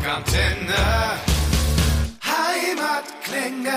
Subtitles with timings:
[0.00, 1.20] Rockantenne.
[2.24, 3.70] Heimatklänge.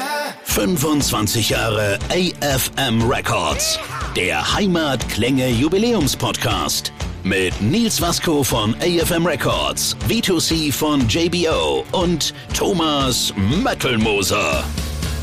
[0.46, 3.78] 25 Jahre AFM Records.
[4.16, 6.94] Der Heimatklänge Jubiläumspodcast.
[7.26, 14.64] Mit Nils Vasco von AFM Records, V2C von JBO und Thomas Mettelmoser.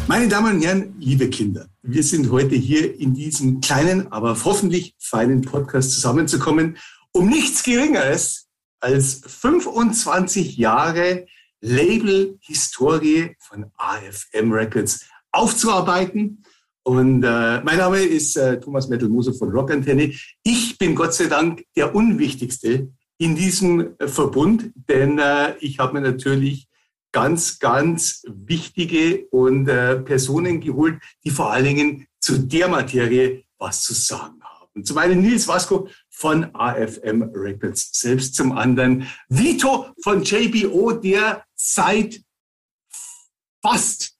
[0.06, 4.94] Meine Damen und Herren, liebe Kinder, wir sind heute hier in diesem kleinen, aber hoffentlich
[4.98, 6.76] feinen Podcast zusammenzukommen,
[7.12, 8.49] um nichts Geringeres
[8.80, 11.26] als 25 Jahre
[11.60, 16.42] Label-Historie von AFM Records aufzuarbeiten.
[16.82, 20.12] Und äh, mein Name ist äh, Thomas Mettelmoser von Rockantenne.
[20.42, 25.92] Ich bin Gott sei Dank der Unwichtigste in diesem äh, Verbund, denn äh, ich habe
[25.92, 26.68] mir natürlich
[27.12, 33.82] ganz, ganz wichtige und äh, Personen geholt, die vor allen Dingen zu der Materie was
[33.82, 34.84] zu sagen haben.
[34.84, 35.88] Zum einen Nils Vasco
[36.20, 42.20] von AFM Records, selbst zum anderen Vito von JBO, der seit
[43.62, 44.18] fast,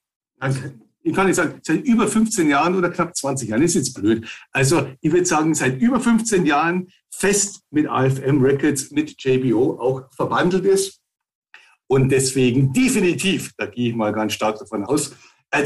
[1.02, 4.26] ich kann nicht sagen, seit über 15 Jahren oder knapp 20 Jahren, ist jetzt blöd.
[4.50, 10.10] Also ich würde sagen, seit über 15 Jahren fest mit AFM Records, mit JBO auch
[10.14, 11.02] verwandelt ist
[11.86, 15.14] und deswegen definitiv, da gehe ich mal ganz stark davon aus,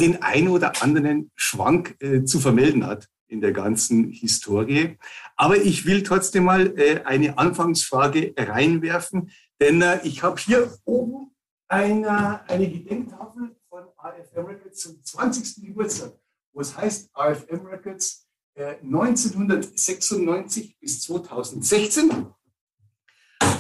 [0.00, 4.96] den ein oder anderen Schwank äh, zu vermelden hat in der ganzen Historie.
[5.36, 11.34] Aber ich will trotzdem mal äh, eine Anfangsfrage reinwerfen, denn äh, ich habe hier oben
[11.68, 15.66] eine, eine Gedenktafel von AFM Records zum 20.
[15.66, 16.12] Geburtstag,
[16.52, 22.26] wo es heißt AFM Records äh, 1996 bis 2016.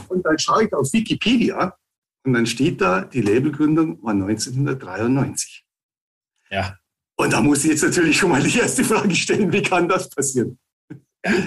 [0.08, 1.76] Und dann schaue ich auf Wikipedia
[2.24, 5.66] und dann steht da, die Labelgründung war 1993.
[6.50, 6.78] Ja.
[7.16, 10.08] Und da muss ich jetzt natürlich schon mal die erste Frage stellen, wie kann das
[10.08, 10.58] passieren?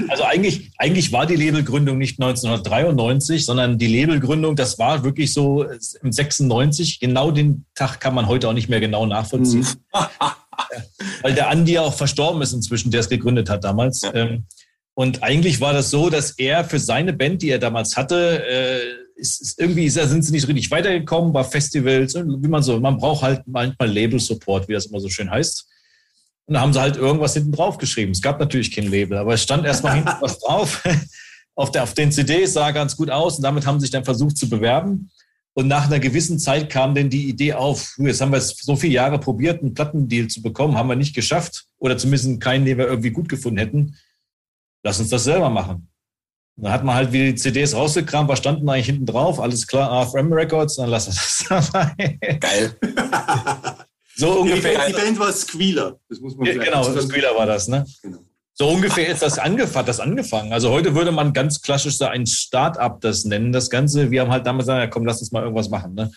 [0.08, 5.66] Also eigentlich, eigentlich war die Labelgründung nicht 1993, sondern die Labelgründung, das war wirklich so
[6.02, 7.00] im 96.
[7.00, 9.62] Genau den Tag kann man heute auch nicht mehr genau nachvollziehen.
[9.62, 9.68] Mhm.
[11.22, 14.02] Weil der Andi auch verstorben ist inzwischen, der es gegründet hat damals.
[14.02, 14.14] Ja.
[14.16, 14.46] Ähm,
[14.96, 18.80] und eigentlich war das so, dass er für seine Band, die er damals hatte, äh,
[19.16, 23.22] ist, ist irgendwie sind sie nicht richtig weitergekommen bei Festivals, wie man so, man braucht
[23.22, 25.68] halt manchmal Label-Support, wie das immer so schön heißt.
[26.48, 28.14] Und da haben sie halt irgendwas hinten drauf geschrieben.
[28.14, 30.82] Es gab natürlich kein Label, aber es stand erstmal hinten was drauf.
[31.56, 34.06] Auf, der, auf den CDs sah ganz gut aus und damit haben sie sich dann
[34.06, 35.10] versucht zu bewerben.
[35.54, 38.76] Und nach einer gewissen Zeit kam dann die Idee auf, jetzt haben wir es so
[38.76, 42.78] viele Jahre probiert, einen Plattendeal zu bekommen, haben wir nicht geschafft oder zumindest keinen, den
[42.78, 43.96] wir irgendwie gut gefunden hätten.
[44.84, 45.90] Lass uns das selber machen.
[46.58, 49.40] Da hat man halt wieder die CDs rausgekramt, was standen eigentlich hinten drauf?
[49.40, 52.18] Alles klar, AFM Records, dann lass uns das dabei.
[52.40, 52.78] Geil.
[54.18, 54.88] so ungefähr.
[54.88, 56.00] Die Band, war Squealer.
[56.10, 57.86] Das muss man ja, Genau, Squealer war das, ne?
[58.02, 58.20] Genau.
[58.60, 60.52] So ungefähr ist das angefangen, das angefangen.
[60.52, 64.10] Also heute würde man ganz klassisch so ein Start-up das nennen, das Ganze.
[64.10, 65.94] Wir haben halt damals gesagt, ja, komm, lass uns mal irgendwas machen.
[65.94, 66.12] Ne?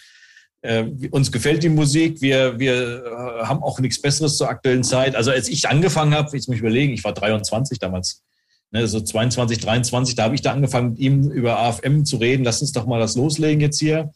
[0.63, 5.17] Äh, uns gefällt die Musik, wir, wir äh, haben auch nichts Besseres zur aktuellen Zeit.
[5.17, 8.23] Also als ich angefangen habe, jetzt muss ich überlegen, ich war 23 damals,
[8.71, 12.45] ne, so 22, 23, da habe ich da angefangen, mit ihm über AFM zu reden,
[12.45, 14.13] lass uns doch mal das loslegen jetzt hier.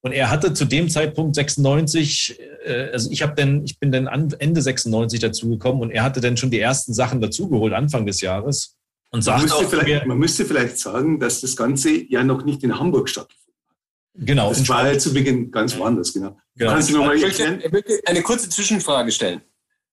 [0.00, 4.06] Und er hatte zu dem Zeitpunkt 96, äh, also ich habe dann, ich bin dann
[4.06, 8.76] Ende 96 dazugekommen und er hatte dann schon die ersten Sachen dazugeholt, Anfang des Jahres.
[9.10, 12.78] Und man, müsste mir, man müsste vielleicht sagen, dass das Ganze ja noch nicht in
[12.78, 14.26] Hamburg stattgefunden hat.
[14.26, 14.48] Genau.
[14.50, 16.36] Das war ja zu Beginn ganz woanders, genau.
[16.56, 16.72] genau.
[16.72, 19.40] Kannst du noch mal ich möchte, ich möchte eine kurze Zwischenfrage stellen.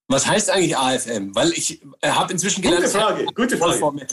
[0.08, 1.34] Was heißt eigentlich AFM?
[1.34, 4.08] Weil ich äh, habe inzwischen gelernt, gute Frage, gute Frage.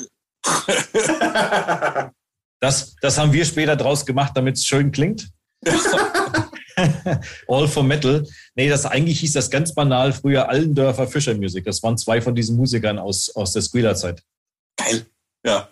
[2.60, 5.28] das, das haben wir später draus gemacht, damit es schön klingt.
[7.48, 8.26] All for Metal.
[8.54, 11.64] Nee, das eigentlich hieß das ganz banal früher Allendörfer Fischer Music.
[11.64, 14.22] Das waren zwei von diesen Musikern aus, aus der Squealer-Zeit.
[14.76, 15.06] Geil.
[15.44, 15.68] Ja.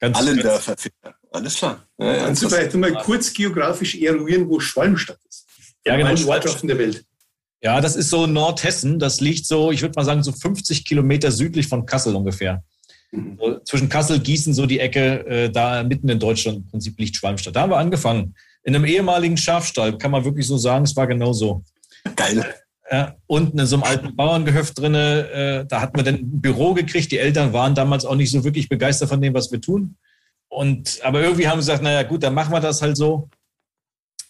[0.00, 1.14] Ganz, Allendörfer Fischer.
[1.32, 1.86] Alles klar.
[1.98, 5.46] Ja, ja, Kannst du vielleicht mal kurz geografisch eruieren, wo Schwalmstadt ist?
[5.84, 6.28] Ja, genau.
[6.28, 7.04] Ortschaften der Welt.
[7.62, 8.98] Ja, das ist so Nordhessen.
[8.98, 12.62] Das liegt so, ich würde mal sagen, so 50 Kilometer südlich von Kassel ungefähr.
[13.12, 13.38] Mhm.
[13.40, 17.16] So, zwischen Kassel, Gießen, so die Ecke, äh, da mitten in Deutschland im Prinzip liegt
[17.16, 17.56] Schwalmstadt.
[17.56, 18.34] Da haben wir angefangen.
[18.66, 21.62] In einem ehemaligen Schafstall, kann man wirklich so sagen, es war genau so.
[22.16, 22.44] Geil.
[22.90, 26.74] Ja, unten in so einem alten Bauerngehöft drinne, äh, da hatten wir dann ein Büro
[26.74, 27.12] gekriegt.
[27.12, 29.96] Die Eltern waren damals auch nicht so wirklich begeistert von dem, was wir tun.
[30.48, 33.28] Und, aber irgendwie haben sie gesagt, naja, gut, dann machen wir das halt so.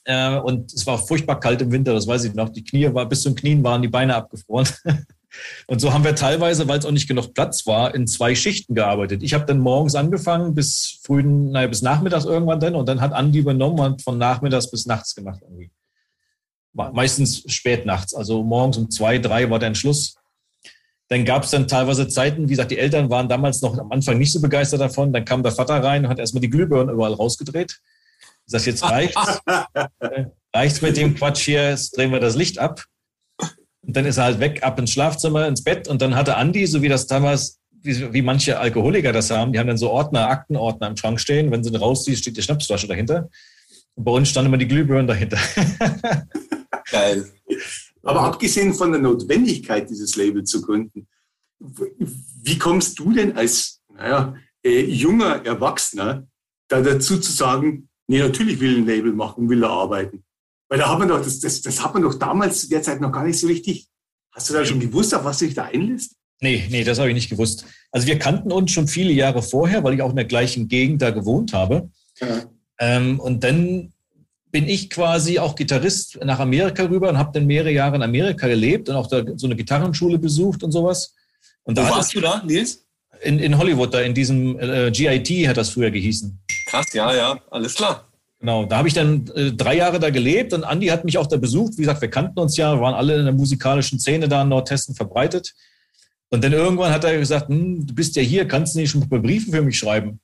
[0.05, 2.50] Äh, und es war furchtbar kalt im Winter, das weiß ich noch.
[2.50, 4.69] Die Knie war, bis zum Knien waren die Beine abgefroren.
[5.67, 8.75] Und so haben wir teilweise, weil es auch nicht genug Platz war, in zwei Schichten
[8.75, 9.23] gearbeitet.
[9.23, 13.12] Ich habe dann morgens angefangen bis frühen, naja, bis nachmittags irgendwann dann und dann hat
[13.12, 15.71] Andi übernommen und von nachmittags bis nachts gemacht irgendwie.
[16.73, 20.17] Meistens spät nachts, also morgens um zwei, drei war dann Schluss.
[21.09, 24.19] Dann gab es dann teilweise Zeiten, wie gesagt, die Eltern waren damals noch am Anfang
[24.19, 25.12] nicht so begeistert davon.
[25.12, 27.81] Dann kam der Vater rein und hat erstmal die Glühbirnen überall rausgedreht.
[28.47, 29.41] Ich sag, jetzt reicht's.
[30.55, 32.85] reicht's mit dem Quatsch hier, jetzt drehen wir das Licht ab.
[33.87, 35.87] Und dann ist er halt weg, ab ins Schlafzimmer, ins Bett.
[35.88, 39.59] Und dann hatte Andi, so wie das damals, wie, wie manche Alkoholiker das haben, die
[39.59, 41.50] haben dann so Ordner, Aktenordner im Schrank stehen.
[41.53, 43.29] Wenn sie den rausziehst, steht die Schnapsflasche dahinter.
[43.94, 45.38] Und bei uns standen immer die Glühbirnen dahinter.
[46.91, 47.31] Geil.
[48.03, 51.06] Aber abgesehen von der Notwendigkeit, dieses Label zu gründen,
[51.59, 54.35] wie kommst du denn als naja,
[54.65, 56.27] äh, junger Erwachsener
[56.69, 60.25] da dazu zu sagen, nee, natürlich will ein Label machen, will er arbeiten?
[60.69, 63.01] Weil da hat man doch, das, das, das hat man doch damals zu der Zeit
[63.01, 63.89] noch gar nicht so richtig.
[64.33, 66.13] Hast du da schon gewusst, auf was du dich da einlässt?
[66.41, 67.65] Nee, nee, das habe ich nicht gewusst.
[67.91, 71.01] Also wir kannten uns schon viele Jahre vorher, weil ich auch in der gleichen Gegend
[71.01, 71.89] da gewohnt habe.
[72.21, 72.43] Ja.
[72.79, 73.93] Ähm, und dann
[74.51, 78.47] bin ich quasi auch Gitarrist nach Amerika rüber und habe dann mehrere Jahre in Amerika
[78.47, 81.15] gelebt und auch da so eine Gitarrenschule besucht und sowas.
[81.65, 82.87] Und Wo da warst du da, Nils?
[83.23, 86.39] In, in Hollywood, da in diesem äh, GIT hat das früher gehießen.
[86.69, 88.07] Krass, ja, ja, alles klar.
[88.38, 91.27] Genau, da habe ich dann äh, drei Jahre da gelebt und Andi hat mich auch
[91.27, 91.75] da besucht.
[91.79, 94.94] Wie gesagt, wir kannten uns ja, waren alle in der musikalischen Szene da in Nordhessen
[94.94, 95.55] verbreitet.
[96.29, 99.06] Und dann irgendwann hat er gesagt, hm, du bist ja hier, kannst du nicht schon
[99.09, 100.21] mal Briefe für mich schreiben?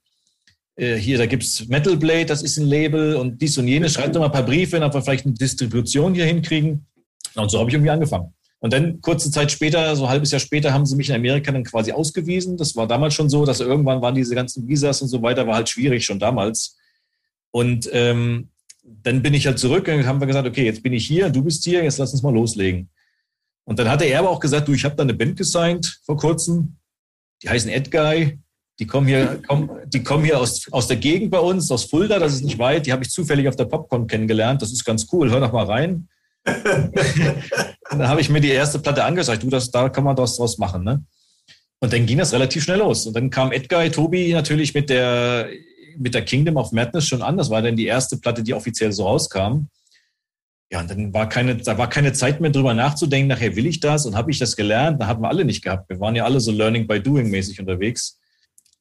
[0.76, 3.94] Äh, hier, da gibt's Metal Blade, das ist ein Label und dies und jenes.
[3.94, 6.86] Schreib doch mal ein paar Briefe, dann wir vielleicht eine Distribution hier hinkriegen.
[7.34, 8.34] Und so habe ich irgendwie angefangen.
[8.60, 11.50] Und dann kurze Zeit später, so ein halbes Jahr später, haben sie mich in Amerika
[11.50, 12.56] dann quasi ausgewiesen.
[12.56, 15.56] Das war damals schon so, dass irgendwann waren diese ganzen Visas und so weiter, war
[15.56, 16.76] halt schwierig schon damals.
[17.52, 18.48] Und ähm,
[18.82, 21.44] dann bin ich halt zurück und haben wir gesagt, okay, jetzt bin ich hier, du
[21.44, 22.90] bist hier, jetzt lass uns mal loslegen.
[23.64, 26.16] Und dann hatte er aber auch gesagt, du, ich habe da eine Band gesigned vor
[26.16, 26.76] kurzem,
[27.42, 28.40] die heißen Ed Guy,
[28.80, 32.18] die kommen hier, kommen, die kommen hier aus, aus der Gegend bei uns, aus Fulda,
[32.18, 35.06] das ist nicht weit, die habe ich zufällig auf der Popcorn kennengelernt, das ist ganz
[35.12, 36.08] cool, hör doch mal rein
[36.46, 40.36] und dann habe ich mir die erste Platte angesagt, du, das, da kann man das
[40.36, 40.82] draus machen.
[40.82, 41.04] Ne?
[41.80, 43.06] Und dann ging das relativ schnell los.
[43.06, 45.48] Und dann kam Edgar, Tobi natürlich mit der,
[45.98, 47.36] mit der Kingdom of Madness schon an.
[47.36, 49.66] Das war dann die erste Platte, die offiziell so rauskam.
[50.70, 53.80] Ja, und dann war keine, da war keine Zeit mehr drüber nachzudenken, nachher will ich
[53.80, 55.00] das und habe ich das gelernt.
[55.02, 55.88] Da hatten wir alle nicht gehabt.
[55.90, 58.18] Wir waren ja alle so Learning by Doing mäßig unterwegs.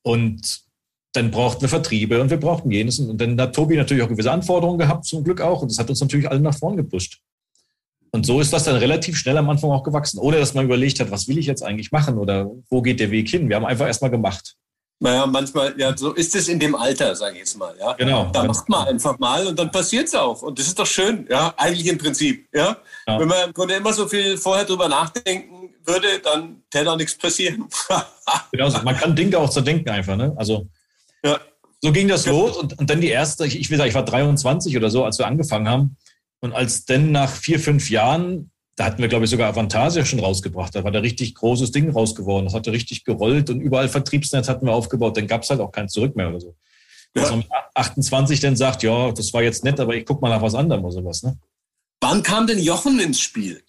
[0.01, 0.61] Und
[1.13, 2.99] dann brauchten wir Vertriebe und wir brauchten jenes.
[2.99, 5.61] Und dann hat Tobi natürlich auch gewisse Anforderungen gehabt, zum Glück auch.
[5.61, 7.19] Und das hat uns natürlich alle nach vorn gepusht.
[8.11, 10.99] Und so ist das dann relativ schnell am Anfang auch gewachsen, ohne dass man überlegt
[10.99, 13.47] hat, was will ich jetzt eigentlich machen oder wo geht der Weg hin.
[13.47, 14.55] Wir haben einfach erstmal gemacht.
[15.03, 17.73] Naja, manchmal, ja, so ist es in dem Alter, sage ich jetzt mal.
[17.79, 17.93] Ja?
[17.93, 18.29] Genau.
[18.31, 20.43] Da macht man einfach mal und dann passiert es auch.
[20.43, 22.47] Und das ist doch schön, ja, eigentlich im Prinzip.
[22.53, 22.77] Ja?
[23.07, 23.19] ja.
[23.19, 27.17] Wenn man im Grunde immer so viel vorher drüber nachdenken würde, dann täte auch nichts
[27.17, 27.67] passieren.
[28.51, 28.79] genau, so.
[28.83, 30.35] man kann Dinge auch zerdenken einfach, ne?
[30.37, 30.67] Also
[31.25, 31.39] ja.
[31.81, 34.05] so ging das los und, und dann die erste, ich, ich will sagen, ich war
[34.05, 35.97] 23 oder so, als wir angefangen haben.
[36.41, 38.51] Und als dann nach vier, fünf Jahren,
[38.81, 40.73] da hatten wir, glaube ich, sogar Avantasia schon rausgebracht.
[40.73, 42.45] Da war da richtig großes Ding rausgeworden.
[42.45, 45.15] Das hatte richtig gerollt und überall Vertriebsnetz hatten wir aufgebaut.
[45.15, 46.55] Dann gab es halt auch kein Zurück mehr oder so.
[47.15, 47.21] Ja.
[47.21, 47.43] Dass man
[47.75, 50.83] 28 dann sagt, ja, das war jetzt nett, aber ich gucke mal nach was anderem
[50.83, 51.21] oder sowas.
[51.21, 51.37] Ne?
[51.99, 53.61] Wann kam denn Jochen ins Spiel?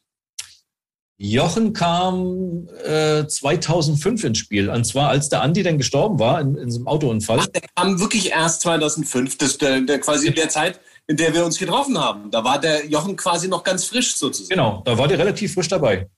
[1.19, 4.71] Jochen kam äh, 2005 ins Spiel.
[4.71, 7.41] Und zwar, als der Andi dann gestorben war in, in so einem Autounfall.
[7.43, 9.37] Ach, der kam wirklich erst 2005.
[9.37, 12.31] Das der, der quasi in der Zeit, in der wir uns getroffen haben.
[12.31, 14.51] Da war der Jochen quasi noch ganz frisch sozusagen.
[14.51, 16.09] Genau, da war der relativ frisch dabei.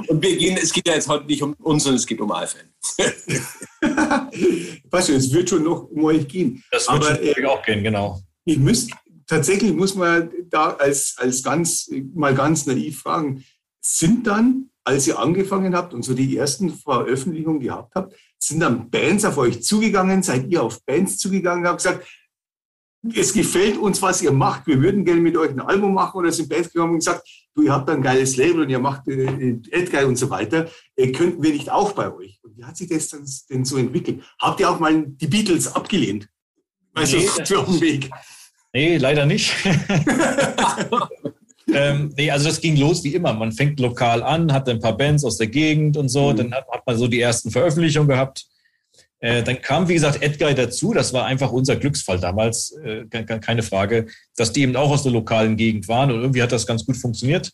[0.09, 2.31] Und wir gehen, es geht ja jetzt heute nicht um uns, sondern es geht um
[2.31, 2.69] AFN.
[4.91, 6.63] weißt du, es wird schon noch um euch gehen.
[6.71, 8.21] Das wird Aber, schon äh, auch gehen, genau.
[8.45, 8.91] Ich müsst,
[9.27, 13.45] tatsächlich muss man da als, als ganz, mal ganz naiv fragen,
[13.81, 18.91] sind dann, als ihr angefangen habt und so die ersten Veröffentlichungen gehabt habt, sind dann
[18.91, 22.07] Bands auf euch zugegangen, seid ihr auf Bands zugegangen, habt gesagt,
[23.13, 24.67] es gefällt uns, was ihr macht.
[24.67, 27.63] Wir würden gerne mit euch ein Album machen oder sind Bands gekommen und gesagt, du,
[27.63, 30.69] ihr habt ein geiles Label und ihr macht äh, Edguy und so weiter.
[30.97, 32.39] Äh, könnten wir nicht auch bei euch?
[32.43, 34.23] Und wie hat sich das dann denn so entwickelt?
[34.41, 36.29] Habt ihr auch mal die Beatles abgelehnt?
[36.95, 38.11] Also nee, auf dem Weg.
[38.73, 39.53] Nee, leider nicht.
[41.73, 43.33] ähm, nee, also das ging los wie immer.
[43.33, 46.33] Man fängt lokal an, hat ein paar Bands aus der Gegend und so.
[46.33, 46.37] Mhm.
[46.37, 48.47] Dann hat, hat, man so die ersten Veröffentlichungen gehabt.
[49.21, 50.93] Äh, dann kam, wie gesagt, Edgar dazu.
[50.93, 54.07] Das war einfach unser Glücksfall damals, äh, keine Frage,
[54.37, 56.11] dass die eben auch aus der lokalen Gegend waren.
[56.11, 57.51] Und irgendwie hat das ganz gut funktioniert.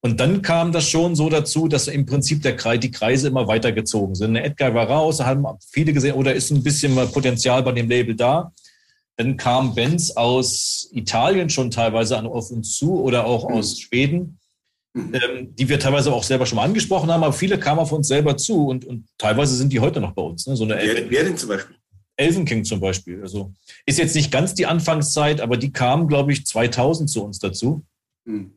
[0.00, 3.48] Und dann kam das schon so dazu, dass im Prinzip der Kreis, die Kreise immer
[3.48, 4.36] weitergezogen sind.
[4.36, 8.52] Edgar war raus, haben viele gesehen, oder ist ein bisschen Potenzial bei dem Label da.
[9.16, 13.56] Dann kamen Bands aus Italien schon teilweise an, auf uns zu oder auch mhm.
[13.56, 14.37] aus Schweden.
[14.98, 18.08] Ähm, die wir teilweise auch selber schon mal angesprochen haben, aber viele kamen auf uns
[18.08, 20.46] selber zu und, und teilweise sind die heute noch bei uns.
[20.46, 20.56] Ne?
[20.56, 21.76] So eine wer, wer denn zum Beispiel?
[22.16, 23.22] Elven King zum Beispiel.
[23.22, 23.52] Also
[23.86, 27.84] ist jetzt nicht ganz die Anfangszeit, aber die kamen, glaube ich, 2000 zu uns dazu.
[28.24, 28.52] Mhm.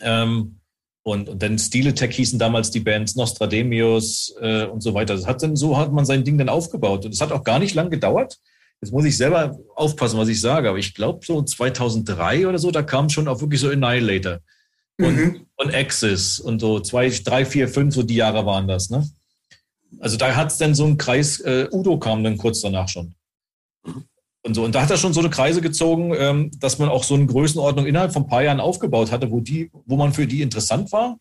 [0.00, 0.56] Ähm,
[1.02, 5.16] und, und dann Stiletech hießen damals die Bands, Nostrademius äh, und so weiter.
[5.16, 7.04] Das hat dann, so hat man sein Ding dann aufgebaut.
[7.04, 8.38] Und es hat auch gar nicht lang gedauert.
[8.80, 12.70] Jetzt muss ich selber aufpassen, was ich sage, aber ich glaube so 2003 oder so,
[12.70, 14.40] da kam schon auch wirklich so Annihilator
[15.04, 15.46] und, mhm.
[15.56, 19.08] und Axis und so zwei, drei, vier, fünf, so die Jahre waren das, ne?
[19.98, 23.14] Also da hat es dann so einen Kreis, äh, Udo kam dann kurz danach schon.
[24.42, 27.04] Und so, und da hat er schon so eine Kreise gezogen, ähm, dass man auch
[27.04, 30.26] so eine Größenordnung innerhalb von ein paar Jahren aufgebaut hatte, wo die, wo man für
[30.26, 31.18] die interessant war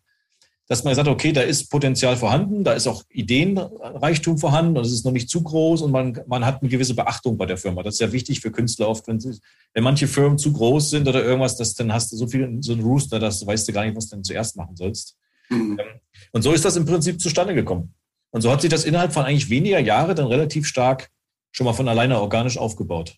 [0.70, 4.94] dass man sagt, okay, da ist Potenzial vorhanden, da ist auch Ideenreichtum vorhanden und es
[4.94, 7.82] ist noch nicht zu groß und man, man hat eine gewisse Beachtung bei der Firma.
[7.82, 9.40] Das ist ja wichtig für Künstler oft, wenn, sie,
[9.74, 12.74] wenn manche Firmen zu groß sind oder irgendwas, das, dann hast du so viel, so
[12.74, 15.18] ein Rooster, das weißt du gar nicht, was du denn zuerst machen sollst.
[15.50, 15.80] Mhm.
[15.80, 16.00] Ähm,
[16.34, 17.96] und so ist das im Prinzip zustande gekommen.
[18.30, 21.10] Und so hat sich das innerhalb von eigentlich weniger Jahre dann relativ stark
[21.52, 23.16] schon mal von alleine organisch aufgebaut.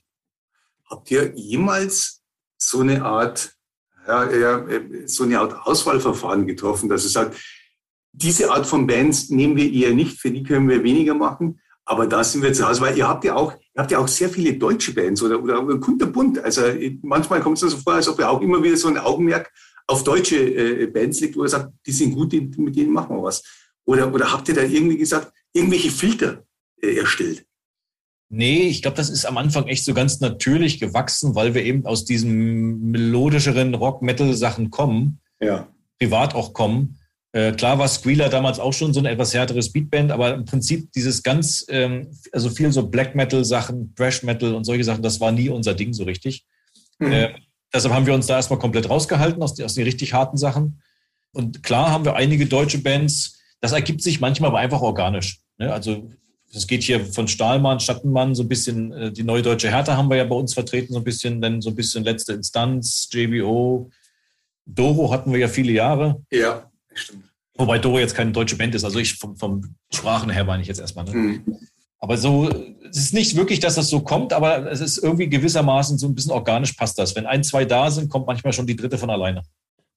[0.85, 2.21] Habt ihr jemals
[2.57, 3.57] so eine Art
[4.07, 4.65] ja, ja,
[5.05, 7.37] so eine Art Auswahlverfahren getroffen, dass er sagt,
[8.13, 12.07] diese Art von Bands nehmen wir eher nicht, für die können wir weniger machen, aber
[12.07, 14.29] da sind wir zu Hause, weil ihr habt ja auch, ihr habt ja auch sehr
[14.29, 16.39] viele deutsche Bands oder, oder kunterbunt.
[16.39, 16.61] Also
[17.01, 19.51] manchmal kommt es so vor, als ob ihr auch immer wieder so ein Augenmerk
[19.87, 23.15] auf deutsche äh, Bands legt, wo ihr sagt, die sind gut, die, mit denen machen
[23.15, 23.43] wir was.
[23.85, 26.45] Oder, oder habt ihr da irgendwie gesagt, irgendwelche Filter
[26.81, 27.45] äh, erstellt?
[28.33, 31.85] Nee, ich glaube, das ist am Anfang echt so ganz natürlich gewachsen, weil wir eben
[31.85, 35.19] aus diesen melodischeren Rock-Metal-Sachen kommen.
[35.41, 35.67] Ja.
[35.99, 36.97] Privat auch kommen.
[37.33, 40.93] Äh, klar war Squealer damals auch schon so ein etwas härteres Beatband, aber im Prinzip
[40.93, 45.33] dieses ganz, ähm, also viel so Black Metal-Sachen, Thrash Metal und solche Sachen, das war
[45.33, 46.45] nie unser Ding so richtig.
[46.99, 47.11] Mhm.
[47.11, 47.33] Äh,
[47.73, 50.81] deshalb haben wir uns da erstmal komplett rausgehalten aus, aus den richtig harten Sachen.
[51.33, 55.41] Und klar haben wir einige deutsche Bands, das ergibt sich manchmal aber einfach organisch.
[55.57, 55.71] Ne?
[55.71, 56.09] Also
[56.53, 60.09] es geht hier von Stahlmann, Schattenmann, so ein bisschen, äh, die neue deutsche Härte haben
[60.09, 63.89] wir ja bei uns vertreten, so ein bisschen, dann so ein bisschen letzte Instanz, JBO.
[64.65, 66.21] Doro hatten wir ja viele Jahre.
[66.31, 67.25] Ja, stimmt.
[67.55, 70.67] Wobei Doro jetzt keine deutsche Band ist, also ich vom, vom Sprachen her meine ich
[70.67, 71.05] jetzt erstmal.
[71.05, 71.11] Ne?
[71.13, 71.57] Mhm.
[71.99, 72.49] Aber so,
[72.89, 76.15] es ist nicht wirklich, dass das so kommt, aber es ist irgendwie gewissermaßen so ein
[76.15, 77.15] bisschen organisch passt das.
[77.15, 79.43] Wenn ein, zwei da sind, kommt manchmal schon die dritte von alleine.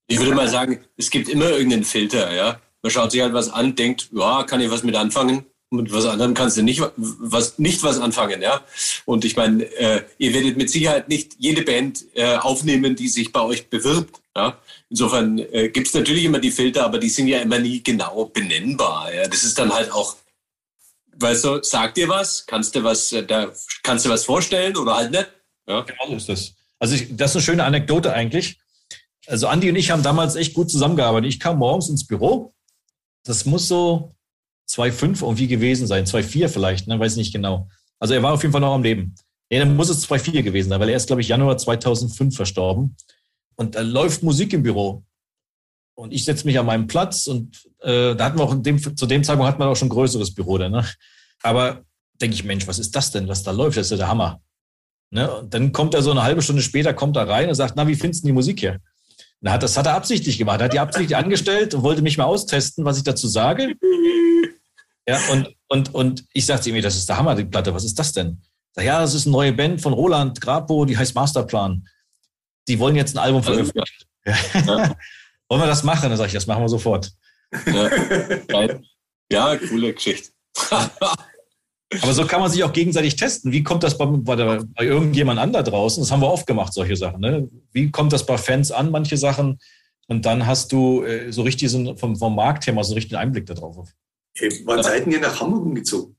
[0.06, 2.60] Ich würde mal sagen, es gibt immer irgendeinen Filter, ja.
[2.82, 5.46] Man schaut sich halt was an, denkt, ja, kann ich was mit anfangen?
[5.76, 8.62] Mit was anderem kannst du nicht was, nicht was anfangen, ja.
[9.04, 13.32] Und ich meine, äh, ihr werdet mit Sicherheit nicht jede Band äh, aufnehmen, die sich
[13.32, 14.20] bei euch bewirbt.
[14.36, 14.58] Ja?
[14.90, 18.26] Insofern äh, gibt es natürlich immer die Filter, aber die sind ja immer nie genau
[18.26, 19.12] benennbar.
[19.12, 19.28] Ja?
[19.28, 20.16] Das ist dann halt auch,
[21.16, 23.52] weißt du, sagt dir was, kannst du was, äh, da
[23.82, 25.30] kannst du was vorstellen oder halt nicht.
[25.66, 25.82] Ja?
[25.82, 26.52] Genau so ist das.
[26.78, 28.58] Also ich, das ist eine schöne Anekdote eigentlich.
[29.26, 31.30] Also Andi und ich haben damals echt gut zusammengearbeitet.
[31.30, 32.52] Ich kam morgens ins Büro.
[33.24, 34.13] Das muss so
[34.68, 37.68] 2,5 irgendwie gewesen sein, 2,4 vielleicht, ne, weiß nicht genau.
[37.98, 39.14] Also er war auf jeden Fall noch am Leben.
[39.50, 42.96] Nee, dann muss es 2,4 gewesen sein, weil er ist, glaube ich, Januar 2005 verstorben.
[43.56, 45.04] Und da läuft Musik im Büro.
[45.96, 48.96] Und ich setze mich an meinem Platz und äh, da hatten wir auch in dem,
[48.96, 50.72] zu dem Zeitpunkt hat man auch schon ein größeres Büro dann.
[50.72, 50.84] Ne?
[51.42, 51.84] Aber
[52.20, 53.76] denke ich, Mensch, was ist das denn, was da läuft?
[53.76, 54.40] Das ist ja der Hammer.
[55.10, 55.32] Ne?
[55.32, 57.86] Und dann kommt er so eine halbe Stunde später, kommt er rein und sagt, na,
[57.86, 58.80] wie findest du die Musik hier?
[59.40, 60.60] Na, das hat er absichtlich gemacht.
[60.60, 63.74] Er hat die absichtlich angestellt und wollte mich mal austesten, was ich dazu sage.
[65.06, 67.98] Ja, und, und, und ich sagte ihm, das ist der Hammer, die Platte, was ist
[67.98, 68.40] das denn?
[68.72, 71.86] Sag, ja, das ist eine neue Band von Roland Grapo, die heißt Masterplan.
[72.66, 74.04] Die wollen jetzt ein Album veröffentlichen.
[74.24, 74.36] Ja.
[74.54, 74.96] Ja.
[75.48, 76.08] Wollen wir das machen?
[76.08, 77.12] Dann sage ich, das machen wir sofort.
[77.66, 78.68] Ja,
[79.30, 80.30] ja coole Geschichte.
[80.70, 83.52] Aber so kann man sich auch gegenseitig testen.
[83.52, 86.02] Wie kommt das bei, bei, bei irgendjemand an da draußen?
[86.02, 87.20] Das haben wir oft gemacht, solche Sachen.
[87.20, 87.48] Ne?
[87.72, 89.60] Wie kommt das bei Fans an, manche Sachen?
[90.06, 93.46] Und dann hast du äh, so richtig so vom, vom Marktthema so einen richtigen Einblick
[93.46, 93.88] darauf.
[94.64, 96.16] Wann seid ihr nach Hamburg umgezogen?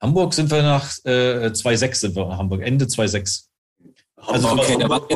[0.00, 3.44] Hamburg sind wir nach äh, 2.6 sind wir nach Hamburg, Ende 2.6.
[4.16, 5.06] Also okay, da war,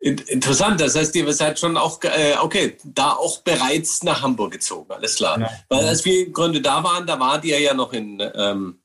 [0.00, 4.92] Interessant, das heißt, ihr seid schon auch, äh, okay, da auch bereits nach Hamburg gezogen,
[4.92, 5.40] alles klar.
[5.40, 5.50] Ja.
[5.68, 8.80] Weil als wir im Grunde da waren, da wart ihr ja noch in, ähm,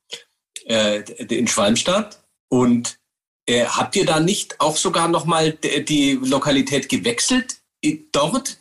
[0.65, 2.97] äh, in Schwalmstadt und
[3.45, 7.62] äh, habt ihr da nicht auch sogar nochmal die Lokalität gewechselt
[8.12, 8.57] dort?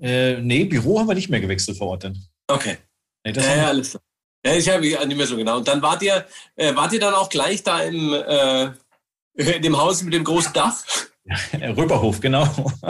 [0.00, 2.02] Äh, nee, Büro haben wir nicht mehr gewechselt vor Ort.
[2.02, 2.26] Denn.
[2.46, 2.78] Okay.
[3.24, 4.02] Nee, das ja, ja, alles klar.
[4.46, 5.56] Ja, ich habe nicht mehr so genau.
[5.56, 8.70] Und dann wart ihr, äh, wart ihr dann auch gleich da im, äh,
[9.34, 10.76] in dem Haus mit dem großen Dach?
[11.54, 12.44] Röberhof, genau.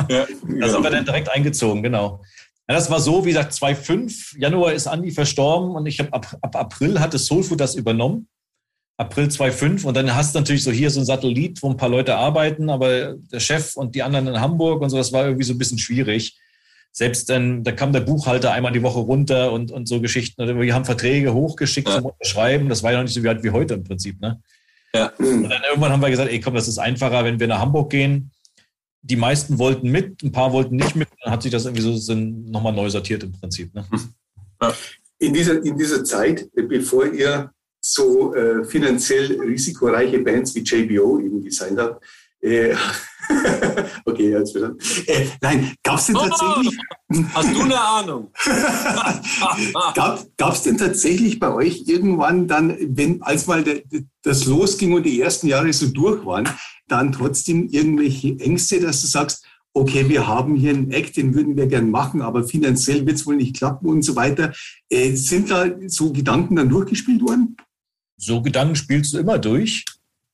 [0.08, 2.20] Ja, da sind wir dann direkt eingezogen, genau.
[2.68, 6.36] Ja, das war so, wie gesagt, 2005, Januar ist Andi verstorben und ich habe ab,
[6.40, 8.28] ab April hatte Soulfood das übernommen.
[8.96, 11.88] April 2005 und dann hast du natürlich so hier so ein Satellit, wo ein paar
[11.88, 15.44] Leute arbeiten, aber der Chef und die anderen in Hamburg und so, das war irgendwie
[15.44, 16.38] so ein bisschen schwierig.
[16.96, 20.60] Selbst dann, da kam der Buchhalter einmal die Woche runter und, und so Geschichten.
[20.60, 21.96] Wir haben Verträge hochgeschickt ja.
[21.96, 22.68] zum Unterschreiben.
[22.68, 24.20] Das war ja noch nicht so wie, wie heute im Prinzip.
[24.20, 24.40] Ne?
[24.94, 25.08] Ja.
[25.18, 27.90] Und dann irgendwann haben wir gesagt, ey, komm, das ist einfacher, wenn wir nach Hamburg
[27.90, 28.30] gehen.
[29.02, 31.08] Die meisten wollten mit, ein paar wollten nicht mit.
[31.24, 33.74] Dann hat sich das irgendwie so nochmal neu sortiert im Prinzip.
[33.74, 33.84] Ne?
[34.62, 34.72] Ja.
[35.18, 41.42] In, dieser, in dieser Zeit, bevor ihr so äh, finanziell risikoreiche Bands wie JBO eben
[41.42, 42.04] designt habt,
[42.44, 42.76] äh,
[44.04, 44.74] okay, jetzt wieder.
[45.06, 46.78] Äh, nein, gab es denn tatsächlich.
[47.32, 48.30] Hast du eine Ahnung?
[50.36, 53.84] gab es denn tatsächlich bei euch irgendwann dann, wenn, als mal de,
[54.22, 56.48] das losging und die ersten Jahre so durch waren,
[56.86, 61.56] dann trotzdem irgendwelche Ängste, dass du sagst, okay, wir haben hier einen Act, den würden
[61.56, 64.52] wir gern machen, aber finanziell wird es wohl nicht klappen und so weiter.
[64.88, 67.56] Äh, sind da so Gedanken dann durchgespielt worden?
[68.16, 69.84] So Gedanken spielst du immer durch.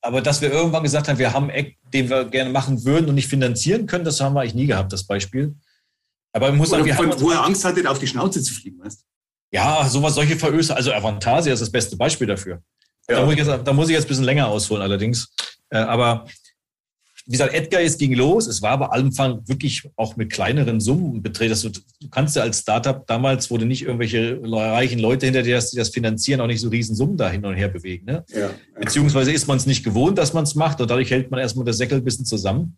[0.01, 3.07] Aber dass wir irgendwann gesagt haben, wir haben einen Act, den wir gerne machen würden
[3.07, 5.55] und nicht finanzieren können, das haben wir eigentlich nie gehabt, das Beispiel.
[6.33, 8.53] Aber ich muss sagen, wir von, haben wo er Angst hatte, auf die Schnauze zu
[8.53, 9.03] fliegen, weißt
[9.51, 10.75] Ja, sowas, solche Verstöße.
[10.75, 12.61] Also Avantasia ist das beste Beispiel dafür.
[13.09, 13.17] Ja.
[13.17, 15.33] Da, muss ich jetzt, da muss ich jetzt ein bisschen länger ausholen allerdings.
[15.69, 16.25] Äh, aber
[17.31, 18.45] wie gesagt, Edgar, es ging los.
[18.45, 21.57] Es war aber Anfang wirklich auch mit kleineren Summen betreten.
[21.61, 25.55] Du, du kannst ja als Startup damals, wo du nicht irgendwelche reichen Leute hinter dir
[25.55, 28.05] hast, die das finanzieren, auch nicht so riesen Summen da hin und her bewegen.
[28.05, 28.25] Ne?
[28.35, 28.49] Ja.
[28.77, 31.63] Beziehungsweise ist man es nicht gewohnt, dass man es macht und dadurch hält man erstmal
[31.63, 32.77] das Säckel ein bisschen zusammen.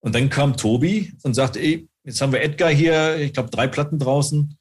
[0.00, 3.68] Und dann kam Tobi und sagte, ey, jetzt haben wir Edgar hier, ich glaube, drei
[3.68, 4.58] Platten draußen.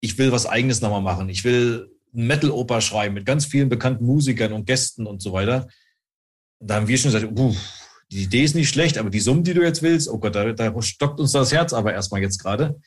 [0.00, 1.28] Ich will was Eigenes nochmal machen.
[1.28, 5.68] Ich will Metal-Oper schreiben mit ganz vielen bekannten Musikern und Gästen und so weiter.
[6.58, 7.79] Und da haben wir schon gesagt, uff,
[8.10, 10.52] die Idee ist nicht schlecht, aber die Summen, die du jetzt willst, oh Gott, da,
[10.52, 12.80] da stockt uns das Herz aber erstmal jetzt gerade.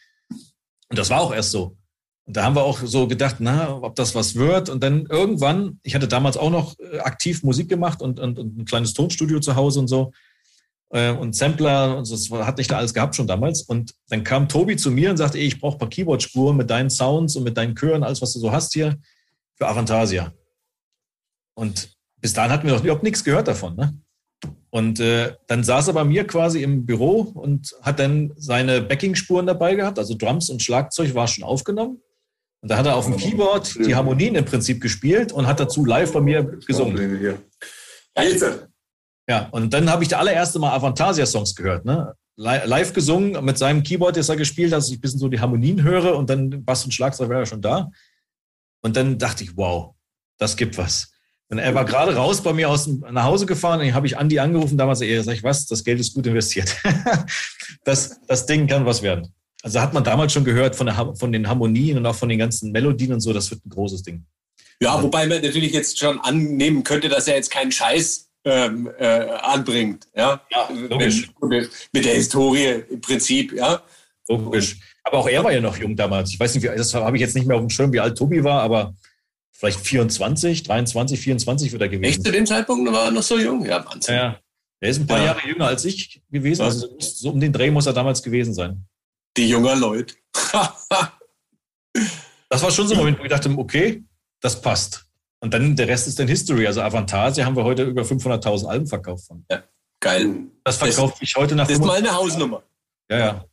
[0.89, 1.77] Und das war auch erst so.
[2.25, 4.69] Und da haben wir auch so gedacht, na, ob das was wird.
[4.69, 8.57] Und dann irgendwann, ich hatte damals auch noch äh, aktiv Musik gemacht und, und, und
[8.57, 10.12] ein kleines Tonstudio zu Hause und so.
[10.89, 13.63] Äh, und Sampler und so, das hatte ich da alles gehabt schon damals.
[13.63, 16.69] Und dann kam Tobi zu mir und sagte, ey, ich brauche ein paar Keyboard-Spuren mit
[16.69, 18.97] deinen Sounds und mit deinen Chören, alles, was du so hast hier,
[19.55, 20.33] für Avantasia.
[21.55, 23.75] Und bis dahin hatten wir noch überhaupt nichts gehört davon.
[23.75, 23.93] Ne?
[24.73, 29.45] Und äh, dann saß er bei mir quasi im Büro und hat dann seine Backing-Spuren
[29.45, 32.01] dabei gehabt, also Drums und Schlagzeug war schon aufgenommen.
[32.59, 35.86] Und da hat er auf dem Keyboard die Harmonien im Prinzip gespielt und hat dazu
[35.86, 36.97] live bei mir gesungen.
[39.29, 42.15] Ja, und dann habe ich das allererste Mal Avantasia-Songs gehört, ne?
[42.36, 45.39] Live gesungen mit seinem Keyboard, das er gespielt hat, dass ich ein bisschen so die
[45.39, 47.91] Harmonien höre und dann Bass und Schlagzeug war ja schon da.
[48.81, 49.93] Und dann dachte ich, wow,
[50.39, 51.12] das gibt was.
[51.54, 54.39] Und er war gerade raus bei mir aus nach Hause gefahren, und habe ich Andi
[54.39, 56.76] angerufen, damals er sag ich, was, das Geld ist gut investiert.
[57.84, 59.32] das, das Ding kann was werden.
[59.62, 62.39] Also hat man damals schon gehört von, der, von den Harmonien und auch von den
[62.39, 64.26] ganzen Melodien und so, das wird ein großes Ding.
[64.82, 69.06] Ja, wobei man natürlich jetzt schon annehmen könnte, dass er jetzt keinen Scheiß ähm, äh,
[69.06, 70.08] anbringt.
[70.16, 71.30] Ja, ja logisch.
[71.39, 73.84] Mit, mit, der Historie im Prinzip, ja.
[74.28, 74.78] Logisch.
[75.04, 76.34] Aber auch er war ja noch jung damals.
[76.34, 78.18] Ich weiß nicht, wie, das habe ich jetzt nicht mehr auf dem Schirm, wie alt
[78.18, 78.96] Tobi war, aber
[79.63, 82.04] vielleicht 24, 23, 24 wird er gewesen.
[82.04, 83.65] Echt zu dem Zeitpunkt war er noch so jung?
[83.65, 84.15] Ja, Wahnsinn.
[84.15, 84.39] Ja,
[84.82, 85.26] er ist ein paar ja.
[85.28, 86.63] Jahre jünger als ich gewesen.
[86.63, 88.86] Also so um den Dreh muss er damals gewesen sein.
[89.38, 90.15] Die junger Leute.
[92.49, 94.04] das war schon so ein Moment, wo ich dachte, okay,
[94.41, 95.06] das passt.
[95.39, 96.67] Und dann der Rest ist dann History.
[96.67, 99.45] Also Avantasia haben wir heute über 500.000 Alben verkauft von.
[99.49, 99.63] Ja,
[100.02, 100.47] geil.
[100.65, 101.67] Das verkauft sich heute nach.
[101.67, 102.63] Das ist mal eine Hausnummer.
[103.10, 103.45] Ja, ja.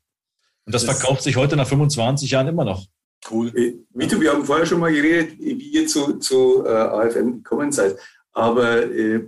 [0.67, 2.85] Und das, das verkauft sich heute nach 25 Jahren immer noch.
[3.29, 3.53] Cool.
[3.57, 7.73] Äh, Vito, wir haben vorher schon mal geredet, wie ihr zu, zu äh, AFM gekommen
[7.73, 7.97] seid.
[8.33, 9.27] Aber äh,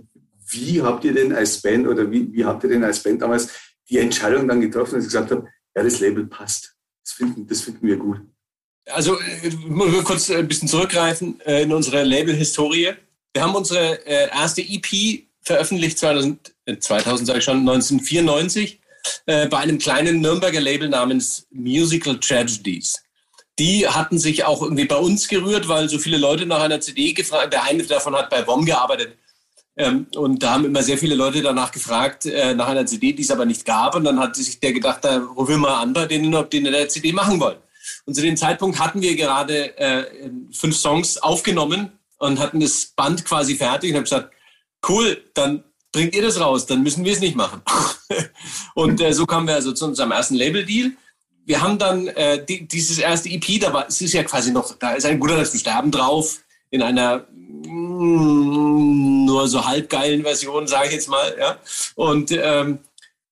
[0.49, 3.49] wie habt ihr denn als Band oder wie, wie habt ihr denn als Band damals
[3.89, 6.75] die Entscheidung dann getroffen, dass ihr gesagt habt, ja, das Label passt.
[7.03, 8.21] Das finden, das finden wir gut.
[8.85, 12.93] Also, äh, muss ich kurz ein bisschen zurückgreifen äh, in unsere Label-Historie.
[13.33, 18.79] Wir haben unsere äh, erste EP veröffentlicht 2000, 2000 sage ich schon, 1994
[19.25, 23.03] bei einem kleinen Nürnberger Label namens Musical Tragedies
[23.59, 27.13] die hatten sich auch irgendwie bei uns gerührt, weil so viele Leute nach einer CD
[27.13, 29.17] gefragt Der eine davon hat bei WOM gearbeitet.
[29.75, 33.23] Ähm, und da haben immer sehr viele Leute danach gefragt, äh, nach einer CD, die
[33.23, 33.95] es aber nicht gab.
[33.95, 36.65] Und dann hat sich der gedacht, da rufen wir mal an bei denen, ob die
[36.65, 37.57] eine CD machen wollen.
[38.05, 43.25] Und zu dem Zeitpunkt hatten wir gerade äh, fünf Songs aufgenommen und hatten das Band
[43.25, 44.33] quasi fertig und habe gesagt,
[44.87, 47.61] cool, dann bringt ihr das raus, dann müssen wir es nicht machen.
[48.75, 50.91] und äh, so kamen wir also zu unserem ersten Label-Deal.
[51.45, 54.77] Wir haben dann äh, die, dieses erste EP, da war, es ist ja quasi noch,
[54.77, 57.25] da ist ein guter Rest Sterben drauf, in einer
[57.65, 61.35] mm, nur so halbgeilen Version, sage ich jetzt mal.
[61.39, 61.57] Ja?
[61.95, 62.79] Und ähm,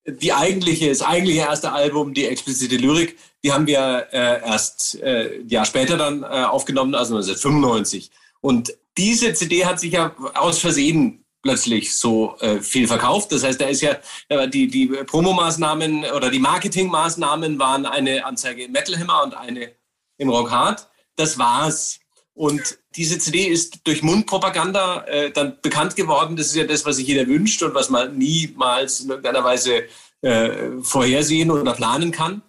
[0.06, 5.40] die eigentliche, das eigentliche erste Album, die explizite Lyrik, die haben wir äh, erst äh,
[5.40, 8.10] ein Jahr später dann äh, aufgenommen, also 1995.
[8.40, 13.32] Und diese CD hat sich ja aus Versehen plötzlich so äh, viel verkauft.
[13.32, 13.98] Das heißt, da ist ja
[14.46, 19.72] die, die Promomaßnahmen oder die Marketingmaßnahmen waren eine Anzeige im Metal Hammer und eine
[20.18, 20.88] im Rock Hard.
[21.16, 21.98] Das war's.
[22.34, 26.36] Und diese CD ist durch Mundpropaganda äh, dann bekannt geworden.
[26.36, 29.84] Das ist ja das, was sich jeder wünscht und was man niemals in irgendeiner Weise
[30.22, 32.42] äh, vorhersehen oder planen kann.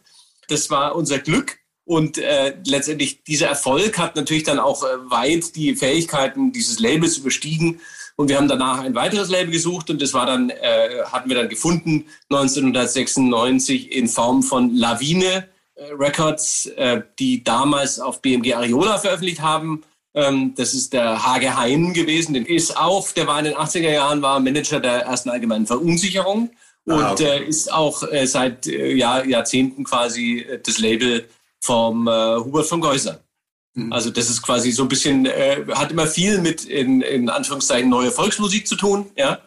[0.48, 1.58] Das war unser Glück.
[1.86, 7.18] Und äh, letztendlich dieser Erfolg hat natürlich dann auch äh, weit die Fähigkeiten dieses Labels
[7.18, 7.82] überstiegen.
[8.16, 11.36] Und wir haben danach ein weiteres Label gesucht und das war dann, äh, hatten wir
[11.36, 19.00] dann gefunden 1996 in Form von Lawine äh, Records, äh, die damals auf BMG Ariola
[19.00, 19.84] veröffentlicht haben.
[20.14, 23.90] Ähm, das ist der Hage Hein gewesen, den ist auch, der war in den 80er
[23.90, 26.52] Jahren, war Manager der ersten allgemeinen Verunsicherung
[26.86, 27.40] und ah, okay.
[27.40, 31.28] äh, ist auch äh, seit äh, Jahr, Jahrzehnten quasi äh, das Label
[31.60, 33.18] vom äh, Hubert von Geusern.
[33.74, 33.92] Mhm.
[33.92, 37.90] Also das ist quasi so ein bisschen, äh, hat immer viel mit in, in Anführungszeichen
[37.90, 39.40] neue Volksmusik zu tun, ja.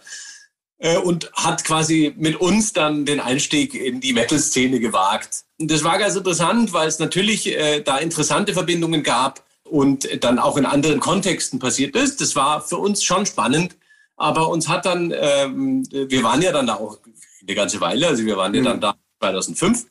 [0.78, 5.44] Äh, und hat quasi mit uns dann den Einstieg in die Metal-Szene gewagt.
[5.58, 10.38] Und das war ganz interessant, weil es natürlich äh, da interessante Verbindungen gab und dann
[10.38, 12.20] auch in anderen Kontexten passiert ist.
[12.20, 13.76] Das war für uns schon spannend,
[14.16, 16.98] aber uns hat dann, ähm, wir waren ja dann da auch
[17.40, 18.80] eine ganze Weile, also wir waren ja dann mhm.
[18.80, 19.86] da 2005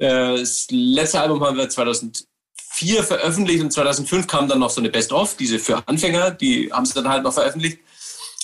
[0.00, 1.68] äh, das letzte Album haben wir
[2.70, 6.86] 2004 veröffentlicht und 2005 kam dann noch so eine Best-of, diese für Anfänger, die haben
[6.86, 7.80] sie dann halt noch veröffentlicht.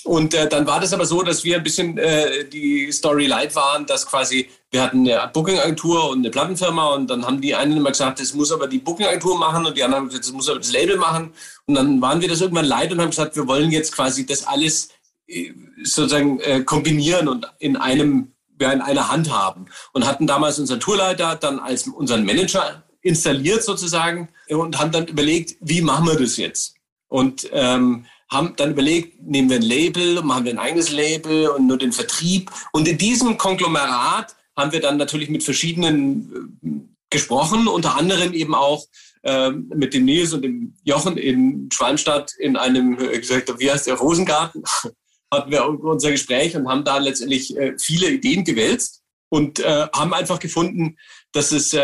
[0.03, 3.55] Und äh, dann war das aber so, dass wir ein bisschen äh, die Story light
[3.55, 7.75] waren, dass quasi wir hatten eine Booking-Agentur und eine Plattenfirma und dann haben die einen
[7.75, 10.49] immer gesagt, das muss aber die Booking-Agentur machen und die anderen haben gesagt, das muss
[10.49, 11.33] aber das Label machen.
[11.65, 14.47] Und dann waren wir das irgendwann leid und haben gesagt, wir wollen jetzt quasi das
[14.47, 14.89] alles
[15.27, 15.51] äh,
[15.83, 19.65] sozusagen äh, kombinieren und in einem wir in einer Hand haben.
[19.93, 25.55] Und hatten damals unseren Tourleiter dann als unseren Manager installiert sozusagen und haben dann überlegt,
[25.61, 26.75] wie machen wir das jetzt?
[27.07, 31.67] Und ähm, haben dann überlegt, nehmen wir ein Label, machen wir ein eigenes Label und
[31.67, 32.51] nur den Vertrieb.
[32.73, 38.53] Und in diesem Konglomerat haben wir dann natürlich mit verschiedenen äh, gesprochen, unter anderem eben
[38.53, 38.85] auch
[39.23, 43.21] äh, mit dem Nils und dem Jochen in Schwalmstadt in einem, äh,
[43.57, 44.63] wie heißt der, Rosengarten
[45.33, 50.13] hatten wir unser Gespräch und haben da letztendlich äh, viele Ideen gewälzt und äh, haben
[50.13, 50.97] einfach gefunden,
[51.33, 51.75] dass es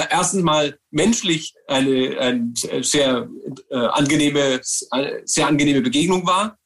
[0.00, 3.28] äh, äh erstens mal menschlich eine, eine sehr
[3.70, 6.58] äh, angenehme, sehr angenehme Begegnung war,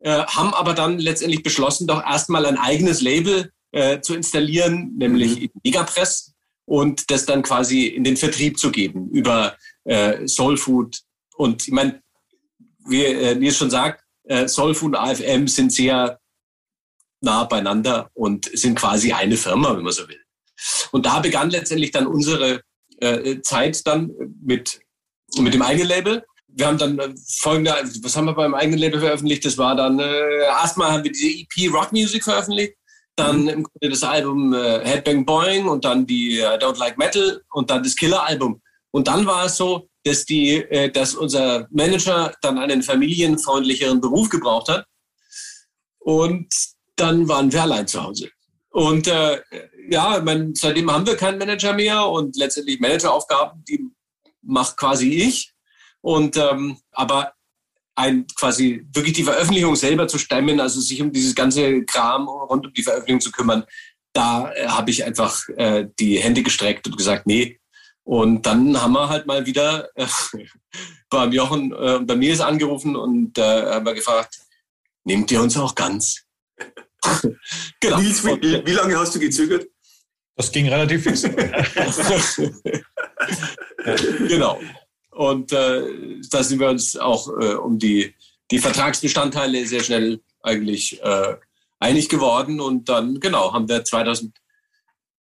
[0.00, 5.40] äh, haben aber dann letztendlich beschlossen, doch erstmal ein eigenes Label äh, zu installieren, nämlich
[5.40, 5.50] mhm.
[5.64, 6.34] Megapress
[6.66, 11.00] und das dann quasi in den Vertrieb zu geben über äh, Soul Food.
[11.36, 12.02] Und ich meine,
[12.88, 16.18] wie äh, Nils schon sagt, äh, Solfu und AFM sind sehr
[17.20, 20.20] nah beieinander und sind quasi eine Firma, wenn man so will.
[20.92, 22.62] Und da begann letztendlich dann unsere
[23.00, 24.10] äh, Zeit dann
[24.42, 24.80] mit,
[25.38, 26.24] mit dem eigenen Label.
[26.48, 29.44] Wir haben dann äh, folgende, was haben wir beim eigenen Label veröffentlicht?
[29.44, 32.74] Das war dann, äh, erstmal haben wir diese EP Rock Music veröffentlicht,
[33.16, 33.48] dann mhm.
[33.48, 37.70] im Grunde das Album äh, Headbang Boing und dann die äh, Don't Like Metal und
[37.70, 38.62] dann das Killer Album.
[38.90, 44.28] Und dann war es so, dass, die, äh, dass unser Manager dann einen familienfreundlicheren Beruf
[44.30, 44.86] gebraucht hat.
[45.98, 46.46] Und
[46.94, 48.30] dann waren wir allein zu Hause.
[48.70, 49.40] Und äh,
[49.90, 53.84] ja, mein, seitdem haben wir keinen Manager mehr und letztendlich Manageraufgaben, die
[54.42, 55.52] macht quasi ich.
[56.00, 57.32] Und ähm, aber
[57.96, 62.66] ein quasi wirklich die Veröffentlichung selber zu stemmen, also sich um dieses ganze Kram rund
[62.66, 63.64] um die Veröffentlichung zu kümmern,
[64.12, 67.58] da äh, habe ich einfach äh, die Hände gestreckt und gesagt, nee,
[68.06, 70.06] und dann haben wir halt mal wieder äh,
[71.10, 74.38] beim Jochen äh, bei mir ist angerufen und äh, haben wir gefragt,
[75.04, 76.22] nehmt ihr uns auch ganz?
[77.80, 77.98] genau.
[77.98, 79.66] Nils, wie, wie, lange hast du gezögert?
[80.36, 81.22] Das ging relativ fix.
[84.28, 84.60] genau.
[85.10, 85.82] Und äh,
[86.30, 88.14] da sind wir uns auch äh, um die,
[88.50, 91.36] die Vertragsbestandteile sehr schnell eigentlich äh,
[91.80, 92.60] einig geworden.
[92.60, 94.36] Und dann, genau, haben wir 2000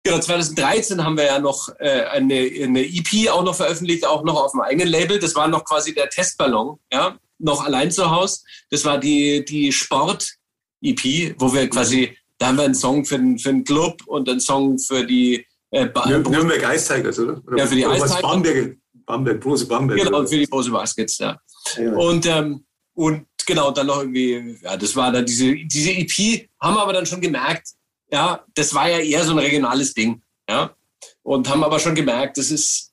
[0.04, 4.44] Genau, 2013 haben wir ja noch äh, eine, eine EP auch noch veröffentlicht, auch noch
[4.44, 5.20] auf dem eigenen Label.
[5.20, 8.42] Das war noch quasi der Testballon, ja, noch allein zu Hause.
[8.72, 13.38] Das war die, die Sport-EP, wo wir quasi, da haben wir einen Song für den,
[13.38, 17.40] für den Club und einen Song für die äh, Nürnberg Ice Tigers, oder?
[17.46, 17.58] oder?
[17.58, 18.22] Ja, für die Ice Tigers.
[18.22, 20.00] Bamberg, Bamberg, große Bamberg.
[20.00, 20.28] Genau, oder?
[20.28, 21.40] für die große Baskets, ja.
[21.78, 21.94] ja.
[21.94, 26.74] Und, ähm, und genau, dann noch irgendwie, ja, das war dann diese, diese EP, haben
[26.74, 27.68] wir aber dann schon gemerkt,
[28.12, 30.24] ja, das war ja eher so ein regionales Ding.
[30.50, 30.76] Ja.
[31.22, 32.92] Und haben aber schon gemerkt, das ist,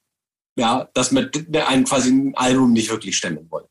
[0.57, 1.31] ja, dass wir
[1.67, 3.67] ein, quasi ein Album nicht wirklich stemmen wollen.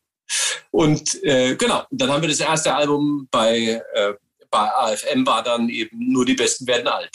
[0.72, 4.14] Und äh, genau, dann haben wir das erste Album bei, äh,
[4.58, 7.12] bei AFM war dann eben nur die Besten werden alt.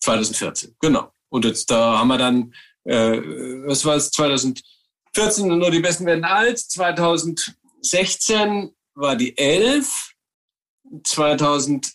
[0.00, 1.12] 2014, genau.
[1.28, 3.20] Und jetzt da haben wir dann, äh,
[3.66, 10.12] was war es, 2014 nur die Besten werden alt, 2016 war die 11,
[11.04, 11.92] 2000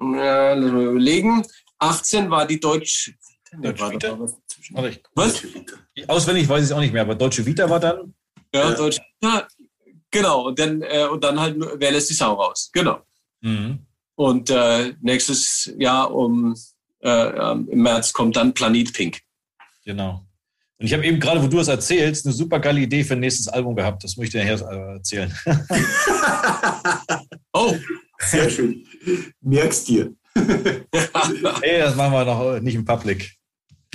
[0.00, 1.46] ja, lass mal überlegen.
[1.78, 3.14] 18 war die Deutsche.
[3.52, 4.18] Deutsche Vita?
[4.18, 4.34] Was?
[5.14, 5.42] was?
[6.08, 8.12] Auswendig weiß ich es auch nicht mehr, aber Deutsche Vita war dann.
[8.52, 9.46] Ja, äh, Deutsche Vita.
[10.10, 12.70] Genau, und dann, äh, und dann halt, wer lässt die Sau raus?
[12.72, 13.00] Genau.
[13.44, 13.78] Mhm.
[14.16, 16.54] Und äh, nächstes Jahr um,
[17.02, 19.20] äh, im März kommt dann Planet Pink.
[19.84, 20.24] Genau.
[20.78, 23.20] Und ich habe eben gerade, wo du es erzählst, eine super geile Idee für ein
[23.20, 24.02] nächstes Album gehabt.
[24.02, 25.32] Das möchte ich nachher äh, erzählen.
[27.52, 27.76] oh,
[28.18, 28.84] sehr schön.
[29.40, 30.14] Merkst dir.
[30.34, 33.32] hey, das machen wir noch nicht im Public.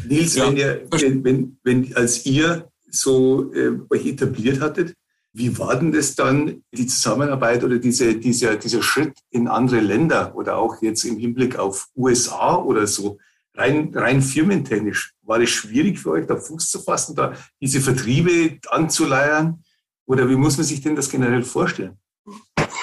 [0.05, 0.47] Nils, ja.
[0.47, 4.95] wenn, ihr, wenn, wenn, wenn, als ihr so äh, euch etabliert hattet,
[5.33, 10.35] wie war denn das dann, die Zusammenarbeit oder diese, dieser, dieser Schritt in andere Länder
[10.35, 13.17] oder auch jetzt im Hinblick auf USA oder so,
[13.55, 15.13] rein, rein firmentechnisch?
[15.23, 19.63] War es schwierig für euch, da Fuß zu fassen, da diese Vertriebe anzuleiern?
[20.05, 21.97] Oder wie muss man sich denn das generell vorstellen?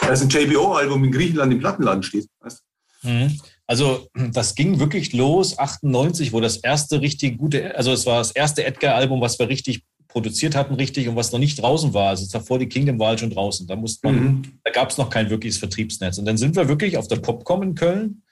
[0.07, 2.29] dass ein JBO-Album in Griechenland im Plattenladen steht.
[2.41, 2.63] Weißt?
[3.03, 3.41] Mhm.
[3.67, 8.31] Also das ging wirklich los 98, wo das erste richtig gute, also es war das
[8.31, 9.83] erste Edgar-Album, was wir richtig
[10.17, 12.09] produziert hatten, richtig und was noch nicht draußen war.
[12.09, 13.67] Also davor die Kingdom war halt schon draußen.
[13.67, 14.43] Da musste man, mhm.
[14.65, 16.17] da gab es noch kein wirkliches Vertriebsnetz.
[16.17, 18.23] Und dann sind wir wirklich auf der Popcom in Köln.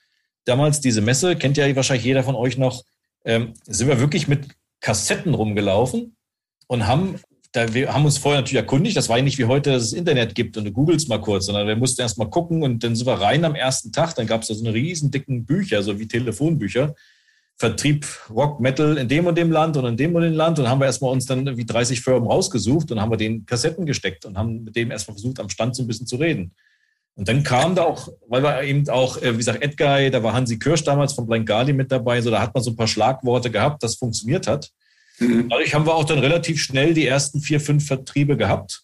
[0.47, 2.85] Damals diese Messe, kennt ja wahrscheinlich jeder von euch noch,
[3.27, 4.49] ähm, sind wir wirklich mit
[4.81, 6.17] Kassetten rumgelaufen
[6.69, 7.21] und haben
[7.53, 9.93] da, wir haben uns vorher natürlich erkundigt, das war ja nicht wie heute, dass es
[9.93, 12.97] Internet gibt und du googelst mal kurz, sondern wir mussten erst mal gucken und dann
[12.97, 15.83] sind wir rein am ersten Tag, dann gab es da so eine riesen dicken Bücher,
[15.83, 16.95] so wie Telefonbücher,
[17.57, 20.69] Vertrieb Rock, Metal in dem und dem Land und in dem und dem Land und
[20.69, 24.25] haben wir erstmal uns dann wie 30 Firmen rausgesucht und haben wir den Kassetten gesteckt
[24.25, 26.53] und haben mit dem erstmal versucht, am Stand so ein bisschen zu reden.
[27.17, 30.33] Und dann kam da auch, weil wir eben auch, äh, wie gesagt, Edguy, da war
[30.33, 32.89] Hansi Kirsch damals von Blank Gali mit dabei, so da hat man so ein paar
[32.89, 34.71] Schlagworte gehabt, das funktioniert hat.
[35.21, 35.49] Mhm.
[35.49, 38.83] Dadurch haben wir auch dann relativ schnell die ersten vier, fünf Vertriebe gehabt.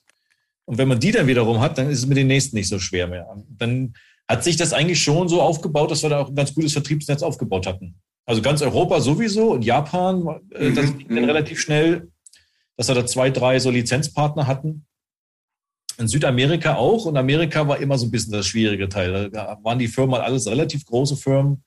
[0.64, 2.78] Und wenn man die dann wiederum hat, dann ist es mit den nächsten nicht so
[2.78, 3.26] schwer mehr.
[3.48, 3.94] Dann
[4.28, 7.22] hat sich das eigentlich schon so aufgebaut, dass wir da auch ein ganz gutes Vertriebsnetz
[7.22, 7.96] aufgebaut hatten.
[8.26, 10.74] Also ganz Europa sowieso und Japan, äh, mhm.
[10.74, 11.24] das ging dann mhm.
[11.24, 12.08] relativ schnell,
[12.76, 14.86] dass wir da zwei, drei so Lizenzpartner hatten.
[15.98, 19.30] In Südamerika auch und Amerika war immer so ein bisschen das schwierige Teil.
[19.30, 21.62] Da waren die Firmen halt alles relativ große Firmen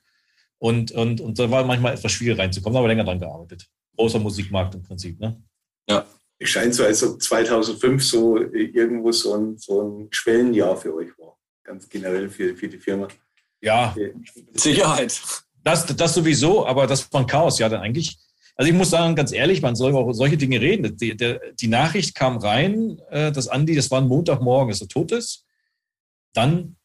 [0.58, 3.68] und, und, und da war manchmal etwas schwierig reinzukommen, da haben wir länger dran gearbeitet
[3.96, 5.20] großer Musikmarkt im Prinzip.
[5.20, 5.42] Ne?
[5.90, 6.06] Ja.
[6.40, 10.94] Es scheint so, als ob 2005 so äh, irgendwo so ein, so ein Schwellenjahr für
[10.94, 11.38] euch war.
[11.64, 13.08] Ganz generell für, für die Firma.
[13.62, 13.96] Ja,
[14.54, 15.22] Sicherheit.
[15.64, 18.18] Das, das sowieso, aber das war ein Chaos, ja, dann eigentlich.
[18.56, 20.96] Also ich muss sagen, ganz ehrlich, man soll über solche Dinge reden.
[20.98, 24.88] Die, der, die Nachricht kam rein, äh, dass Andi, das war ein Montagmorgen, dass er
[24.88, 25.46] tot ist.
[26.34, 26.76] Dann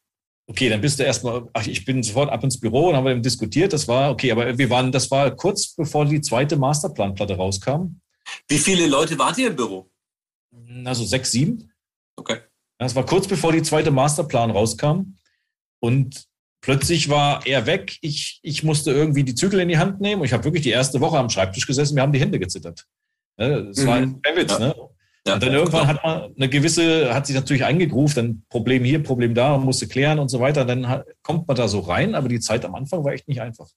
[0.49, 3.11] Okay, dann bist du erstmal, ach, ich bin sofort ab ins Büro und haben wir
[3.11, 3.71] eben diskutiert.
[3.71, 8.01] Das war, okay, aber wir waren, das war kurz bevor die zweite Masterplanplatte rauskam.
[8.47, 9.91] Wie viele Leute wart ihr im Büro?
[10.85, 11.71] Also sechs, sieben.
[12.15, 12.39] Okay.
[12.79, 15.17] Das war kurz bevor die zweite Masterplan rauskam.
[15.79, 16.25] Und
[16.61, 17.97] plötzlich war er weg.
[18.01, 20.21] Ich, ich musste irgendwie die Zügel in die Hand nehmen.
[20.21, 21.95] Und ich habe wirklich die erste Woche am Schreibtisch gesessen.
[21.95, 22.85] Wir haben die Hände gezittert.
[23.37, 23.87] Das mhm.
[23.87, 24.59] war ein Witz, ja.
[24.59, 24.75] ne?
[25.27, 29.03] Ja, und dann irgendwann hat man eine gewisse, hat sich natürlich eingegruft, dann Problem hier,
[29.03, 30.65] Problem da, man musste klären und so weiter.
[30.65, 33.41] Dann hat, kommt man da so rein, aber die Zeit am Anfang war echt nicht
[33.41, 33.67] einfach.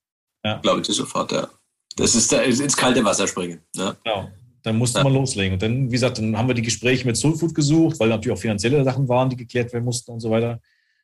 [0.44, 0.58] Ja.
[0.58, 1.48] Glaube ich dir sofort, ja.
[1.96, 3.60] Das ist da, ins kalte Wasser springen.
[3.76, 3.96] Ja.
[4.02, 4.28] Genau.
[4.62, 5.04] Dann musste ja.
[5.04, 5.54] man loslegen.
[5.54, 8.40] Und dann, wie gesagt, dann haben wir die Gespräche mit Soulfood gesucht, weil natürlich auch
[8.40, 10.60] finanzielle Sachen waren, die geklärt werden mussten und so weiter.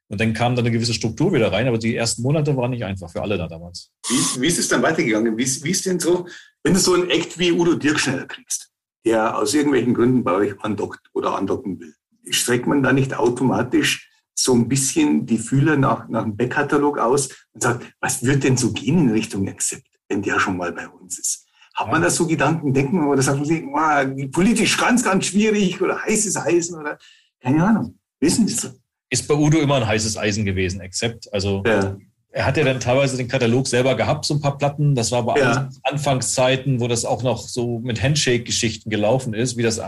[0.08, 2.84] Und dann kam da eine gewisse Struktur wieder rein, aber die ersten Monate waren nicht
[2.84, 3.90] einfach für alle da damals.
[4.08, 5.36] Wie, wie ist es dann weitergegangen?
[5.36, 6.26] Wie, wie ist denn so,
[6.62, 8.68] wenn du so ein Act wie Udo Dirk schneller kriegst?
[9.08, 11.94] der aus irgendwelchen Gründen bei euch andockt oder andocken will.
[12.30, 17.30] Streckt man da nicht automatisch so ein bisschen die Fühler nach, nach dem Backkatalog aus
[17.52, 20.86] und sagt, was wird denn so gehen in Richtung Accept, wenn der schon mal bei
[20.88, 21.46] uns ist?
[21.74, 25.80] Hat man da so Gedanken, denken oder sagt man sich, wow, politisch ganz, ganz schwierig
[25.80, 26.98] oder heißes Eisen oder
[27.40, 27.98] keine Ahnung.
[28.20, 28.68] Wissen Sie so?
[29.10, 31.32] Ist bei Udo immer ein heißes Eisen gewesen, Accept.
[31.32, 31.96] Also ja.
[32.30, 34.94] er hat ja dann teilweise den Katalog selber gehabt, so ein paar Platten.
[34.94, 35.68] Das war aber ja.
[35.82, 39.80] Anfangszeiten, wo das auch noch so mit Handshake-Geschichten gelaufen ist, wie das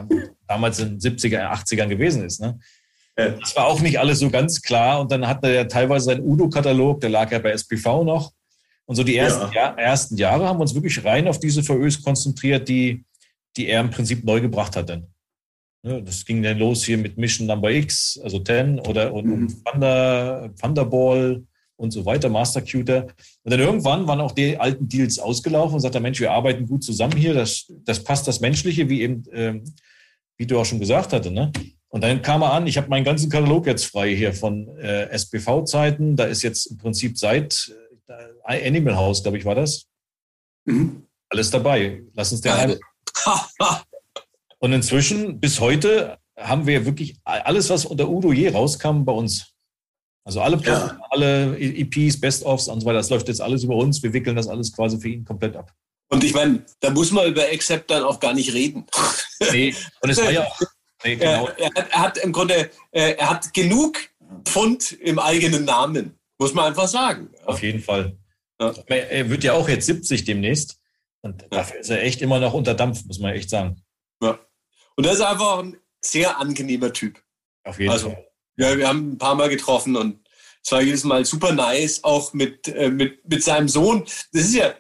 [0.47, 2.41] damals in den 70er, 80ern gewesen ist.
[2.41, 2.59] Ne?
[3.17, 5.01] Das war auch nicht alles so ganz klar.
[5.01, 8.33] Und dann hatte er teilweise seinen Udo-Katalog, der lag ja bei SPV noch.
[8.87, 9.63] Und so die ersten, ja.
[9.63, 13.05] Jahr, ersten Jahre haben wir uns wirklich rein auf diese VÖs konzentriert, die,
[13.57, 15.07] die er im Prinzip neu gebracht hat dann.
[15.83, 19.65] Ne, das ging dann los hier mit Mission Number X, also 10 oder und, mhm.
[19.65, 21.43] Thunder, Thunderball
[21.77, 23.07] und so weiter, Mastercuter.
[23.43, 26.85] Und dann irgendwann waren auch die alten Deals ausgelaufen und sagte, Mensch, wir arbeiten gut
[26.85, 29.65] zusammen hier, das, das passt das Menschliche, wie eben, ähm,
[30.37, 31.51] wie du auch schon gesagt hatte, ne?
[31.89, 35.09] Und dann kam er an, ich habe meinen ganzen Katalog jetzt frei hier von äh,
[35.11, 36.15] SPV-Zeiten.
[36.15, 37.75] Da ist jetzt im Prinzip seit
[38.07, 39.87] äh, Animal House, glaube ich, war das.
[40.67, 41.03] Mhm.
[41.31, 42.03] Alles dabei.
[42.15, 42.79] Lass uns der
[44.61, 49.53] Und inzwischen, bis heute, haben wir wirklich alles, was unter Udo je rauskam, bei uns.
[50.25, 51.07] Also alle Platten, ja.
[51.11, 54.03] alle EPs, Best-ofs und so weiter, das läuft jetzt alles über uns.
[54.03, 55.73] Wir wickeln das alles quasi für ihn komplett ab.
[56.11, 58.85] Und ich meine, da muss man über Accept dann auch gar nicht reden.
[59.53, 60.61] Nee, und es war ja auch
[61.05, 61.49] Nee, genau.
[61.49, 63.99] er, hat, er, hat, im Grunde, äh, er hat genug
[64.45, 67.31] Pfund im eigenen Namen, muss man einfach sagen.
[67.47, 68.19] Auf jeden Fall.
[68.61, 68.75] Ja.
[68.87, 70.79] Er wird ja auch jetzt 70 demnächst.
[71.23, 73.83] Und dafür ist er echt immer noch unter Dampf, muss man echt sagen.
[74.23, 74.39] Ja.
[74.97, 77.23] Und er ist einfach ein sehr angenehmer Typ.
[77.65, 78.27] Auf jeden also, Fall.
[78.57, 80.21] Ja, wir haben ein paar Mal getroffen und
[80.63, 84.05] es war jedes Mal super nice, auch mit, äh, mit, mit seinem Sohn.
[84.33, 84.75] Das ist ja,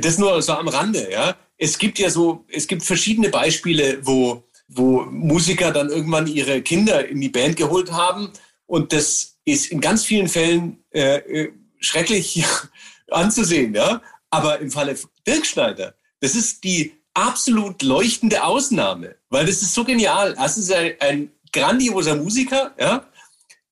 [0.00, 1.36] das nur so am Rande, ja.
[1.56, 4.42] Es gibt ja so, es gibt verschiedene Beispiele, wo
[4.74, 8.30] wo Musiker dann irgendwann ihre Kinder in die Band geholt haben.
[8.66, 12.44] Und das ist in ganz vielen Fällen äh, äh schrecklich
[13.10, 13.74] anzusehen.
[13.74, 14.02] Ja?
[14.30, 19.84] Aber im Falle Dirk Schneider, das ist die absolut leuchtende Ausnahme, weil das ist so
[19.84, 20.34] genial.
[20.38, 23.06] Erstens ein, ein grandioser Musiker, ja.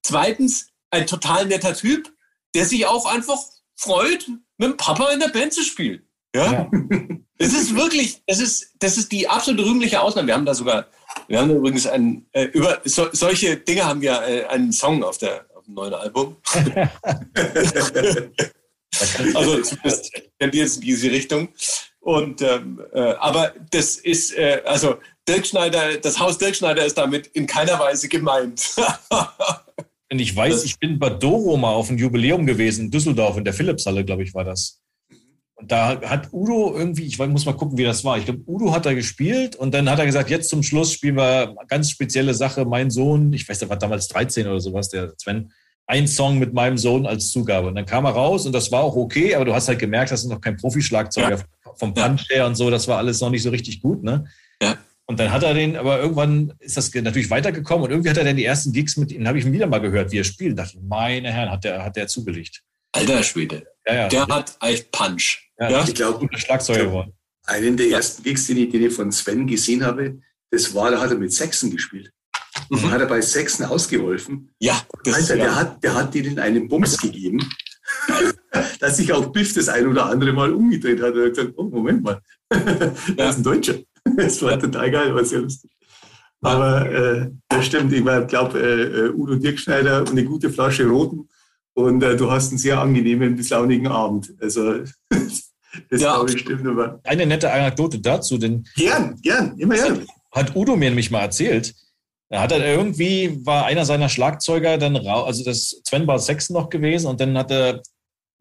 [0.03, 2.13] Zweitens ein total netter Typ,
[2.55, 3.39] der sich auch einfach
[3.77, 6.03] freut, mit dem Papa in der Band zu spielen.
[6.35, 6.53] Ja.
[6.53, 6.71] ja.
[7.43, 10.27] Es ist wirklich, das ist, das ist die absolute rühmliche Ausnahme.
[10.27, 10.89] Wir haben da sogar,
[11.27, 15.17] wir haben übrigens ein, äh, über so, solche Dinge haben wir äh, einen Song auf,
[15.17, 16.37] der, auf dem neuen Album.
[19.35, 21.49] also zumindest tendiert in diese Richtung.
[22.01, 24.97] Und ähm, äh, aber das ist, äh, also
[25.29, 28.75] Dirk Schneider, das Haus Dirk Schneider ist damit in keiner Weise gemeint.
[30.13, 33.45] Und ich weiß, ich bin bei Doro mal auf ein Jubiläum gewesen in Düsseldorf, in
[33.45, 34.81] der Philipshalle, glaube ich, war das.
[35.55, 38.17] Und da hat Udo irgendwie, ich muss mal gucken, wie das war.
[38.19, 41.17] Ich glaube, Udo hat da gespielt und dann hat er gesagt, jetzt zum Schluss spielen
[41.17, 42.65] wir ganz spezielle Sache.
[42.65, 45.53] Mein Sohn, ich weiß, der war damals 13 oder sowas, der Sven,
[45.91, 47.67] ein Song mit meinem Sohn als Zugabe.
[47.69, 50.13] Und dann kam er raus und das war auch okay, aber du hast halt gemerkt,
[50.13, 51.73] das ist noch kein Profischlagzeuger ja.
[51.75, 54.25] vom Punch her und so, das war alles noch nicht so richtig gut, ne?
[54.63, 54.79] Ja.
[55.07, 58.23] Und dann hat er den, aber irgendwann ist das natürlich weitergekommen und irgendwie hat er
[58.23, 60.53] dann die ersten Gigs mit ihm, habe ich ihn wieder mal gehört, wie er spielt.
[60.53, 62.63] Und dachte, meine Herren, hat der, hat der zugelegt.
[62.93, 63.67] Alter Schwede.
[63.85, 64.09] Ja, ja.
[64.09, 65.51] Der hat echt Punch.
[65.59, 65.85] Ja, ja?
[65.85, 67.13] Ich glaube, Schlagzeuger geworden.
[67.47, 70.21] Einen der ersten Gigs, den ich, den ich von Sven gesehen habe,
[70.53, 72.13] das war, da hat er mit Sechsen gespielt.
[72.69, 72.91] Mhm.
[72.91, 74.51] hat er bei Sechsen ausgeholfen.
[74.59, 75.45] Ja, das Alter, ja.
[75.45, 77.41] der hat, der hat denen einen Bums gegeben,
[78.81, 81.15] dass sich auch Biff das ein oder andere Mal umgedreht hat.
[81.15, 82.61] Und gesagt, oh, Moment mal, das
[83.17, 83.75] ist ein Deutscher.
[84.17, 85.71] Das war total geil, war sehr lustig.
[86.41, 91.29] Aber äh, das stimmt, ich glaube, äh, äh, Udo Dirkschneider und eine gute Flasche Roten
[91.75, 94.33] und äh, du hast einen sehr angenehmen bis launigen Abend.
[94.41, 94.85] Also
[95.91, 97.01] Das ja, glaube ich stimmt aber.
[97.05, 98.65] Eine nette Anekdote dazu, denn.
[98.75, 100.07] Gern, gern, immer gern.
[100.33, 101.75] Hat Udo mir nämlich mal erzählt.
[102.31, 106.55] Da hat er irgendwie, war einer seiner Schlagzeuger dann raus, also das Sven war Sechsen
[106.55, 107.83] noch gewesen und dann hat er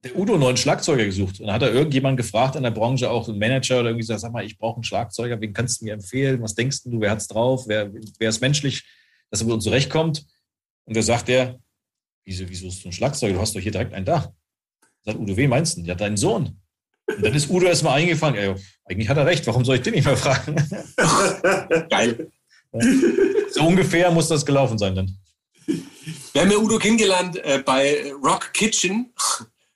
[0.03, 1.39] der Udo einen neuen Schlagzeuger gesucht.
[1.39, 4.21] Und dann hat er irgendjemand gefragt in der Branche, auch ein Manager oder irgendwie gesagt,
[4.21, 6.41] sag mal, ich brauche einen Schlagzeuger, wen kannst du mir empfehlen?
[6.41, 7.65] Was denkst du, wer hat's drauf?
[7.67, 8.83] Wer, wer ist menschlich,
[9.29, 10.25] dass er mit uns zurechtkommt?
[10.85, 11.59] Und da sagt er,
[12.25, 13.33] wieso, wieso ist du einen Schlagzeuger?
[13.33, 14.31] Du hast doch hier direkt einen da.
[15.03, 15.81] Sagt Udo, wen meinst du?
[15.81, 16.61] Ja, deinen Sohn.
[17.07, 19.95] Und dann ist Udo erstmal eingefallen, ey, eigentlich hat er recht, warum soll ich den
[19.95, 20.55] nicht mehr fragen?
[21.89, 22.31] Geil.
[23.51, 25.17] So ungefähr muss das gelaufen sein dann.
[26.33, 29.11] Wir haben ja Udo kennengelernt äh, bei Rock Kitchen,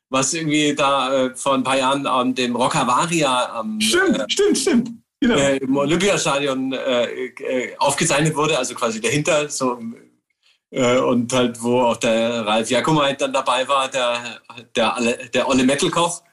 [0.09, 4.25] was irgendwie da äh, vor ein paar Jahren an dem Rock Avaria am stimmt, äh,
[4.27, 4.91] stimmt, stimmt.
[5.19, 5.35] Genau.
[5.35, 9.79] Äh, im Olympiastadion äh, äh, aufgezeichnet wurde, also quasi dahinter, so
[10.71, 14.41] und halt, wo auch der Ralf Jakomait dann dabei war, der,
[14.75, 14.97] der,
[15.31, 16.23] der Olle Metal-Koch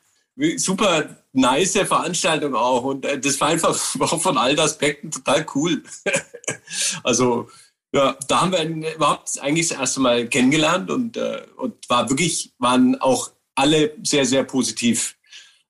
[0.57, 2.85] super nice Veranstaltung auch.
[2.85, 3.75] Und äh, das war einfach
[4.21, 5.83] von allen Aspekten total cool.
[7.05, 7.49] also,
[7.93, 12.53] ja, da haben wir überhaupt eigentlich das erste Mal kennengelernt und, äh, und war wirklich,
[12.59, 15.17] waren auch alle sehr, sehr positiv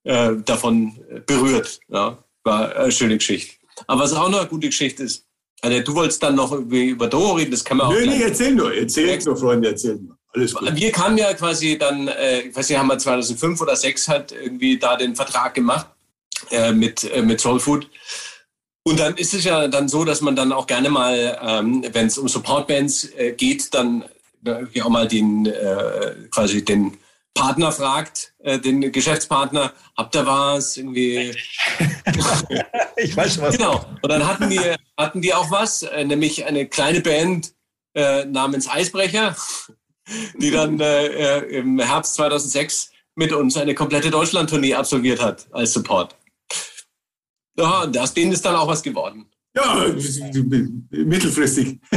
[0.05, 1.81] äh, davon berührt.
[1.89, 3.57] Ja, war eine schöne Geschichte.
[3.87, 5.27] Aber was auch noch eine gute Geschichte ist,
[5.63, 7.93] also du wolltest dann noch über Doro reden, das kann man auch.
[7.93, 10.17] Nö, nee, erzähl nur, erzähl nur, Freunde, erzähl nur.
[10.33, 10.75] Alles gut.
[10.75, 14.33] Wir kamen ja quasi dann, äh, ich weiß nicht, haben wir 2005 oder 2006 halt
[14.33, 15.87] irgendwie da den Vertrag gemacht
[16.51, 17.89] äh, mit, äh, mit Soul Food.
[18.83, 22.07] Und dann ist es ja dann so, dass man dann auch gerne mal, ähm, wenn
[22.07, 24.05] es um Supportbands äh, geht, dann
[24.45, 26.97] äh, auch mal den äh, quasi den
[27.35, 30.77] Partner fragt, äh, den Geschäftspartner, habt ihr was?
[30.77, 31.35] Irgendwie.
[32.97, 33.57] ich weiß schon was.
[33.57, 33.85] Genau.
[34.03, 34.61] Und dann hatten die,
[34.97, 37.53] hatten die auch was, äh, nämlich eine kleine Band
[37.95, 39.37] äh, namens Eisbrecher,
[40.39, 45.73] die dann äh, äh im Herbst 2006 mit uns eine komplette Deutschland-Tournee absolviert hat als
[45.73, 46.17] Support.
[47.59, 49.27] Ja, und aus denen ist dann auch was geworden.
[49.55, 49.87] Ja,
[50.91, 51.81] mittelfristig.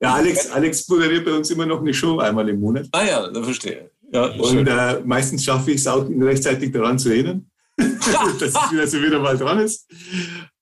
[0.00, 2.88] ja, Alex, Alex moderiert bei uns immer noch eine Show einmal im Monat.
[2.92, 3.90] Ah ja, da verstehe.
[4.12, 8.54] Ja, und äh, meistens schaffe ich es auch, ihn rechtzeitig daran zu erinnern, dass es
[8.72, 9.86] wieder, wieder mal dran ist.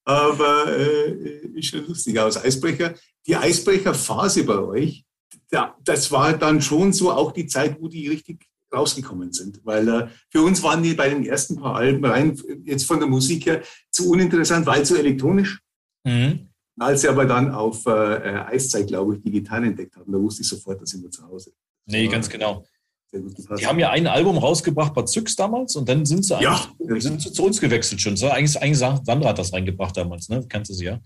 [0.04, 2.94] Aber äh, ist schon lustig aus Eisbrecher.
[3.26, 5.04] Die Eisbrecherphase bei euch,
[5.52, 9.60] ja, das war dann schon so auch die Zeit, wo die richtig rausgekommen sind.
[9.64, 13.08] Weil äh, für uns waren die bei den ersten paar Alben rein, jetzt von der
[13.08, 15.60] Musik her, zu uninteressant, weil zu elektronisch.
[16.04, 16.48] Mhm.
[16.78, 20.42] Als sie aber dann auf äh, äh Eiszeit, glaube ich, digital entdeckt haben, da wusste
[20.42, 21.52] ich sofort, dass sind wir zu Hause.
[21.86, 22.64] Nee, ganz genau.
[23.12, 27.00] Die haben ja ein Album rausgebracht bei Zyx damals und dann sind sie eigentlich ja,
[27.00, 28.16] sind sie zu uns gewechselt schon.
[28.16, 30.44] So, eigentlich, eigentlich Sandra hat das reingebracht damals, ne?
[30.48, 31.00] Kannst du sie ja.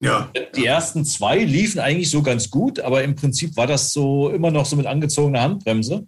[0.00, 0.30] Ja.
[0.54, 4.50] Die ersten zwei liefen eigentlich so ganz gut, aber im Prinzip war das so immer
[4.50, 6.06] noch so mit angezogener Handbremse.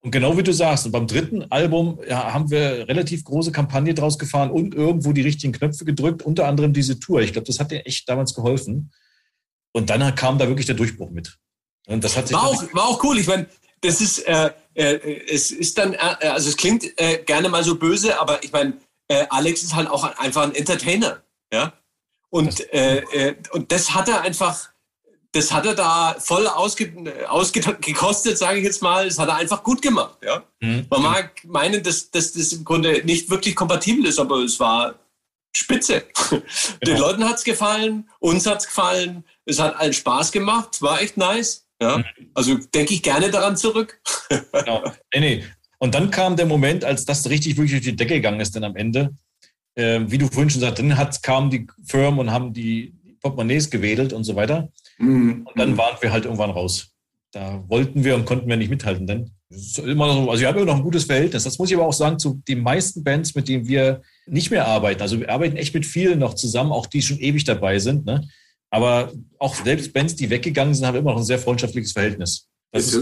[0.00, 3.94] Und genau wie du sagst, und beim dritten Album ja, haben wir relativ große Kampagne
[3.94, 7.20] draus gefahren und irgendwo die richtigen Knöpfe gedrückt, unter anderem diese Tour.
[7.20, 8.92] Ich glaube, das hat dir echt damals geholfen.
[9.72, 11.36] Und dann kam da wirklich der Durchbruch mit.
[11.88, 13.18] Und das hat sich war, auch, war auch cool.
[13.18, 13.46] Ich meine,
[13.80, 17.76] das ist, äh, äh, es ist dann, äh, also es klingt äh, gerne mal so
[17.76, 18.74] böse, aber ich meine,
[19.08, 21.22] äh, Alex ist halt auch einfach ein Entertainer.
[21.52, 21.72] Ja.
[22.30, 24.68] Und, äh, und das hat er einfach
[25.32, 26.92] das hat er da voll ausge,
[27.28, 29.06] ausgekostet, sage ich jetzt mal.
[29.06, 30.18] Das hat er einfach gut gemacht.
[30.24, 30.42] Ja?
[30.60, 30.86] Mhm.
[30.88, 34.94] Man mag meinen, dass, dass das im Grunde nicht wirklich kompatibel ist, aber es war
[35.54, 36.04] spitze.
[36.30, 36.42] Genau.
[36.84, 41.00] Den Leuten hat es gefallen, uns hat es gefallen, es hat allen Spaß gemacht, war
[41.00, 41.66] echt nice.
[41.80, 41.98] Ja?
[41.98, 42.04] Mhm.
[42.34, 44.00] Also denke ich gerne daran zurück.
[44.52, 44.84] genau.
[45.14, 45.44] Nee, nee.
[45.78, 48.64] Und dann kam der Moment, als das richtig wirklich durch die Decke gegangen ist, dann
[48.64, 49.14] am Ende.
[49.78, 53.70] Äh, wie du vorhin schon sagst, dann hat, kamen die Firmen und haben die Portemonnaies
[53.70, 54.70] gewedelt und so weiter.
[54.98, 55.46] Mhm.
[55.46, 56.88] Und dann waren wir halt irgendwann raus.
[57.30, 59.06] Da wollten wir und konnten wir nicht mithalten.
[59.06, 59.30] Denn
[59.84, 61.44] immer so, also wir haben immer noch ein gutes Verhältnis.
[61.44, 64.66] Das muss ich aber auch sagen zu den meisten Bands, mit denen wir nicht mehr
[64.66, 65.00] arbeiten.
[65.00, 68.04] Also wir arbeiten echt mit vielen noch zusammen, auch die schon ewig dabei sind.
[68.04, 68.28] Ne?
[68.70, 72.48] Aber auch selbst Bands, die weggegangen sind, haben immer noch ein sehr freundschaftliches Verhältnis.
[72.72, 72.92] Das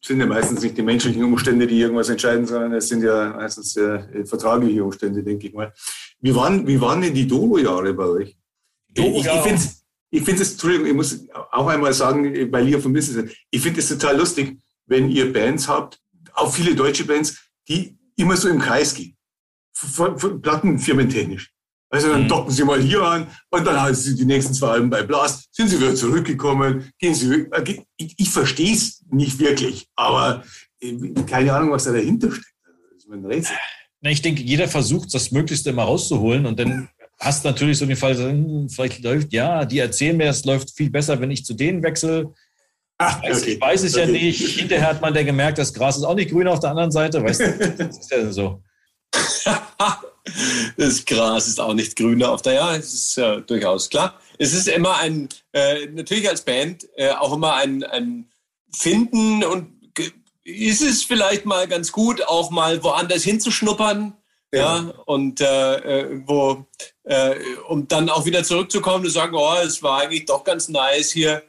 [0.00, 3.34] es sind ja meistens nicht die menschlichen Umstände, die irgendwas entscheiden, sondern es sind ja
[3.36, 5.72] meistens äh, vertragliche Umstände, denke ich mal.
[6.20, 8.36] Wie waren, wie waren denn die Dolo-Jahre bei euch?
[8.88, 9.62] Dolo ich, ich finde
[10.10, 13.80] ich finde es, Entschuldigung, ich muss auch einmal sagen, bei Lia von Business, ich finde
[13.80, 16.00] es total lustig, wenn ihr Bands habt,
[16.32, 17.36] auch viele deutsche Bands,
[17.68, 19.16] die immer so im Kreis gehen.
[20.42, 21.52] Plattenfirmentechnisch.
[21.90, 22.28] Also dann mhm.
[22.28, 25.48] docken sie mal hier an und dann haben sie die nächsten zwei Alben bei Blast,
[25.52, 30.42] sind sie wieder zurückgekommen, gehen sie äh, Ich, ich verstehe es nicht wirklich, aber
[30.80, 30.94] äh,
[31.26, 32.46] keine Ahnung, was da dahinter steckt.
[32.92, 33.56] Das ist ein Rätsel.
[34.02, 38.16] Ich denke, jeder versucht, das Möglichste immer rauszuholen und dann hast natürlich so den Fall,
[38.16, 41.82] hm, vielleicht läuft, ja, die erzählen mir, es läuft viel besser, wenn ich zu denen
[41.82, 42.32] wechsle.
[42.98, 43.52] Ach, okay.
[43.54, 44.06] Ich weiß es okay.
[44.06, 44.58] ja nicht.
[44.58, 47.22] Hinterher hat man dann gemerkt, das Gras ist auch nicht grün auf der anderen Seite.
[47.22, 48.62] Weißt du, das ist ja so.
[50.76, 54.18] das Gras ist auch nicht grüner auf der, ja, es ist ja durchaus klar.
[54.38, 58.30] Es ist immer ein, äh, natürlich als Band, äh, auch immer ein, ein
[58.72, 59.78] Finden und
[60.44, 64.14] ist es vielleicht mal ganz gut, auch mal woanders hinzuschnuppern.
[64.52, 66.64] Ja, ja und äh, äh wo
[67.04, 67.34] äh,
[67.68, 71.42] um dann auch wieder zurückzukommen und sagen, oh, es war eigentlich doch ganz nice hier.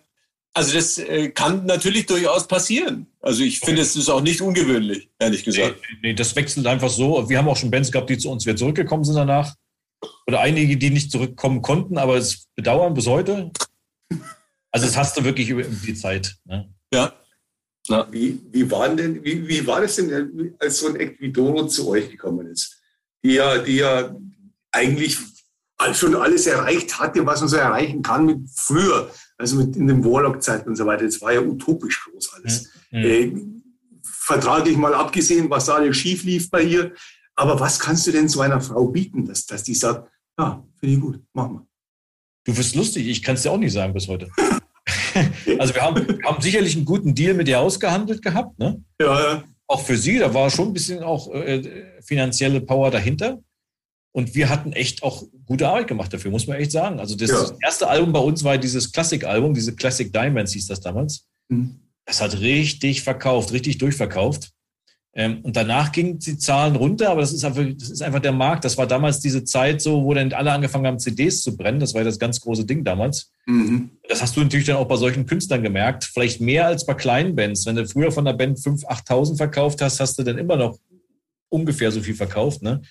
[0.53, 3.07] Also das äh, kann natürlich durchaus passieren.
[3.21, 5.75] Also ich finde, es ist auch nicht ungewöhnlich, ehrlich gesagt.
[5.81, 7.29] Nee, nee, das wechselt einfach so.
[7.29, 9.55] Wir haben auch schon Bands gehabt, die zu uns wieder zurückgekommen sind danach.
[10.27, 13.51] Oder einige, die nicht zurückkommen konnten, aber es bedauern bis heute.
[14.71, 16.37] Also das hast du wirklich über die Zeit.
[16.45, 16.73] Ne?
[16.93, 17.13] Ja.
[17.87, 18.07] ja.
[18.11, 21.67] Wie, wie, waren denn, wie, wie war das denn, als so ein Act wie Dono
[21.67, 22.81] zu euch gekommen ist?
[23.23, 24.15] Die ja, die ja
[24.71, 25.17] eigentlich
[25.93, 30.03] schon alles erreicht hatte, was man so erreichen kann mit früher, also mit in den
[30.03, 31.05] Warlock-Zeiten und so weiter.
[31.05, 32.69] Das war ja utopisch groß alles.
[32.91, 33.03] Mhm.
[33.03, 33.33] Äh,
[34.03, 36.93] vertraglich mal abgesehen, was da alles schief lief bei ihr.
[37.35, 40.95] Aber was kannst du denn so einer Frau bieten, dass, dass die sagt, ja, finde
[40.95, 41.65] ich gut, mach mal.
[42.45, 44.29] Du wirst lustig, ich kann es dir auch nicht sagen bis heute.
[45.57, 48.59] also wir haben, haben sicherlich einen guten Deal mit ihr ausgehandelt gehabt.
[48.59, 48.83] Ne?
[48.99, 49.43] Ja, ja.
[49.67, 53.39] Auch für sie, da war schon ein bisschen auch äh, finanzielle Power dahinter.
[54.11, 56.99] Und wir hatten echt auch gute Arbeit gemacht dafür, muss man echt sagen.
[56.99, 57.57] Also das, ja.
[57.63, 61.27] erste Album bei uns war dieses Klassik-Album, diese Classic Diamonds hieß das damals.
[61.49, 61.79] Mhm.
[62.05, 64.51] Das hat richtig verkauft, richtig durchverkauft.
[65.13, 68.31] Ähm, und danach gingen die Zahlen runter, aber das ist, einfach, das ist einfach der
[68.31, 68.63] Markt.
[68.63, 71.79] Das war damals diese Zeit so, wo dann alle angefangen haben, CDs zu brennen.
[71.79, 73.31] Das war das ganz große Ding damals.
[73.45, 73.89] Mhm.
[74.07, 76.05] Das hast du natürlich dann auch bei solchen Künstlern gemerkt.
[76.05, 77.65] Vielleicht mehr als bei kleinen Bands.
[77.65, 80.77] Wenn du früher von der Band 5.000, 8.000 verkauft hast, hast du dann immer noch
[81.49, 82.61] ungefähr so viel verkauft.
[82.61, 82.81] Ne?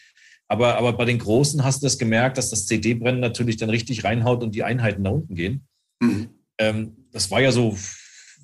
[0.49, 4.05] Aber, aber bei den Großen hast du das gemerkt, dass das CD-Brennen natürlich dann richtig
[4.05, 5.67] reinhaut und die Einheiten nach unten gehen.
[6.01, 6.31] Mhm.
[6.59, 7.77] Ähm, das war ja so,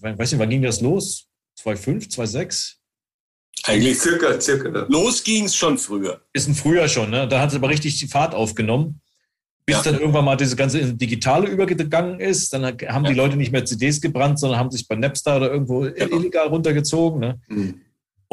[0.01, 1.29] weiß nicht, wann ging das los?
[1.61, 2.75] 2,5, 2,6?
[3.67, 4.87] Eigentlich circa, circa.
[4.91, 6.21] Los ging es schon früher.
[6.35, 7.27] Ist ein Frühjahr schon, ne?
[7.27, 9.01] Da hat es aber richtig die Fahrt aufgenommen.
[9.65, 9.83] Bis ja.
[9.83, 13.11] dann irgendwann mal diese ganze Digitale übergegangen ist, dann haben ja.
[13.11, 16.19] die Leute nicht mehr CDs gebrannt, sondern haben sich bei Napster oder irgendwo genau.
[16.19, 17.21] illegal runtergezogen.
[17.21, 17.41] Ne?
[17.49, 17.81] Mhm.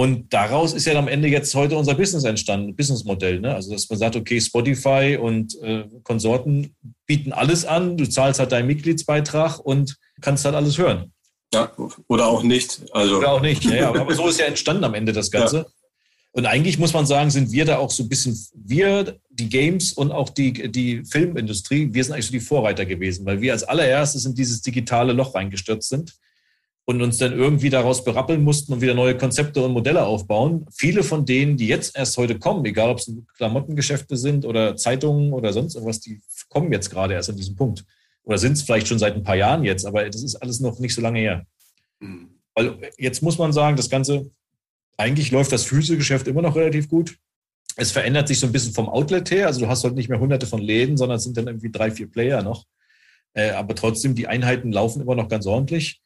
[0.02, 3.40] Und daraus ist ja am Ende jetzt heute unser Business entstanden, Businessmodell.
[3.40, 3.54] Ne?
[3.54, 6.76] Also, dass man sagt, okay, Spotify und äh, Konsorten
[7.06, 11.14] bieten alles an, du zahlst halt deinen Mitgliedsbeitrag und kannst halt alles hören.
[11.54, 11.72] Ja,
[12.08, 12.82] oder auch nicht.
[12.94, 13.20] Also.
[13.20, 15.58] Oder auch nicht, ja, aber so ist ja entstanden am Ende das Ganze.
[15.58, 15.66] Ja.
[16.32, 19.94] Und eigentlich muss man sagen, sind wir da auch so ein bisschen, wir, die Games
[19.94, 23.64] und auch die, die Filmindustrie, wir sind eigentlich so die Vorreiter gewesen, weil wir als
[23.64, 26.16] allererstes in dieses digitale Loch reingestürzt sind
[26.86, 30.66] und uns dann irgendwie daraus berappeln mussten und wieder neue Konzepte und Modelle aufbauen.
[30.72, 35.32] Viele von denen, die jetzt erst heute kommen, egal ob es Klamottengeschäfte sind oder Zeitungen
[35.34, 36.20] oder sonst irgendwas, die
[36.50, 37.86] kommen jetzt gerade erst an diesem Punkt.
[38.24, 40.80] Oder sind es vielleicht schon seit ein paar Jahren jetzt, aber das ist alles noch
[40.80, 41.46] nicht so lange her.
[42.00, 42.30] Mhm.
[42.56, 44.30] Weil jetzt muss man sagen, das Ganze,
[44.98, 47.18] eigentlich läuft das physische Geschäft immer noch relativ gut.
[47.78, 49.48] Es verändert sich so ein bisschen vom Outlet her.
[49.48, 51.90] Also du hast heute nicht mehr hunderte von Läden, sondern es sind dann irgendwie drei,
[51.90, 52.66] vier Player noch.
[53.34, 56.02] Äh, aber trotzdem, die Einheiten laufen immer noch ganz ordentlich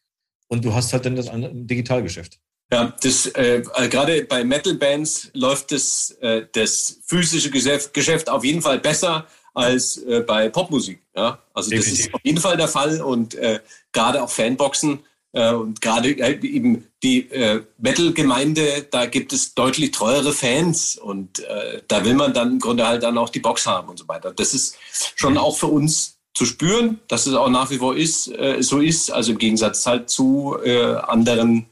[0.48, 2.38] und du hast halt dann das Digitalgeschäft.
[2.72, 8.44] Ja, das äh, äh, gerade bei Metal-Bands läuft das, äh, das physische Geschäft, Geschäft auf
[8.44, 11.00] jeden Fall besser als äh, bei Popmusik.
[11.14, 11.38] Ja?
[11.54, 11.98] Also Definitiv.
[11.98, 13.60] das ist auf jeden Fall der Fall und äh,
[13.92, 14.98] gerade auch Fanboxen
[15.32, 21.38] äh, und gerade äh, eben die äh, Metal-Gemeinde, da gibt es deutlich teure Fans und
[21.40, 24.08] äh, da will man dann im Grunde halt dann auch die Box haben und so
[24.08, 24.32] weiter.
[24.32, 24.76] Das ist
[25.14, 28.80] schon auch für uns zu spüren, dass es auch nach wie vor ist, äh, so
[28.80, 31.64] ist, also im Gegensatz halt zu äh, anderen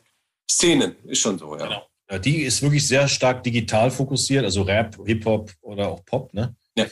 [0.51, 1.65] Szenen, ist schon so, ja.
[1.65, 1.83] Genau.
[2.11, 6.57] Ja, die ist wirklich sehr stark digital fokussiert, also Rap, Hip-Hop oder auch Pop, ne?
[6.77, 6.87] Ja.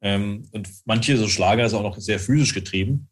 [0.00, 3.08] Ähm, und manche so Schlager ist auch noch sehr physisch getrieben.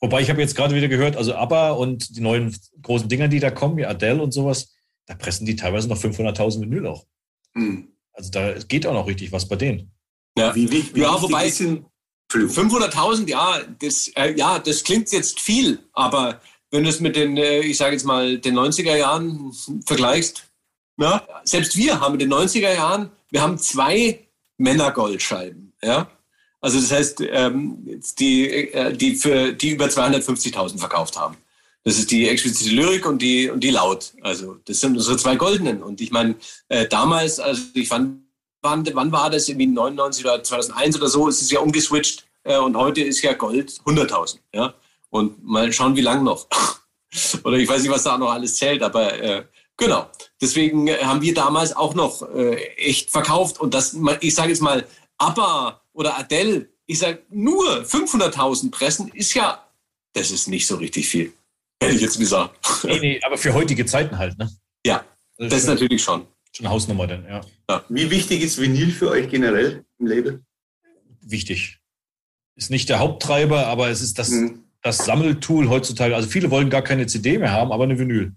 [0.00, 3.38] Wobei ich habe jetzt gerade wieder gehört, also ABBA und die neuen großen Dinger, die
[3.38, 4.74] da kommen, wie Adele und sowas,
[5.06, 7.06] da pressen die teilweise noch 500.000 Vinyl auch.
[7.54, 7.88] Mhm.
[8.12, 9.92] Also da geht auch noch richtig was bei denen.
[10.36, 11.84] Ja, wie, wie, wie ja wobei, sind,
[12.30, 17.36] 500.000, ja, das, äh, ja, das klingt jetzt viel, aber wenn du es mit den,
[17.36, 19.52] äh, ich sage jetzt mal, den 90er Jahren
[19.84, 20.44] vergleichst,
[20.96, 24.26] na, selbst wir haben in den 90er Jahren, wir haben zwei
[24.58, 26.10] Männergoldscheiben, ja.
[26.60, 31.36] Also das heißt, ähm, die, äh, die, für, die über 250.000 verkauft haben.
[31.84, 34.12] Das ist die explizite Lyrik und die, und die Laut.
[34.20, 35.82] Also das sind unsere zwei goldenen.
[35.82, 36.34] Und ich meine,
[36.68, 38.20] äh, damals, also ich fand,
[38.62, 39.48] wann, wann war das?
[39.48, 42.26] Irgendwie 99 oder 2001 oder so, ist es ja umgeswitcht.
[42.44, 44.38] Äh, und heute ist ja Gold 100.000.
[44.54, 44.74] Ja?
[45.10, 46.46] Und mal schauen, wie lang noch.
[47.44, 49.44] oder ich weiß nicht, was da noch alles zählt, aber äh,
[49.76, 50.08] genau.
[50.40, 53.60] Deswegen äh, haben wir damals auch noch äh, echt verkauft.
[53.60, 54.86] Und das, ich sage jetzt mal,
[55.18, 59.66] ABBA oder Adele, ich sage nur 500.000 Pressen ist ja,
[60.12, 61.32] das ist nicht so richtig viel.
[61.82, 62.58] Hätte ich jetzt gesagt.
[62.84, 64.50] Nee, nee, aber für heutige Zeiten halt, ne?
[64.84, 65.04] Ja,
[65.36, 66.26] das, das ist natürlich schon.
[66.52, 67.40] Schon Hausnummer dann, ja.
[67.68, 67.84] ja.
[67.88, 70.42] Wie wichtig ist Vinyl für euch generell im Label?
[71.22, 71.78] Wichtig.
[72.56, 74.64] Ist nicht der Haupttreiber, aber es ist das, mhm.
[74.82, 76.16] das Sammeltool heutzutage.
[76.16, 78.32] Also viele wollen gar keine CD mehr haben, aber eine Vinyl.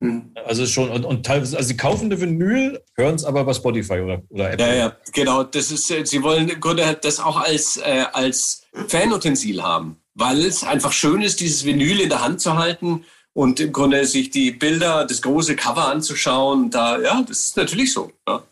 [0.00, 0.32] Mhm.
[0.46, 4.00] Also schon, und, und teilweise, also sie kaufen eine Vinyl, hören es aber bei Spotify
[4.00, 4.66] oder, oder Apple.
[4.66, 5.44] Ja, ja, genau.
[5.44, 10.44] Das ist, äh, sie wollen im Grunde das auch als, äh, als Fanutensil haben, weil
[10.44, 13.04] es einfach schön ist, dieses Vinyl in der Hand zu halten
[13.34, 16.70] und im Grunde sich die Bilder, das große Cover anzuschauen.
[16.70, 18.10] Da, ja, das ist natürlich so.
[18.26, 18.42] Ja.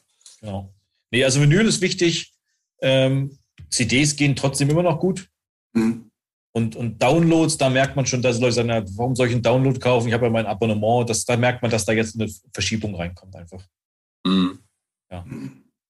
[0.40, 0.68] Genau.
[1.10, 2.32] Nee, also Vinyl ist wichtig.
[2.80, 3.38] Ähm,
[3.70, 5.28] CDs gehen trotzdem immer noch gut.
[5.72, 6.10] Mhm.
[6.54, 9.42] Und, und Downloads, da merkt man schon, dass Leute sagen, na, warum soll ich einen
[9.42, 10.08] Download kaufen?
[10.08, 11.08] Ich habe ja mein Abonnement.
[11.08, 13.62] Das, da merkt man, dass da jetzt eine Verschiebung reinkommt einfach.
[14.26, 14.58] Mhm.
[15.10, 15.24] Ja.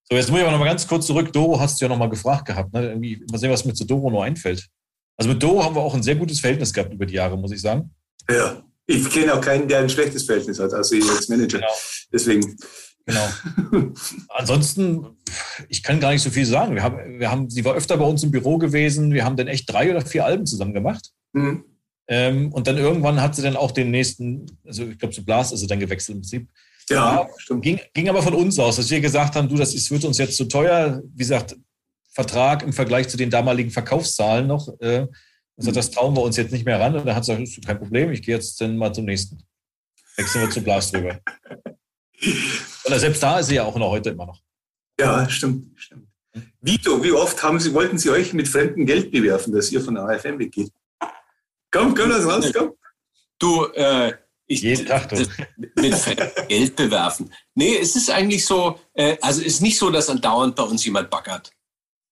[0.09, 1.33] So, jetzt muss ich aber noch mal ganz kurz zurück.
[1.33, 2.73] Doro hast du ja noch mal gefragt gehabt.
[2.75, 2.91] Ne?
[2.91, 4.69] Irgendwie, mal sehen, was mir zu Doro noch einfällt.
[5.17, 7.53] Also mit Doro haben wir auch ein sehr gutes Verhältnis gehabt über die Jahre, muss
[7.53, 7.91] ich sagen.
[8.31, 11.59] Ja, ich kenne auch keinen, der ein schlechtes Verhältnis hat, also ich als Manager.
[11.59, 11.73] Genau.
[12.13, 12.57] Deswegen.
[13.07, 13.29] Genau.
[14.29, 15.17] Ansonsten,
[15.69, 16.75] ich kann gar nicht so viel sagen.
[16.75, 19.13] Wir haben, wir haben, sie war öfter bei uns im Büro gewesen.
[19.13, 21.11] Wir haben dann echt drei oder vier Alben zusammen gemacht.
[21.33, 21.65] Mhm.
[22.09, 25.53] Ähm, und dann irgendwann hat sie dann auch den nächsten, also ich glaube, zu Blas
[25.53, 26.49] ist sie dann gewechselt im Prinzip.
[26.91, 29.91] Ja, ja ging, ging aber von uns aus, dass wir gesagt haben, du, das ist,
[29.91, 31.01] wird uns jetzt zu teuer.
[31.15, 31.57] Wie gesagt,
[32.11, 34.69] Vertrag im Vergleich zu den damaligen Verkaufszahlen noch.
[34.81, 35.07] Äh,
[35.63, 36.97] also das trauen wir uns jetzt nicht mehr ran.
[36.97, 39.39] Und da hat sie gesagt, kein Problem, ich gehe jetzt dann mal zum nächsten.
[40.17, 41.21] Wechseln wir zu Blas drüber.
[42.85, 44.41] Oder selbst da ist sie ja auch noch heute immer noch.
[44.99, 46.09] Ja, stimmt, stimmt.
[46.61, 49.95] Vito, wie oft haben Sie, wollten Sie euch mit fremdem Geld bewerfen, dass ihr von
[49.95, 50.73] der AFM weggeht?
[51.71, 52.73] Komm, komm, das raus, komm.
[53.39, 54.15] Du, äh,
[54.47, 55.27] ich, Jeden Tag, du.
[55.57, 55.95] mit
[56.49, 57.33] Geld bewerfen.
[57.55, 60.85] Nee, es ist eigentlich so, äh, also es ist nicht so, dass andauernd bei uns
[60.85, 61.53] jemand baggert.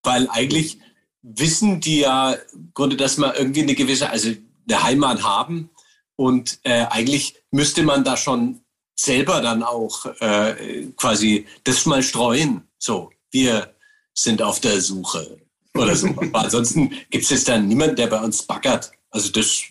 [0.03, 0.79] Weil eigentlich
[1.23, 4.31] wissen die ja im Grunde, dass wir irgendwie eine gewisse, also
[4.69, 5.71] eine Heimat haben.
[6.17, 8.61] Und äh, eigentlich müsste man da schon
[8.99, 12.69] selber dann auch äh, quasi das mal streuen.
[12.79, 13.75] So, wir
[14.15, 15.41] sind auf der Suche
[15.75, 16.09] oder so.
[16.09, 18.93] Aber ansonsten gibt es jetzt dann niemanden, der bei uns baggert.
[19.11, 19.63] Also das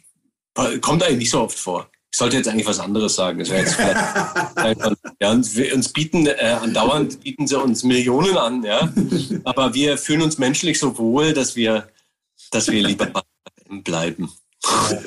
[0.81, 1.89] kommt eigentlich nicht so oft vor.
[2.11, 3.39] Ich sollte jetzt eigentlich was anderes sagen.
[3.39, 4.79] Das wäre jetzt vielleicht,
[5.21, 8.91] ja, uns, uns bieten äh, andauernd bieten sie uns Millionen an, ja.
[9.43, 11.87] Aber wir fühlen uns menschlich so wohl, dass wir,
[12.51, 13.11] dass wir lieber
[13.83, 14.31] bleiben.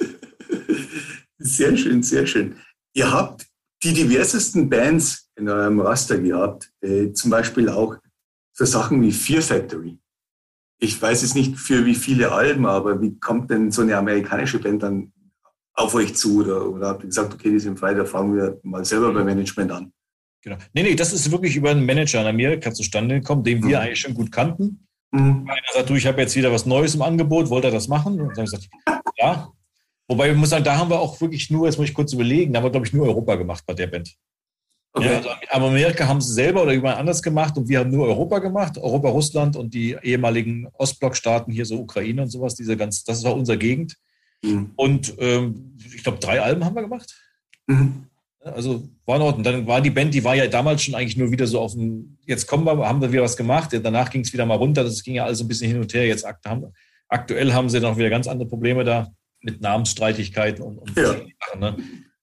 [1.38, 2.56] Sehr schön, sehr schön.
[2.94, 3.46] Ihr habt
[3.82, 7.96] die diversesten Bands in eurem Raster gehabt, äh, zum Beispiel auch
[8.52, 9.98] so Sachen wie Fear Factory.
[10.78, 14.60] Ich weiß jetzt nicht für wie viele Alben, aber wie kommt denn so eine amerikanische
[14.60, 15.12] Band dann
[15.74, 16.40] auf euch zu?
[16.40, 19.26] Oder, oder habt ihr gesagt, okay, die sind frei, da fangen wir mal selber beim
[19.26, 19.92] Management an?
[20.42, 20.56] Genau.
[20.72, 23.82] Nee, nee, das ist wirklich über einen Manager in Amerika zustande gekommen, den wir mhm.
[23.82, 24.86] eigentlich schon gut kannten.
[25.12, 25.48] Mhm.
[25.48, 28.20] Einer sagt, du, ich habe jetzt wieder was Neues im Angebot, wollte er das machen?
[28.20, 28.68] Und dann habe ich gesagt,
[29.18, 29.52] ja,
[30.12, 32.52] Wobei ich muss sagen, da haben wir auch wirklich nur, jetzt muss ich kurz überlegen,
[32.52, 34.14] da haben wir, glaube ich, nur Europa gemacht bei der Band.
[34.92, 35.06] Okay.
[35.06, 38.06] Ja, also, aber Amerika haben sie selber oder jemand anders gemacht und wir haben nur
[38.06, 43.04] Europa gemacht, Europa, Russland und die ehemaligen Ostblockstaaten, hier so Ukraine und sowas, diese ganz,
[43.04, 43.96] das war unser Gegend.
[44.42, 44.72] Mhm.
[44.76, 47.14] Und ähm, ich glaube, drei Alben haben wir gemacht.
[47.66, 48.06] Mhm.
[48.40, 49.44] Also war in Ordnung.
[49.44, 52.18] Dann war die Band, die war ja damals schon eigentlich nur wieder so auf dem,
[52.26, 55.02] jetzt kommen wir, haben wir wieder was gemacht, danach ging es wieder mal runter, das
[55.02, 56.06] ging ja alles ein bisschen hin und her.
[56.06, 56.26] Jetzt
[57.08, 61.14] aktuell haben sie noch wieder ganz andere Probleme da mit Namensstreitigkeiten und, und ja.
[61.14, 61.60] Sachen.
[61.60, 61.76] Ne?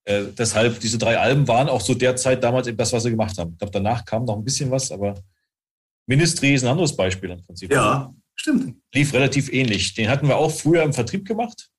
[0.04, 3.36] Äh, deshalb, diese drei Alben waren auch so derzeit damals eben das, was sie gemacht
[3.38, 3.52] haben.
[3.52, 5.14] Ich glaube, danach kam noch ein bisschen was, aber
[6.06, 7.72] Ministry ist ein anderes Beispiel im Prinzip.
[7.72, 8.76] Ja, stimmt.
[8.94, 9.94] Lief relativ ähnlich.
[9.94, 11.70] Den hatten wir auch früher im Vertrieb gemacht.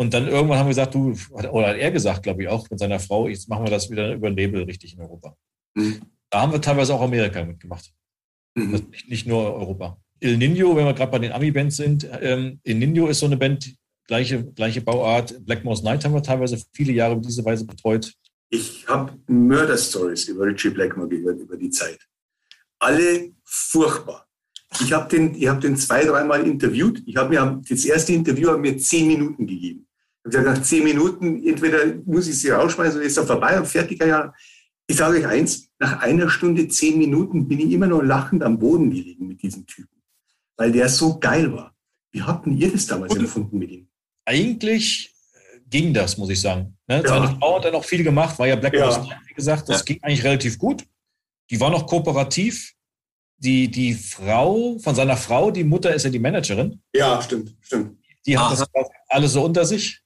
[0.00, 2.78] Und dann irgendwann haben wir gesagt, du, oder hat er gesagt, glaube ich, auch mit
[2.78, 5.36] seiner Frau, jetzt machen wir das wieder über den Label richtig in Europa.
[5.74, 6.00] Mhm.
[6.30, 7.92] Da haben wir teilweise auch Amerika mitgemacht.
[8.54, 8.86] Mhm.
[9.08, 10.00] Nicht, nur Europa.
[10.20, 13.36] Il Nino, wenn wir gerade bei den Ami-Bands sind, ähm, Il Nino ist so eine
[13.36, 13.74] Band,
[14.06, 15.44] gleiche, gleiche Bauart.
[15.44, 18.10] Black Mouse Night haben wir teilweise viele Jahre auf diese Weise betreut.
[18.48, 21.98] Ich habe Mörder-Stories über Richie Blackmore gehört über die Zeit.
[22.78, 24.26] Alle furchtbar.
[24.80, 27.02] Ich habe den, ich hab den zwei, dreimal interviewt.
[27.04, 29.86] Ich habe mir das erste Interview hat mir zehn Minuten gegeben.
[30.24, 33.66] Habe gesagt, nach zehn Minuten, entweder muss ich sie rausschmeißen oder ist er vorbei und
[33.66, 34.02] fertig.
[34.02, 34.32] Ja.
[34.86, 38.58] Ich sage euch eins, nach einer Stunde, zehn Minuten bin ich immer noch lachend am
[38.58, 40.02] Boden gelegen mit diesem Typen,
[40.56, 41.74] weil der so geil war.
[42.12, 43.90] Wie habt ihr das damals empfunden mit ihm?
[44.30, 46.76] eigentlich äh, ging das, muss ich sagen.
[46.86, 47.02] Ne?
[47.02, 47.08] Ja.
[47.08, 49.06] Seine Frau hat dann auch viel gemacht, war ja Black ja.
[49.26, 49.84] wie gesagt, das ja.
[49.84, 50.84] ging eigentlich relativ gut.
[51.50, 52.74] Die war noch kooperativ.
[53.38, 56.82] Die, die Frau von seiner Frau, die Mutter ist ja die Managerin.
[56.94, 57.98] Ja, stimmt, stimmt.
[58.26, 58.68] Die hat das
[59.08, 59.99] alles so unter sich.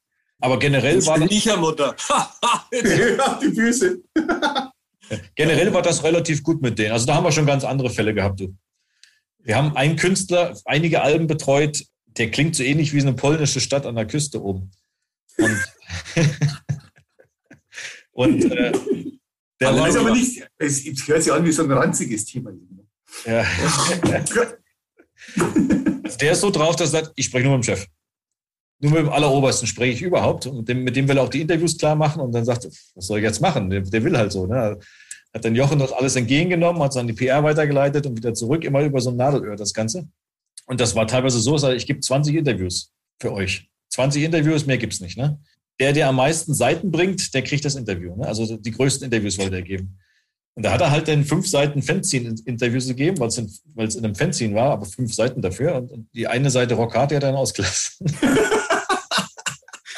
[0.44, 1.56] Aber generell ich war das.
[1.56, 1.96] Mutter.
[2.72, 3.98] ja, die Füße.
[5.34, 6.92] generell war das relativ gut mit denen.
[6.92, 8.42] Also da haben wir schon ganz andere Fälle gehabt.
[9.38, 11.86] Wir haben einen Künstler, einige Alben betreut,
[12.18, 14.70] der klingt so ähnlich wie eine polnische Stadt an der Küste oben.
[15.38, 15.64] Und,
[18.12, 18.72] und äh,
[19.60, 22.50] der aber war aber nicht, es, hört sich an wie so ein ranziges Thema.
[23.24, 23.46] Ja.
[26.02, 27.86] also der ist so drauf, dass er sagt, ich spreche nur mit dem Chef.
[28.84, 30.46] Nur mit dem Allerobersten spreche ich überhaupt.
[30.46, 33.06] Und dem, mit dem will er auch die Interviews klar machen und dann sagt, was
[33.06, 33.70] soll ich jetzt machen?
[33.70, 34.44] Der, der will halt so.
[34.44, 34.78] Ne?
[35.32, 38.62] Hat dann Jochen das alles entgegengenommen, hat es an die PR weitergeleitet und wieder zurück,
[38.62, 40.06] immer über so ein Nadelöhr das Ganze.
[40.66, 43.70] Und das war teilweise so, ich gebe 20 Interviews für euch.
[43.88, 45.16] 20 Interviews, mehr gibt es nicht.
[45.16, 45.40] Ne?
[45.80, 48.14] Der, der am meisten Seiten bringt, der kriegt das Interview.
[48.16, 48.26] Ne?
[48.26, 49.98] Also die größten Interviews wollte er geben.
[50.56, 54.14] Und da hat er halt dann fünf Seiten Fanzine-Interviews gegeben, weil es in, in einem
[54.14, 55.74] Fanzine war, aber fünf Seiten dafür.
[55.74, 58.06] Und, und die eine Seite Rock hat er dann ausgelassen.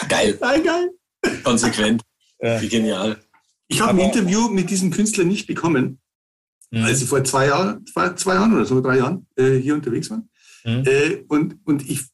[0.08, 0.38] geil.
[0.40, 0.90] Nein, geil.
[1.42, 2.02] Konsequent.
[2.40, 2.60] Ja.
[2.60, 3.16] Wie genial.
[3.68, 5.98] Ich habe ein Interview mit diesem Künstler nicht bekommen,
[6.70, 6.84] mhm.
[6.84, 10.22] als ich vor zwei Jahren, zwei Jahren oder so, drei Jahren äh, hier unterwegs war.
[10.64, 10.84] Mhm.
[10.84, 12.04] Äh, und, und ich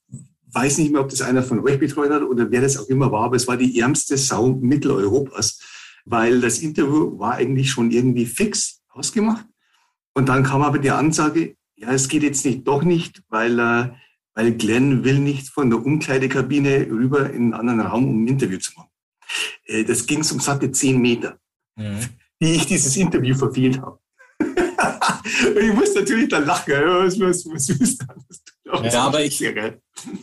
[0.53, 3.11] weiß nicht mehr, ob das einer von euch betreut hat oder wer das auch immer
[3.11, 5.61] war, aber es war die ärmste Sau Mitteleuropas,
[6.05, 9.47] weil das Interview war eigentlich schon irgendwie fix ausgemacht.
[10.15, 13.91] Und dann kam aber die Ansage, ja, es geht jetzt nicht, doch nicht, weil, äh,
[14.35, 18.59] weil Glenn will nicht von der Umkleidekabine rüber in einen anderen Raum, um ein Interview
[18.59, 18.91] zu machen.
[19.65, 21.39] Äh, das ging um satte zehn Meter,
[21.77, 22.09] mhm.
[22.41, 23.99] die ich dieses Interview verfehlt habe.
[25.61, 26.73] ich muss natürlich dann lachen.
[26.73, 28.93] Was, was, was ist das?
[28.93, 29.45] Ja, aber ich,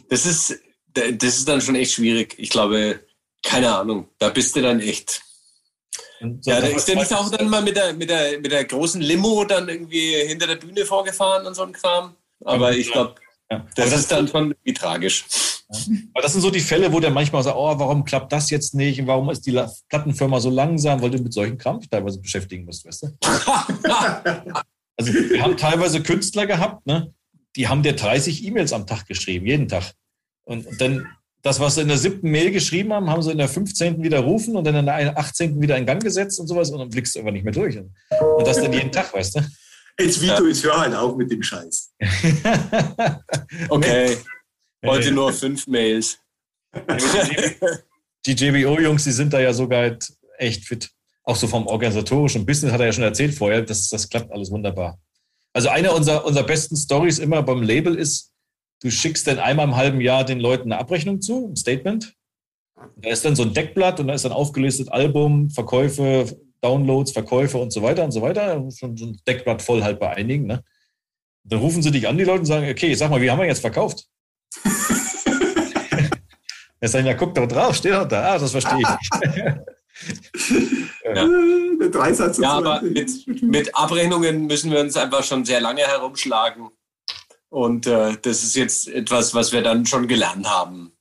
[0.10, 0.60] das ist,
[0.93, 2.36] das ist dann schon echt schwierig.
[2.38, 3.01] Ich glaube,
[3.43, 5.22] keine Ahnung, da bist du dann echt,
[6.20, 8.66] So ja, da ist der nicht auch dann mal mit der, mit, der, mit der
[8.66, 12.16] großen Limo dann irgendwie hinter der Bühne vorgefahren und so ein Kram.
[12.43, 13.16] Aber ich glaube,
[13.52, 13.66] ja.
[13.76, 15.26] das, das, ist dann schon irgendwie tragisch.
[16.14, 18.74] Aber das sind so die Fälle, wo der manchmal sagt, oh, warum klappt das jetzt
[18.74, 19.06] nicht?
[19.06, 21.02] Warum ist die Plattenfirma so langsam?
[21.02, 23.08] Weil du mit solchen Kram teilweise beschäftigen musst, weißt du?
[24.97, 27.14] also wir haben teilweise Künstler gehabt, ne?
[27.56, 29.93] die haben dir 30 E-Mails am Tag geschrieben, jeden Tag.
[30.43, 31.08] Und, und dann
[31.41, 34.04] das, was sie in der siebten Mail geschrieben haben, haben sie in der 15.
[34.04, 35.62] widerrufen und dann in der 18.
[35.62, 37.78] wieder in Gang gesetzt und sowas und dann blickst du einfach nicht mehr durch.
[37.78, 39.41] Und das dann jeden Tag, weißt du?
[40.00, 40.50] Jetzt Vito, ja.
[40.50, 41.93] ich höre halt auch mit dem Scheiß.
[43.70, 44.18] okay.
[44.86, 46.18] Heute nur fünf Mails.
[48.26, 49.97] Die JBO-Jungs, die sind da ja sogar
[50.38, 50.89] echt fit.
[51.24, 54.50] Auch so vom organisatorischen Business hat er ja schon erzählt vorher, das, das klappt alles
[54.50, 55.00] wunderbar.
[55.54, 58.32] Also eine unserer, unserer besten Stories immer beim Label ist,
[58.82, 62.16] du schickst dann einmal im halben Jahr den Leuten eine Abrechnung zu, ein Statement.
[62.95, 67.57] Da ist dann so ein Deckblatt und da ist dann aufgelistet Album, Verkäufe, Downloads, Verkäufe
[67.57, 68.64] und so weiter und so weiter.
[68.72, 70.45] Schon so ein Deckblatt voll halt bei einigen.
[70.47, 70.64] Ne?
[71.43, 73.47] Dann rufen sie dich an, die Leute, und sagen, okay, sag mal, wie haben wir
[73.47, 74.05] jetzt verkauft?
[76.82, 78.34] Jetzt sagen, ja, guck doch drauf, steht doch da.
[78.34, 78.88] Ah, das verstehe ich
[81.03, 81.28] ja.
[81.80, 83.10] Der Dreisatz ja, aber mit,
[83.41, 86.70] mit Abrechnungen müssen wir uns einfach schon sehr lange herumschlagen.
[87.49, 90.93] Und äh, das ist jetzt etwas, was wir dann schon gelernt haben,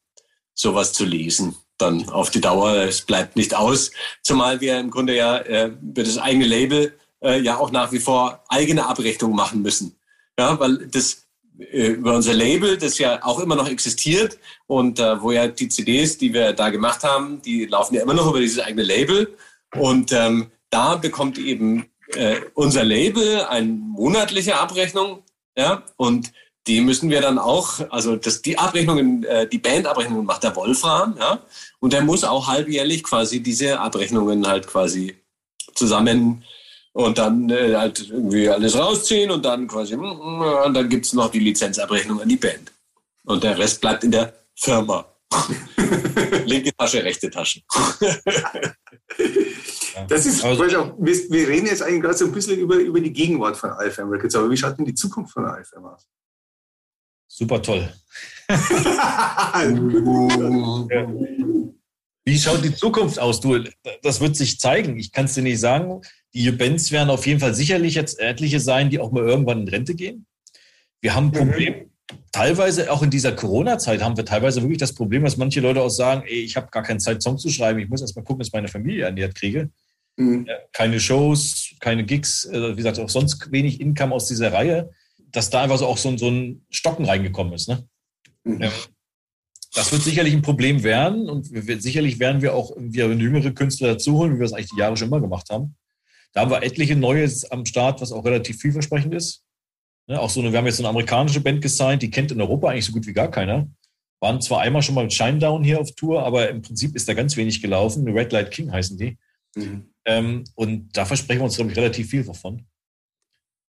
[0.54, 1.54] sowas zu lesen.
[1.79, 3.91] Dann auf die Dauer, es bleibt nicht aus.
[4.22, 8.01] Zumal wir im Grunde ja äh, für das eigene Label äh, ja auch nach wie
[8.01, 9.97] vor eigene Abrechnungen machen müssen.
[10.39, 15.20] Ja, weil das äh, über unser Label, das ja auch immer noch existiert und äh,
[15.20, 18.41] wo ja die CDs, die wir da gemacht haben, die laufen ja immer noch über
[18.41, 19.37] dieses eigene Label.
[19.74, 25.22] Und ähm, da bekommt eben äh, unser Label eine monatliche Abrechnung
[25.57, 26.33] ja, und
[26.66, 31.16] die müssen wir dann auch, also das, die Abrechnungen, äh, die Bandabrechnungen macht der Wolfram,
[31.18, 31.40] ja,
[31.80, 35.16] und der muss auch halbjährlich quasi diese Abrechnungen halt quasi
[35.74, 36.44] zusammen
[36.92, 41.06] und dann äh, halt irgendwie alles rausziehen und dann quasi, mm, mm, und dann gibt
[41.06, 42.72] es noch die Lizenzabrechnung an die Band.
[43.24, 45.06] Und der Rest bleibt in der Firma.
[46.46, 47.61] Linke Tasche, rechte Tasche.
[50.09, 53.00] Das ist, also, auch, wir, wir, reden jetzt eigentlich gerade so ein bisschen über, über
[53.00, 56.06] die Gegenwart von IFM Records, aber wie schaut denn die Zukunft von IFM aus?
[57.29, 57.89] Super toll.
[62.24, 63.41] Wie schaut die Zukunft aus?
[63.41, 63.62] Du,
[64.03, 64.99] das wird sich zeigen.
[64.99, 66.01] Ich kann es dir nicht sagen.
[66.35, 69.68] Die Bands werden auf jeden Fall sicherlich jetzt etliche sein, die auch mal irgendwann in
[69.68, 70.26] Rente gehen.
[71.01, 71.74] Wir haben ein Problem.
[71.74, 71.91] Mhm.
[72.33, 75.91] Teilweise auch in dieser Corona-Zeit haben wir teilweise wirklich das Problem, dass manche Leute auch
[75.91, 77.79] sagen, ey, ich habe gar keine Zeit, Song zu schreiben.
[77.79, 79.70] Ich muss erst mal gucken, dass meine Familie ernährt kriege.
[80.16, 80.49] Mhm.
[80.72, 84.91] Keine Shows, keine Gigs, äh, wie gesagt, auch sonst wenig Income aus dieser Reihe,
[85.31, 87.68] dass da einfach so auch so, so ein Stocken reingekommen ist.
[87.68, 87.89] Ne?
[88.45, 88.70] Mhm.
[89.74, 93.89] Das wird sicherlich ein Problem werden und wir, sicherlich werden wir auch wir jüngere Künstler
[93.89, 95.76] dazuholen, wie wir es eigentlich die Jahre schon immer gemacht haben.
[96.33, 99.45] Da haben wir etliche Neues am Start, was auch relativ vielversprechend ist.
[100.07, 102.68] Ja, auch so eine, wir haben jetzt eine amerikanische Band gesigned, die kennt in Europa
[102.68, 103.68] eigentlich so gut wie gar keiner.
[104.20, 107.14] Waren zwar einmal schon mal mit Shinedown hier auf Tour, aber im Prinzip ist da
[107.14, 108.09] ganz wenig gelaufen.
[108.09, 109.18] Red Light King heißen die.
[109.55, 109.91] Mhm.
[110.07, 112.66] Ähm, und da versprechen wir uns, glaube ich, relativ viel davon.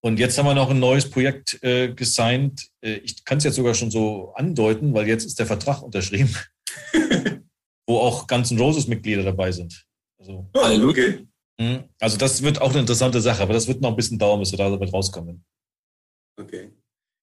[0.01, 2.69] Und jetzt haben wir noch ein neues Projekt äh, gesigned.
[2.81, 6.35] Äh, ich kann es jetzt sogar schon so andeuten, weil jetzt ist der Vertrag unterschrieben,
[7.87, 9.87] wo auch ganzen Roses-Mitglieder dabei sind.
[10.21, 11.19] Also, Halleluja.
[11.61, 11.85] Mhm.
[11.99, 14.53] Also das wird auch eine interessante Sache, aber das wird noch ein bisschen dauern, bis
[14.53, 15.45] wir da damit rauskommen.
[16.41, 16.71] Okay.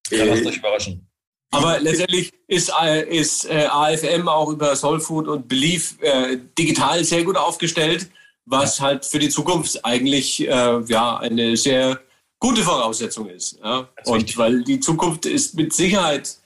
[0.09, 1.07] Kann äh, euch überraschen.
[1.51, 7.23] Aber letztendlich ist, äh, ist äh, AFM auch über Soulfood und Belief äh, digital sehr
[7.23, 8.09] gut aufgestellt
[8.45, 8.85] was ja.
[8.85, 11.99] halt für die Zukunft eigentlich äh, ja eine sehr
[12.45, 13.57] gute Voraussetzung ist.
[13.63, 13.89] Ja?
[13.97, 14.37] ist und richtig.
[14.37, 16.37] weil die Zukunft ist mit Sicherheit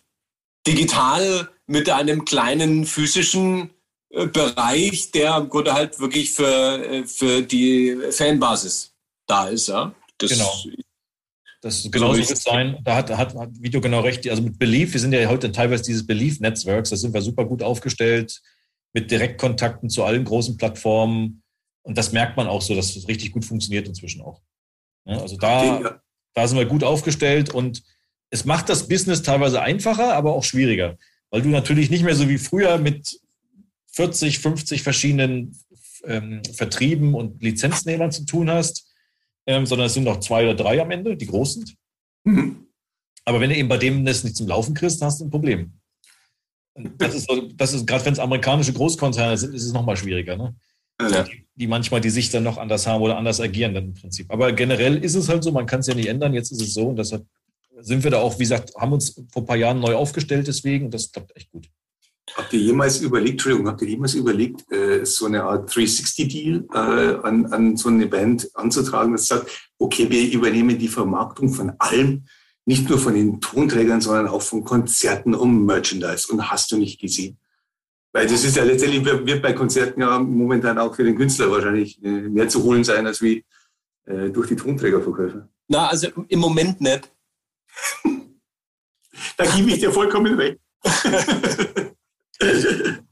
[0.66, 3.72] digital mit einem kleinen physischen
[4.12, 8.93] äh, Bereich, der im Grunde halt wirklich für, äh, für die Fanbasis
[9.28, 9.68] da ist.
[9.68, 9.93] Ja?
[10.18, 10.64] Das genau.
[11.62, 12.78] Das genau so wird sein.
[12.86, 14.26] Da hat, hat, hat Video genau recht.
[14.30, 17.62] Also mit Belief, wir sind ja heute teilweise dieses Belief-Netzwerks, da sind wir super gut
[17.62, 18.41] aufgestellt
[18.93, 21.43] mit Direktkontakten zu allen großen Plattformen.
[21.82, 24.41] Und das merkt man auch so, dass es richtig gut funktioniert inzwischen auch.
[25.10, 26.01] Ja, also da,
[26.34, 27.84] da sind wir gut aufgestellt und
[28.30, 30.97] es macht das Business teilweise einfacher, aber auch schwieriger,
[31.32, 33.20] weil du natürlich nicht mehr so wie früher mit
[33.93, 35.57] 40, 50 verschiedenen
[36.05, 38.88] ähm, Vertrieben und Lizenznehmern zu tun hast,
[39.47, 41.76] ähm, sondern es sind noch zwei oder drei am Ende, die groß sind.
[42.24, 42.68] Mhm.
[43.26, 45.74] Aber wenn du eben bei dem das nicht zum Laufen kriegst, hast du ein Problem.
[46.97, 50.38] Das ist, so, das ist gerade wenn es amerikanische Großkonzerne sind, ist es nochmal schwieriger.
[50.38, 50.55] Ne?
[51.02, 51.26] Ja.
[51.56, 54.32] Die, manchmal die Sicht dann noch anders haben oder anders agieren dann im Prinzip.
[54.32, 56.74] Aber generell ist es halt so, man kann es ja nicht ändern, jetzt ist es
[56.74, 57.26] so und deshalb
[57.82, 60.91] sind wir da auch, wie gesagt, haben uns vor ein paar Jahren neu aufgestellt deswegen
[60.91, 61.70] das klappt echt gut.
[62.36, 67.28] Habt ihr jemals überlegt, Entschuldigung, habt ihr jemals überlegt, äh, so eine Art 360-Deal äh,
[67.28, 72.26] an, an so eine Band anzutragen, das sagt, okay, wir übernehmen die Vermarktung von allem,
[72.66, 77.00] nicht nur von den Tonträgern, sondern auch von Konzerten und Merchandise und hast du nicht
[77.00, 77.39] gesehen?
[78.12, 82.03] Weil das ist ja letztendlich, wird bei Konzerten ja momentan auch für den Künstler wahrscheinlich
[82.03, 83.45] äh, mehr zu holen sein, als wie
[84.05, 85.47] äh, durch die Tonträgerverkäufe.
[85.68, 87.12] Na, also im Moment nicht.
[89.38, 90.60] da gebe ich dir vollkommen recht.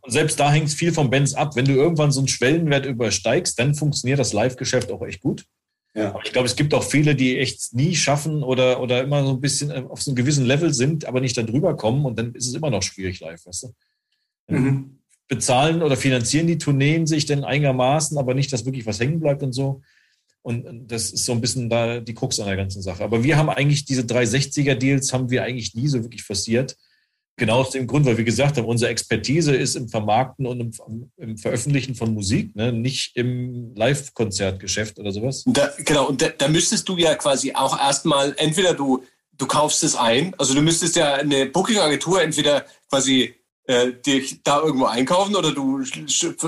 [0.01, 1.55] Und selbst da hängt es viel von Bands ab.
[1.55, 5.45] Wenn du irgendwann so einen Schwellenwert übersteigst, dann funktioniert das Live-Geschäft auch echt gut.
[5.93, 6.09] Ja.
[6.09, 9.31] Aber ich glaube, es gibt auch viele, die echt nie schaffen oder, oder immer so
[9.31, 12.17] ein bisschen äh, auf so einem gewissen Level sind, aber nicht da drüber kommen und
[12.17, 13.73] dann ist es immer noch schwierig live, weißt du?
[14.47, 14.99] Mhm.
[15.27, 19.43] Bezahlen oder finanzieren die Tourneen sich denn einigermaßen, aber nicht, dass wirklich was hängen bleibt
[19.43, 19.81] und so.
[20.41, 23.03] Und das ist so ein bisschen da die Krux an der ganzen Sache.
[23.03, 26.77] Aber wir haben eigentlich diese 360er-Deals haben wir eigentlich nie so wirklich forciert.
[27.35, 31.11] Genau aus dem Grund, weil wir gesagt haben, unsere Expertise ist im Vermarkten und im,
[31.17, 32.71] im Veröffentlichen von Musik, ne?
[32.71, 35.43] nicht im Live-Konzertgeschäft oder sowas.
[35.47, 39.03] Da, genau, und da, da, müsstest du ja quasi auch erstmal, entweder du,
[39.37, 43.35] du kaufst es ein, also du müsstest ja eine Booking-Agentur entweder quasi
[43.67, 45.83] äh, dich da irgendwo einkaufen oder du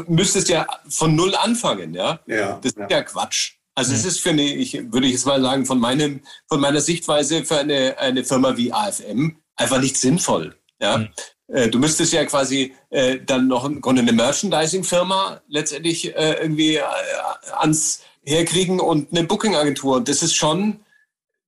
[0.07, 2.19] müsstest ja von null anfangen, ja?
[2.25, 3.53] ja das ist ja, ja Quatsch.
[3.75, 6.81] Also es ist für eine, ich würde ich jetzt mal sagen, von meinem, von meiner
[6.81, 10.57] Sichtweise für eine, eine Firma wie AFM einfach nicht sinnvoll.
[10.81, 10.97] Ja?
[10.97, 11.09] Mhm.
[11.47, 16.75] Äh, du müsstest ja quasi äh, dann noch im Grunde eine Merchandising-Firma letztendlich äh, irgendwie
[16.75, 16.83] äh,
[17.57, 19.97] ans herkriegen und eine Booking-Agentur.
[19.97, 20.81] Und das ist schon,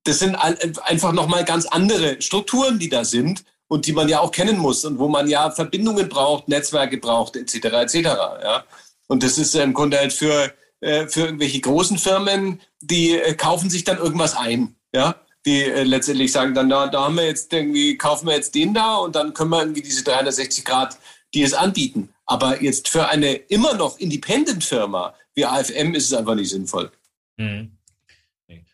[0.05, 4.31] das sind einfach nochmal ganz andere Strukturen, die da sind und die man ja auch
[4.31, 7.55] kennen muss und wo man ja Verbindungen braucht, Netzwerke braucht, etc.
[7.55, 7.95] etc.
[7.95, 8.65] Ja?
[9.07, 10.51] Und das ist im Grunde halt für,
[10.81, 14.75] äh, für irgendwelche großen Firmen, die äh, kaufen sich dann irgendwas ein.
[14.93, 15.15] Ja?
[15.45, 18.73] die äh, letztendlich sagen dann, da, da haben wir jetzt irgendwie, kaufen wir jetzt den
[18.73, 20.97] da und dann können wir irgendwie diese 360 Grad,
[21.33, 22.09] die es anbieten.
[22.25, 26.91] Aber jetzt für eine immer noch Independent-Firma wie AFM ist es einfach nicht sinnvoll.
[27.37, 27.71] Mhm.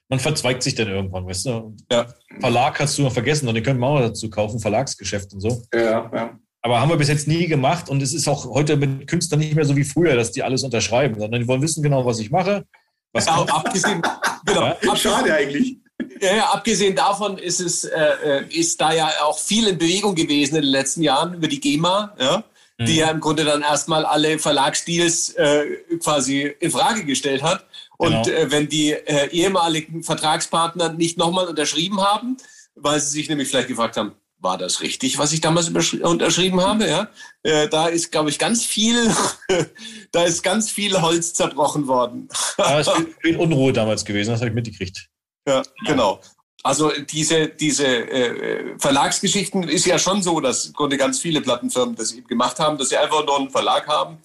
[0.10, 1.76] Man verzweigt sich dann irgendwann, weißt du?
[1.92, 2.08] Ja.
[2.40, 5.62] Verlag hast du noch vergessen und den können wir auch dazu kaufen, Verlagsgeschäft und so.
[5.74, 6.40] Ja, ja.
[6.62, 9.56] Aber haben wir bis jetzt nie gemacht und es ist auch heute mit Künstlern nicht
[9.56, 12.32] mehr so wie früher, dass die alles unterschreiben, sondern die wollen wissen genau, was ich
[12.32, 12.66] mache.
[13.14, 14.02] Was ja, abgesehen,
[14.46, 14.96] genau, ja?
[14.96, 15.78] Schade eigentlich.
[16.22, 20.16] Ja, ja, abgesehen davon ist es äh, äh, ist da ja auch viel in Bewegung
[20.16, 22.44] gewesen in den letzten Jahren über die GEMA, ja,
[22.78, 22.86] mhm.
[22.86, 25.64] die ja im Grunde dann erstmal alle Verlagsdeals äh,
[26.04, 27.66] quasi in Frage gestellt hat.
[27.98, 28.28] Und genau.
[28.28, 32.38] äh, wenn die äh, ehemaligen Vertragspartner nicht nochmal unterschrieben haben,
[32.76, 36.88] weil sie sich nämlich vielleicht gefragt haben, war das richtig, was ich damals unterschrieben habe?
[36.88, 37.10] Ja,
[37.42, 39.12] äh, da ist, glaube ich, ganz viel,
[40.12, 42.30] da ist ganz viel Holz zerbrochen worden.
[42.60, 45.10] Ja, es ist viel Unruhe damals gewesen, das habe ich mitgekriegt.
[45.48, 46.22] Ja, genau.
[46.64, 52.12] Also diese, diese äh, Verlagsgeschichten ist ja schon so, dass Grunde ganz viele Plattenfirmen das
[52.12, 54.18] eben gemacht haben, dass sie einfach nur einen Verlag haben.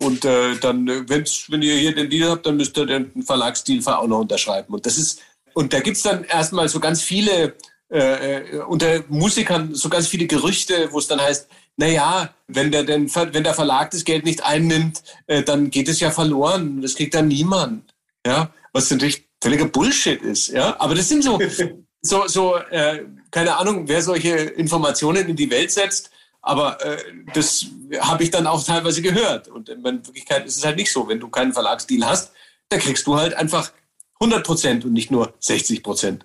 [0.00, 3.82] Und äh, dann, wenn's, wenn ihr hier den Deal habt, dann müsst ihr den Verlagsstil
[3.86, 4.72] auch noch unterschreiben.
[4.74, 5.20] Und das ist,
[5.54, 7.54] und da gibt's dann erstmal so ganz viele
[7.90, 12.84] äh, äh, unter Musikern so ganz viele Gerüchte, wo es dann heißt, naja, wenn der,
[12.84, 16.82] denn, wenn der Verlag das Geld nicht einnimmt, äh, dann geht es ja verloren.
[16.82, 17.94] Das kriegt dann niemand.
[18.26, 20.48] Ja, was natürlich völliger Bullshit ist.
[20.48, 21.38] Ja, aber das sind so,
[22.02, 26.10] so, so äh, keine Ahnung, wer solche Informationen in die Welt setzt.
[26.48, 26.96] Aber äh,
[27.34, 27.66] das
[28.00, 29.48] habe ich dann auch teilweise gehört.
[29.48, 31.06] Und in Wirklichkeit ist es halt nicht so.
[31.06, 32.32] Wenn du keinen Verlagsdeal hast,
[32.70, 33.70] dann kriegst du halt einfach
[34.18, 36.24] 100 Prozent und nicht nur 60 Prozent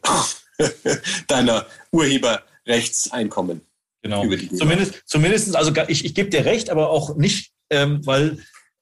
[1.28, 3.63] deiner Urheberrechtseinkommen.
[4.01, 4.21] Genau.
[4.21, 8.38] Zumindest, zumindest, also ich, ich gebe dir recht, aber auch nicht, ähm, weil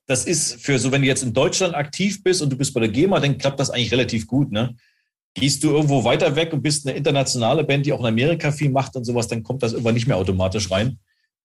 [0.05, 2.81] das ist für so, wenn du jetzt in Deutschland aktiv bist und du bist bei
[2.81, 4.75] der GEMA, dann klappt das eigentlich relativ gut, ne?
[5.33, 8.69] Gehst du irgendwo weiter weg und bist eine internationale Band, die auch in Amerika viel
[8.69, 10.99] macht und sowas, dann kommt das irgendwann nicht mehr automatisch rein.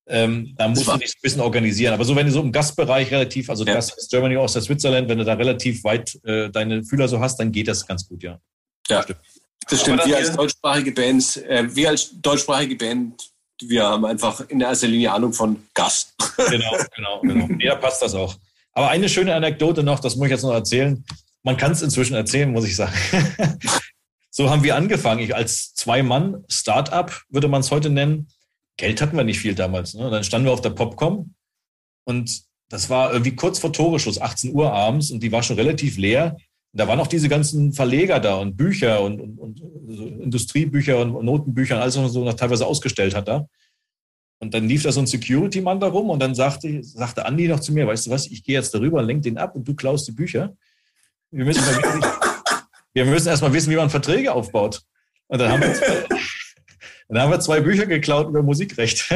[0.09, 1.93] Ähm, da musst du dich ein bisschen organisieren.
[1.93, 3.75] Aber so, wenn du so im Gastbereich relativ, also ja.
[3.75, 7.21] Gast ist Germany aus der Switzerland, wenn du da relativ weit äh, deine Fühler so
[7.21, 8.39] hast, dann geht das ganz gut, ja.
[8.89, 9.19] Ja, stimmt.
[9.69, 10.07] das stimmt.
[10.07, 13.31] Wir als deutschsprachige Bands, äh, wir als deutschsprachige Band,
[13.63, 16.15] wir haben einfach in erster Linie Ahnung von Gast.
[16.51, 17.49] Genau, genau, genau.
[17.61, 18.37] Ja, passt das auch.
[18.73, 21.03] Aber eine schöne Anekdote noch, das muss ich jetzt noch erzählen.
[21.43, 22.93] Man kann es inzwischen erzählen, muss ich sagen.
[24.31, 25.21] so haben wir angefangen.
[25.21, 28.29] Ich als Zwei-Mann-Startup, würde man es heute nennen.
[28.77, 29.95] Geld hatten wir nicht viel damals.
[29.95, 30.11] Ne?
[30.11, 31.35] Dann standen wir auf der Popcom
[32.05, 35.97] und das war irgendwie kurz vor Toreschluss, 18 Uhr abends und die war schon relativ
[35.99, 36.37] leer.
[36.72, 41.24] da waren auch diese ganzen Verleger da und Bücher und, und, und so Industriebücher und
[41.24, 43.47] Notenbücher und alles, was man so noch teilweise ausgestellt hat da.
[44.39, 47.61] Und dann lief da so ein Security-Mann da rum und dann sagte, sagte Andi noch
[47.61, 50.07] zu mir, weißt du was, ich gehe jetzt darüber, lenk den ab und du klaust
[50.09, 50.55] die Bücher.
[51.31, 51.62] Wir müssen,
[52.93, 54.83] wir müssen erstmal wissen, wie man Verträge aufbaut.
[55.29, 56.18] Und dann haben wir,
[57.09, 59.09] dann haben wir zwei Bücher geklaut über Musikrecht.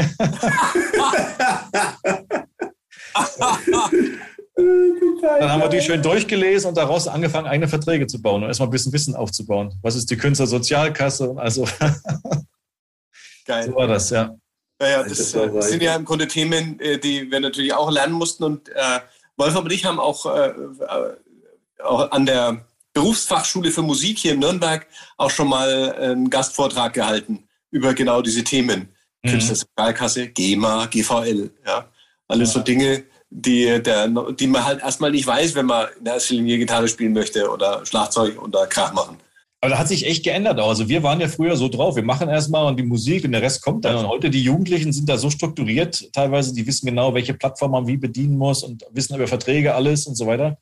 [5.22, 8.68] Dann haben wir die schön durchgelesen und daraus angefangen, eigene Verträge zu bauen und erstmal
[8.68, 9.72] ein bisschen Wissen aufzubauen.
[9.82, 11.34] Was ist die Künstlersozialkasse?
[11.36, 11.66] Also,
[13.46, 13.66] Geil.
[13.66, 14.34] so war das, ja.
[14.78, 18.14] Naja, das, das äh, sind ja im Grunde Themen, äh, die wir natürlich auch lernen
[18.14, 18.44] mussten.
[18.44, 19.00] Und äh,
[19.36, 21.16] Wolfram und ich haben auch, äh, äh,
[21.82, 24.86] auch an der Berufsfachschule für Musik hier in Nürnberg
[25.16, 28.88] auch schon mal einen Gastvortrag gehalten über genau diese Themen.
[29.22, 29.30] Mhm.
[29.30, 31.50] Künstlersozialkasse, GEMA, GVL.
[31.66, 31.88] Ja.
[32.28, 32.60] Alles ja.
[32.60, 36.58] so Dinge, die, der, die man halt erstmal nicht weiß, wenn man in erster Linie
[36.58, 39.18] Gitarre spielen möchte oder Schlagzeug oder Krach machen.
[39.62, 40.70] Aber da hat sich echt geändert auch.
[40.70, 43.42] Also wir waren ja früher so drauf, wir machen erstmal und die Musik und der
[43.42, 43.96] Rest kommt dann.
[43.96, 47.86] Und heute die Jugendlichen sind da so strukturiert, teilweise, die wissen genau, welche Plattform man
[47.86, 50.58] wie bedienen muss und wissen über Verträge alles und so weiter.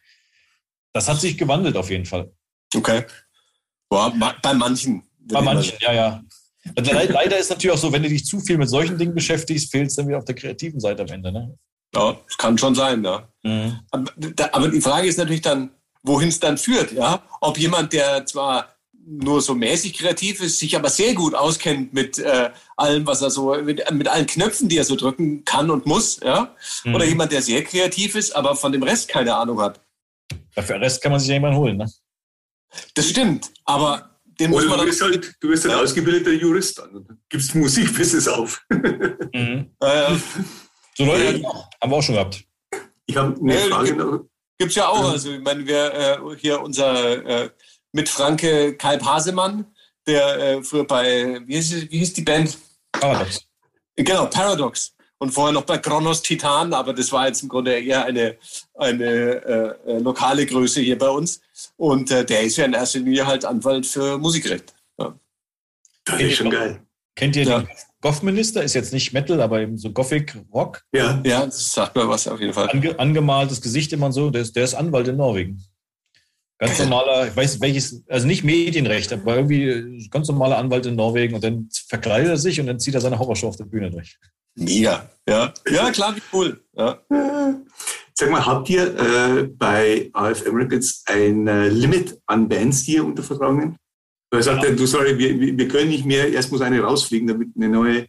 [0.93, 2.33] Das hat sich gewandelt auf jeden Fall.
[2.75, 3.05] Okay.
[3.89, 5.05] Boah, bei manchen.
[5.21, 6.25] Bei manchen, ja, ja.
[6.77, 9.89] Leider ist natürlich auch so, wenn du dich zu viel mit solchen Dingen beschäftigst, fehlt
[9.89, 11.33] es dann wieder auf der kreativen Seite am Ende.
[11.33, 11.59] Ne?
[11.95, 13.29] Ja, das kann schon sein, ja.
[13.43, 13.81] Mhm.
[13.91, 14.13] Aber,
[14.53, 15.71] aber, die Frage ist natürlich dann,
[16.03, 17.23] wohin es dann führt, ja.
[17.41, 18.69] Ob jemand, der zwar
[19.11, 23.31] nur so mäßig kreativ ist, sich aber sehr gut auskennt mit äh, allem, was er
[23.31, 26.55] so, mit, mit, allen Knöpfen, die er so drücken kann und muss, ja.
[26.85, 26.95] Mhm.
[26.95, 29.81] Oder jemand, der sehr kreativ ist, aber von dem Rest keine Ahnung hat.
[30.55, 31.91] Dafür den Rest kann man sich ja jemanden holen, ne?
[32.95, 35.81] Das stimmt, aber den muss man du bist halt, du bist ein ja.
[35.81, 38.63] ausgebildeter Jurist, dann gibst Musikbusiness auf.
[38.71, 39.71] Mhm.
[39.81, 40.17] Äh,
[40.97, 41.43] so Leute
[41.81, 42.45] haben wir auch schon gehabt.
[43.07, 44.25] Ich habe eine ja, Frage noch.
[44.59, 45.13] Gibt es ja auch.
[45.13, 47.51] Also, ich meine, wir äh, hier unser äh,
[47.93, 49.67] Mitfranke Kalb Hasemann,
[50.07, 52.59] der äh, früher bei, wie hieß, wie hieß die Band?
[52.93, 53.47] Paradox.
[53.95, 54.95] Genau, Paradox.
[55.21, 58.37] Und vorher noch bei Kronos Titan, aber das war jetzt im Grunde eher eine,
[58.75, 61.41] eine äh, äh, lokale Größe hier bei uns.
[61.77, 64.75] Und äh, der ist ja in erster Linie halt Anwalt für Musikrecht.
[64.99, 65.19] Ja.
[66.05, 66.81] Das ist schon geil.
[67.17, 67.59] Kennt ihr ja.
[67.61, 67.69] den
[68.01, 68.63] Goff-Minister?
[68.63, 70.85] Ist jetzt nicht Metal, aber eben so Gothic Rock.
[70.93, 72.71] Ja, ja, das sagt mir was auf jeden Fall.
[72.71, 74.31] Ange angemaltes Gesicht immer so.
[74.31, 75.61] Der ist, der ist Anwalt in Norwegen.
[76.59, 81.35] Ganz normaler, ich weiß welches, also nicht Medienrecht, aber irgendwie ganz normaler Anwalt in Norwegen
[81.35, 84.17] und dann verkleidet er sich und dann zieht er seine Horrorshow auf der Bühne durch.
[84.59, 85.53] Mega, ja.
[85.71, 86.61] Ja, klar, wie cool.
[86.77, 86.99] Ja.
[88.15, 93.05] Sag mal, habt ihr äh, bei AFM Records ein äh, Limit an Bands, die ihr
[93.05, 93.77] unter Vertrag nehmt?
[94.33, 94.73] Er sagt, ja.
[94.73, 98.07] du sorry, wir, wir können nicht mehr, erst muss eine rausfliegen, damit eine neue.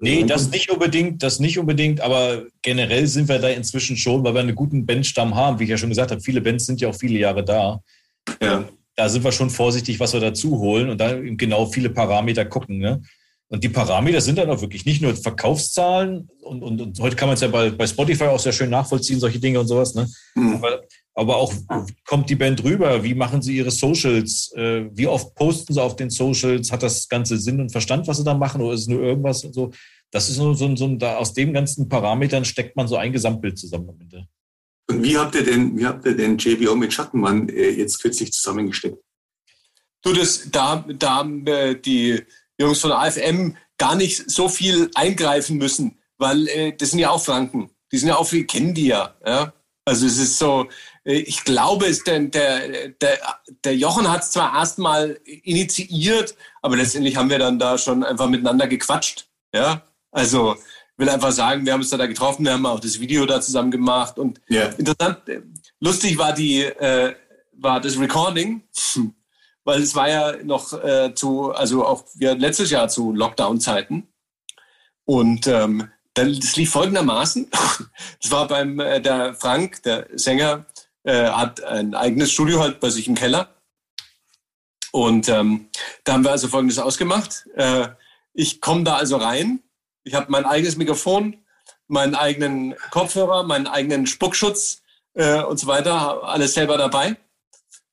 [0.00, 4.34] Nee, das nicht unbedingt, das nicht unbedingt, aber generell sind wir da inzwischen schon, weil
[4.34, 6.20] wir einen guten Bandstamm haben, wie ich ja schon gesagt habe.
[6.20, 7.80] Viele Bands sind ja auch viele Jahre da.
[8.42, 8.68] Ja.
[8.96, 12.78] Da sind wir schon vorsichtig, was wir dazu holen und da genau viele Parameter gucken.
[12.78, 13.02] Ne?
[13.50, 17.28] Und die Parameter sind dann auch wirklich nicht nur Verkaufszahlen und, und, und heute kann
[17.28, 19.94] man es ja bei, bei Spotify auch sehr schön nachvollziehen, solche Dinge und sowas.
[19.94, 20.06] Ne?
[20.34, 20.56] Mhm.
[20.56, 20.80] Aber
[21.18, 23.02] aber auch, wie kommt die Band rüber?
[23.02, 24.52] Wie machen sie ihre Socials?
[24.54, 26.70] Äh, wie oft posten sie auf den Socials?
[26.70, 28.60] Hat das Ganze Sinn und Verstand, was sie da machen?
[28.60, 29.72] Oder ist es nur irgendwas und so?
[30.12, 33.58] Das ist nur so, so da aus dem ganzen Parametern steckt man so ein Gesamtbild
[33.58, 34.28] zusammen am Ende.
[34.88, 38.30] Und wie habt ihr denn, wie habt ihr denn JBO mit Schattenmann äh, jetzt kürzlich
[38.30, 38.98] zusammengesteckt?
[40.02, 42.22] Du, das, da, da haben äh, die
[42.58, 47.22] Jungs von AFM gar nicht so viel eingreifen müssen, weil äh, das sind ja auch
[47.22, 47.70] Franken.
[47.92, 49.14] Die sind ja auch, wir kennen die ja.
[49.24, 49.52] ja?
[49.84, 50.68] Also es ist so,
[51.04, 53.18] äh, ich glaube, es der, der, der,
[53.64, 58.28] der Jochen hat es zwar erstmal initiiert, aber letztendlich haben wir dann da schon einfach
[58.28, 59.28] miteinander gequatscht.
[59.54, 62.80] Ja, also ich will einfach sagen, wir haben uns da, da getroffen, wir haben auch
[62.80, 64.74] das Video da zusammen gemacht und yeah.
[64.76, 65.40] interessant, äh,
[65.80, 67.14] lustig war die, äh,
[67.52, 68.62] war das Recording,
[69.68, 74.08] weil es war ja noch äh, zu, also auch wir letztes Jahr zu Lockdown-Zeiten
[75.04, 77.50] und ähm, das lief folgendermaßen.
[78.22, 80.64] Das war beim äh, der Frank, der Sänger,
[81.04, 83.56] äh, hat ein eigenes Studio halt bei sich im Keller.
[84.90, 85.68] Und ähm,
[86.04, 87.46] da haben wir also Folgendes ausgemacht.
[87.54, 87.88] Äh,
[88.32, 89.62] ich komme da also rein.
[90.02, 91.44] Ich habe mein eigenes Mikrofon,
[91.88, 94.80] meinen eigenen Kopfhörer, meinen eigenen Spuckschutz
[95.12, 97.16] äh, und so weiter, alles selber dabei.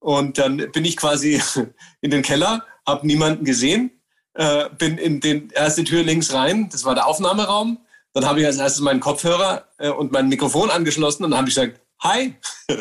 [0.06, 1.42] Und dann bin ich quasi
[2.02, 3.90] in den Keller, habe niemanden gesehen,
[4.36, 7.80] äh, bin in die erste Tür links rein, das war der Aufnahmeraum.
[8.14, 11.50] Dann habe ich als erstes meinen Kopfhörer äh, und mein Mikrofon angeschlossen und dann habe
[11.50, 12.36] ich gesagt, hi.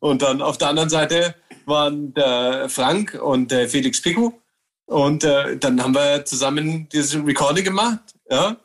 [0.00, 1.34] Und dann auf der anderen Seite
[1.66, 4.40] waren der Frank und der Felix Pico.
[4.86, 8.14] Und äh, dann haben wir zusammen dieses Recording gemacht.
[8.30, 8.56] Ja?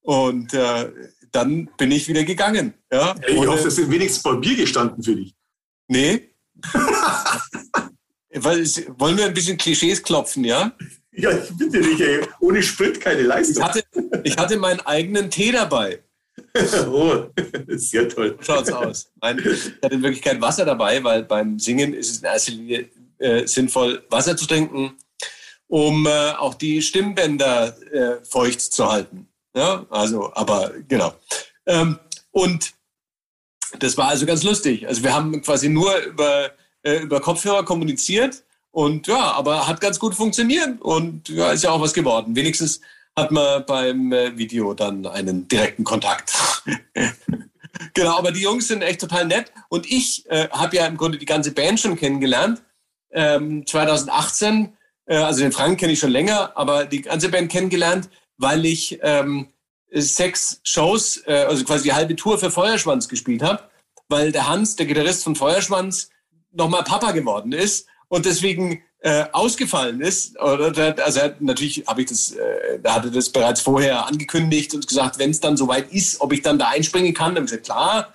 [0.00, 0.90] Und äh,
[1.30, 2.74] dann bin ich wieder gegangen.
[2.90, 3.14] Ja?
[3.28, 5.36] Ich Ohne, hoffe, es sind wenigstens bei Bier gestanden für dich.
[5.86, 6.31] Nee.
[8.34, 10.72] Wollen wir ein bisschen Klischees klopfen, ja?
[11.12, 12.20] Ja, bitte nicht, ey.
[12.40, 13.56] Ohne Sprit keine Leistung.
[13.56, 13.84] Ich hatte,
[14.24, 16.02] ich hatte meinen eigenen Tee dabei.
[16.86, 17.26] oh,
[17.68, 18.38] sehr toll.
[18.40, 19.12] Schaut's aus.
[19.20, 22.88] Nein, ich hatte in Wirklichkeit Wasser dabei, weil beim Singen ist es in erster Linie
[23.18, 24.96] äh, sinnvoll, Wasser zu trinken.
[25.68, 29.26] um äh, auch die Stimmbänder äh, feucht zu halten.
[29.54, 31.14] Ja, also, aber genau.
[31.66, 31.98] Ähm,
[32.30, 32.72] und
[33.78, 34.86] das war also ganz lustig.
[34.86, 36.50] Also wir haben quasi nur über,
[36.82, 41.70] äh, über Kopfhörer kommuniziert und ja, aber hat ganz gut funktioniert und ja, ist ja
[41.70, 42.34] auch was geworden.
[42.34, 42.80] Wenigstens
[43.16, 46.32] hat man beim äh, Video dann einen direkten Kontakt.
[47.94, 51.18] genau, aber die Jungs sind echt total nett und ich äh, habe ja im Grunde
[51.18, 52.62] die ganze Band schon kennengelernt.
[53.10, 54.72] Ähm, 2018,
[55.06, 58.08] äh, also den Frank kenne ich schon länger, aber die ganze Band kennengelernt,
[58.38, 59.48] weil ich ähm,
[59.94, 63.62] sechs Shows, äh, also quasi die halbe Tour für Feuerschwanz gespielt habe,
[64.08, 66.10] weil der Hans, der Gitarrist von Feuerschwanz,
[66.52, 70.38] nochmal Papa geworden ist und deswegen äh, ausgefallen ist.
[70.40, 75.18] Oder, also natürlich habe ich das, äh, da hatte das bereits vorher angekündigt und gesagt,
[75.18, 77.34] wenn es dann soweit ist, ob ich dann da einspringen kann.
[77.34, 78.12] Dann habe ich gesagt, klar.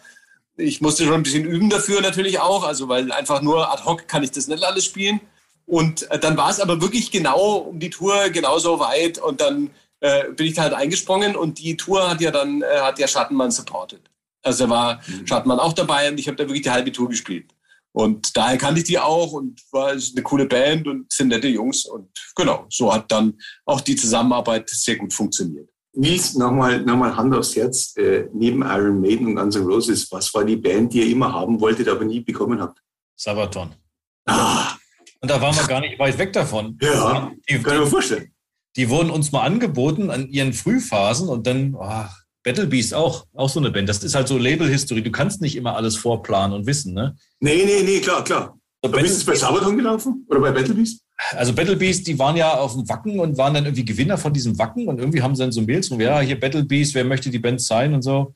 [0.60, 4.08] Ich musste schon ein bisschen üben dafür natürlich auch, also weil einfach nur ad hoc
[4.08, 5.20] kann ich das nicht alles spielen.
[5.68, 9.70] Und äh, dann war es aber wirklich genau um die Tour genauso weit und dann
[10.00, 13.08] äh, bin ich da halt eingesprungen und die Tour hat ja dann, äh, hat ja
[13.08, 14.02] Schattenmann supported.
[14.44, 15.26] Also da war mhm.
[15.26, 17.54] Schattenmann auch dabei und ich habe da wirklich die halbe Tour gespielt.
[17.94, 21.86] Und daher kannte ich die auch und war eine coole Band und sind nette Jungs.
[21.86, 25.68] Und genau, so hat dann auch die Zusammenarbeit sehr gut funktioniert.
[25.94, 27.96] Nils, nochmal noch mal Hand aufs Herz.
[27.98, 31.34] Äh, neben Iron Maiden und Guns N' Roses, was war die Band, die ihr immer
[31.34, 32.80] haben wolltet, aber nie bekommen habt?
[33.16, 33.74] Sabaton.
[34.28, 34.76] Ah.
[35.20, 36.78] Und da waren wir gar nicht weit weg davon.
[36.80, 38.32] Ja, die, kann ich mir vorstellen
[38.78, 42.06] die wurden uns mal angeboten an ihren Frühphasen und dann, oh,
[42.44, 43.90] Battle Beast auch, auch so eine Band.
[43.90, 45.02] Das ist halt so Label-History.
[45.02, 47.18] Du kannst nicht immer alles vorplanen und wissen, ne?
[47.40, 48.58] Nee, nee, nee, klar, klar.
[48.84, 51.02] So, bist du es bei Sabaton gelaufen oder bei Battle Beast?
[51.32, 54.32] Also Battle Beast, die waren ja auf dem Wacken und waren dann irgendwie Gewinner von
[54.32, 57.04] diesem Wacken und irgendwie haben sie dann so Mails von, ja, hier Battle Beast, wer
[57.04, 58.34] möchte die Band sein und so.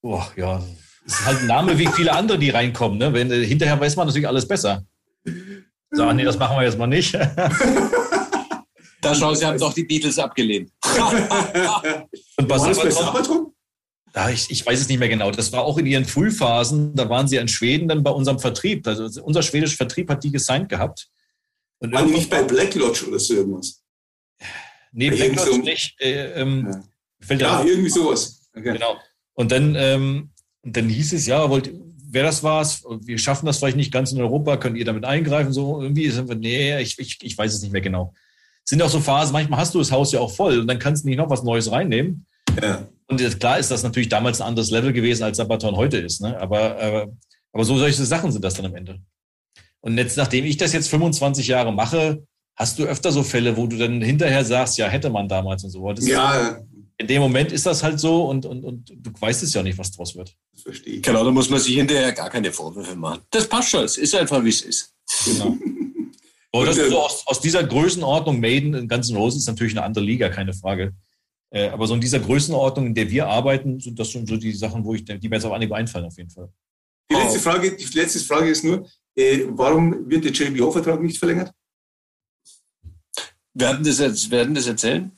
[0.00, 0.62] Boah, ja,
[1.04, 2.98] das ist halt ein Name wie viele andere, die reinkommen.
[2.98, 3.12] Ne?
[3.12, 4.84] Wenn, hinterher weiß man natürlich alles besser.
[5.90, 7.18] So, nee, das machen wir jetzt mal nicht.
[9.02, 10.70] Da schauen Sie, haben doch die Beatles abgelehnt.
[12.36, 13.52] Und was ist bei Sabaton?
[14.14, 15.32] Ja, ich, ich weiß es nicht mehr genau.
[15.32, 16.94] Das war auch in ihren Frühphasen.
[16.94, 18.86] Da waren sie in Schweden dann bei unserem Vertrieb.
[18.86, 21.08] Also unser schwedischer Vertrieb hat die gesigned gehabt.
[21.78, 23.82] Und waren die nicht bei Black Lodge oder so irgendwas?
[24.92, 26.00] Nee, bei Black Lodge so nicht.
[26.00, 26.84] Äh, ähm,
[27.28, 28.42] ja, ja irgendwie sowas.
[28.54, 28.74] Okay.
[28.74, 28.96] Genau.
[29.32, 30.30] Und dann, ähm,
[30.62, 31.72] dann hieß es, ja, wollt,
[32.08, 32.64] wer das war,
[33.00, 35.52] wir schaffen das vielleicht nicht ganz in Europa, könnt ihr damit eingreifen?
[35.52, 38.14] So irgendwie sind wir, nee, ich, ich, ich weiß es nicht mehr genau
[38.64, 41.04] sind auch so Phasen, manchmal hast du das Haus ja auch voll und dann kannst
[41.04, 42.26] du nicht noch was Neues reinnehmen.
[42.60, 42.86] Ja.
[43.08, 46.20] Und klar ist das natürlich damals ein anderes Level gewesen, als Sabaton heute ist.
[46.20, 46.38] Ne?
[46.40, 47.06] Aber, äh,
[47.52, 49.00] aber so solche Sachen sind das dann am Ende.
[49.80, 52.24] Und jetzt, nachdem ich das jetzt 25 Jahre mache,
[52.56, 55.70] hast du öfter so Fälle, wo du dann hinterher sagst, ja, hätte man damals und
[55.70, 55.92] so.
[55.92, 56.60] Das ja.
[56.98, 59.76] in dem Moment ist das halt so und, und, und du weißt es ja nicht,
[59.78, 60.34] was draus wird.
[60.52, 61.02] Das verstehe ich.
[61.02, 63.20] Genau, da muss man sich hinterher gar keine Vorwürfe machen.
[63.30, 64.94] Das passt schon, es ist einfach, wie es ist.
[65.24, 65.56] Genau.
[66.54, 69.84] Aber das ist so aus, aus, dieser Größenordnung, Maiden in ganzen Roses ist natürlich eine
[69.84, 70.94] andere Liga, keine Frage.
[71.50, 74.52] Äh, aber so in dieser Größenordnung, in der wir arbeiten, sind das schon so die
[74.52, 76.50] Sachen, wo ich, die mir jetzt auf einige einfallen, auf jeden Fall.
[77.10, 78.86] Die letzte Frage, die letzte Frage ist nur,
[79.16, 81.52] äh, warum wird der JBO-Vertrag nicht verlängert?
[83.54, 85.12] Werden das, jetzt, werden das erzählen?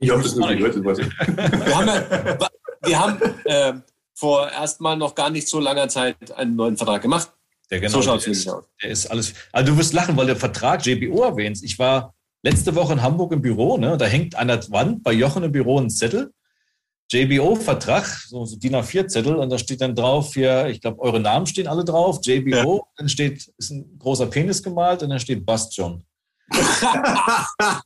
[0.00, 0.76] Ich habe das nur gehört.
[0.76, 2.48] wir haben, ja,
[2.82, 3.74] wir haben äh,
[4.14, 7.32] vor erstmal noch gar nicht so langer Zeit einen neuen Vertrag gemacht.
[7.74, 8.64] Der genau, so schaut es aus.
[8.80, 9.34] Der ist alles.
[9.50, 11.64] Also du wirst lachen, weil der Vertrag JBO erwähnst.
[11.64, 12.14] Ich war
[12.44, 13.96] letzte Woche in Hamburg im Büro, ne?
[13.96, 16.32] Da hängt an der Wand bei Jochen im Büro ein Zettel.
[17.10, 21.46] JBO-Vertrag, so, so DIN A4-Zettel, und da steht dann drauf, hier, ich glaube, eure Namen
[21.46, 22.82] stehen alle drauf, JBO, ja.
[22.96, 26.04] dann steht, ist ein großer Penis gemalt und dann steht Bastion.
[26.52, 27.82] ja,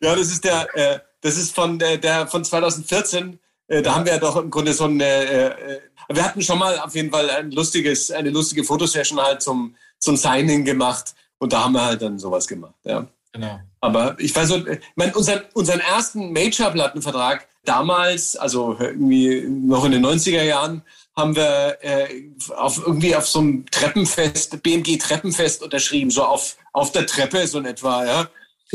[0.00, 3.38] das ist der, äh, das ist von der, der von 2014.
[3.68, 5.80] Äh, da haben wir ja doch im Grunde so ein äh, äh
[6.10, 10.16] wir hatten schon mal auf jeden Fall ein lustiges, eine lustige Fotosession halt zum, zum
[10.16, 12.74] Signing gemacht und da haben wir halt dann sowas gemacht.
[12.84, 13.06] Ja.
[13.32, 13.60] Genau.
[13.80, 19.92] Aber ich weiß so, ich meine, unseren, unseren ersten Major-Plattenvertrag damals, also irgendwie noch in
[19.92, 20.82] den 90er Jahren,
[21.14, 22.08] haben wir äh,
[22.56, 27.66] auf, irgendwie auf so einem Treppenfest, BMG-Treppenfest unterschrieben, so auf, auf der Treppe so in
[27.66, 28.04] etwa.
[28.06, 28.28] Ja?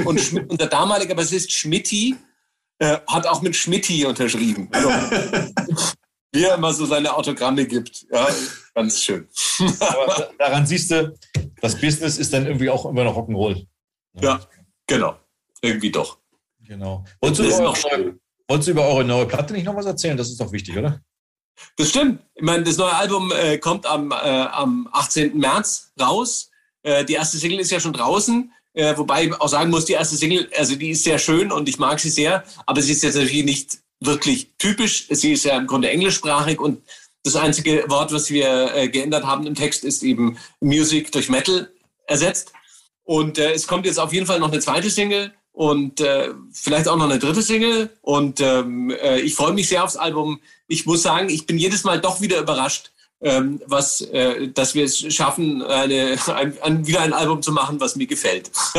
[0.06, 2.16] Und unser damaliger Bassist Schmidti
[2.80, 4.70] äh, hat auch mit Schmidti unterschrieben.
[4.72, 4.90] Also,
[6.34, 8.06] wie er immer so seine Autogramme gibt.
[8.12, 8.28] Ja,
[8.74, 9.28] ganz schön.
[9.80, 11.16] Aber daran siehst du,
[11.62, 13.68] das Business ist dann irgendwie auch immer noch Rock'n'Roll.
[14.22, 14.42] Ja,
[14.88, 15.18] genau.
[15.62, 16.18] Irgendwie doch.
[16.68, 17.06] Genau.
[17.22, 20.18] Wolltest du, über eure, wolltest du über eure neue Platte nicht noch was erzählen?
[20.18, 21.02] Das ist doch wichtig, oder?
[21.78, 22.24] Das stimmt.
[22.36, 25.38] Ich meine, das neue Album äh, kommt am, äh, am 18.
[25.38, 26.50] März raus.
[26.82, 28.52] Äh, die erste Single ist ja schon draußen.
[28.74, 31.70] Äh, wobei ich auch sagen muss, die erste Single, also die ist sehr schön und
[31.70, 35.08] ich mag sie sehr, aber sie ist jetzt natürlich nicht wirklich typisch.
[35.10, 36.82] Sie ist ja im Grunde englischsprachig und
[37.24, 41.72] das einzige Wort, was wir äh, geändert haben im Text, ist eben Music durch Metal
[42.06, 42.52] ersetzt.
[43.04, 46.88] Und äh, es kommt jetzt auf jeden Fall noch eine zweite Single und äh, vielleicht
[46.88, 47.90] auch noch eine dritte Single.
[48.02, 50.40] Und ähm, äh, ich freue mich sehr aufs Album.
[50.68, 52.92] Ich muss sagen, ich bin jedes Mal doch wieder überrascht,
[53.24, 57.80] ähm, was, äh, dass wir es schaffen, eine, ein, ein, wieder ein Album zu machen,
[57.80, 58.52] was mir gefällt.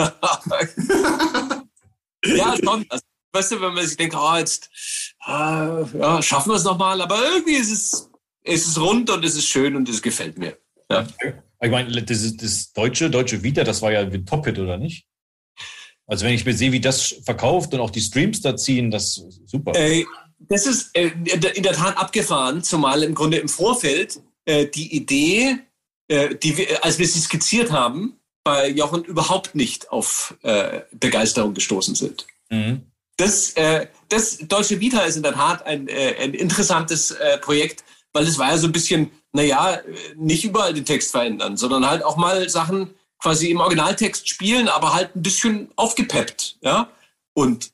[2.25, 2.85] ja, schon.
[2.89, 4.71] Also, weißt du, wenn man sich denkt, oh, jetzt
[5.27, 8.11] äh, ja, schaffen wir es nochmal, aber irgendwie ist es,
[8.43, 10.57] ist es rund und es ist schön und es gefällt mir.
[10.91, 11.07] Ja.
[11.61, 15.07] Ich meine, das, das deutsche, deutsche Vita, das war ja ein Top-Hit, oder nicht?
[16.07, 19.17] Also wenn ich mir sehe, wie das verkauft und auch die Streams da ziehen, das
[19.17, 19.73] ist super.
[19.75, 20.05] Äh,
[20.39, 25.59] das ist äh, in der Tat abgefahren, zumal im Grunde im Vorfeld äh, die Idee,
[26.09, 31.55] äh, die wir, als wir sie skizziert haben, bei Jochen überhaupt nicht auf äh, Begeisterung
[31.55, 32.27] gestoßen sind.
[32.51, 32.83] Mhm.
[33.17, 38.39] Das, äh, das Deutsche Vita ist in der Tat ein, ein interessantes Projekt, weil es
[38.39, 39.81] war ja so ein bisschen, naja,
[40.17, 44.93] nicht überall den Text verändern, sondern halt auch mal Sachen quasi im Originaltext spielen, aber
[44.95, 46.91] halt ein bisschen aufgepeppt, ja.
[47.35, 47.71] Und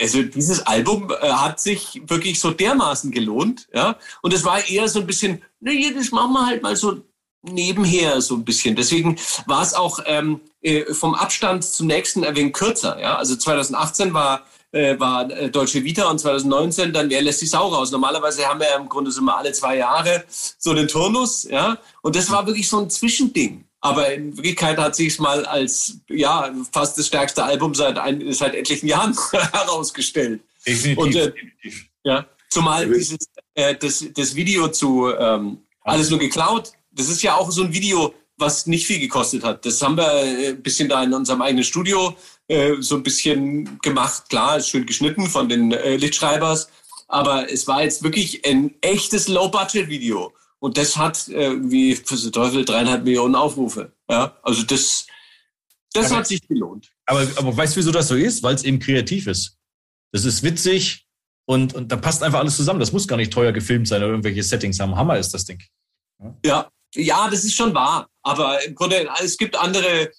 [0.00, 3.96] also dieses Album äh, hat sich wirklich so dermaßen gelohnt, ja.
[4.22, 7.02] Und es war eher so ein bisschen, na, das machen wir halt mal so
[7.42, 8.76] nebenher so ein bisschen.
[8.76, 13.16] Deswegen war es auch ähm, äh, vom Abstand zum nächsten ein wenig kürzer, ja.
[13.16, 17.68] Also 2018 war äh, war äh, Deutsche Vita und 2019 dann Wer lässt die Sau
[17.68, 17.90] raus.
[17.90, 21.78] Normalerweise haben wir ja im Grunde so mal alle zwei Jahre so den Turnus, ja.
[22.02, 23.64] Und das war wirklich so ein Zwischending.
[23.80, 28.32] Aber in Wirklichkeit hat sich es mal als ja fast das stärkste Album seit, ein,
[28.32, 29.16] seit etlichen Jahren
[29.52, 30.40] herausgestellt.
[30.66, 31.86] Definitiv, Und, äh, definitiv.
[32.02, 33.18] Ja, zumal dieses,
[33.54, 37.72] äh, das, das Video zu ähm, Alles nur geklaut, das ist ja auch so ein
[37.72, 39.64] Video, was nicht viel gekostet hat.
[39.64, 42.16] Das haben wir äh, ein bisschen da in unserem eigenen Studio
[42.48, 44.28] äh, so ein bisschen gemacht.
[44.28, 46.68] Klar, ist schön geschnitten von den äh, Lichtschreibers,
[47.06, 50.32] aber es war jetzt wirklich ein echtes Low-Budget-Video.
[50.60, 53.92] Und das hat irgendwie für den Teufel dreieinhalb Millionen Aufrufe.
[54.10, 55.06] Ja, also das,
[55.92, 56.92] das aber, hat sich gelohnt.
[57.06, 58.42] Aber, aber weißt du, wieso das so ist?
[58.42, 59.56] Weil es eben kreativ ist.
[60.12, 61.06] Das ist witzig
[61.46, 62.80] und, und da passt einfach alles zusammen.
[62.80, 64.96] Das muss gar nicht teuer gefilmt sein oder irgendwelche Settings haben.
[64.96, 65.62] Hammer ist das Ding.
[66.44, 68.08] Ja, ja, das ist schon wahr.
[68.22, 70.10] Aber im Grunde, es gibt andere,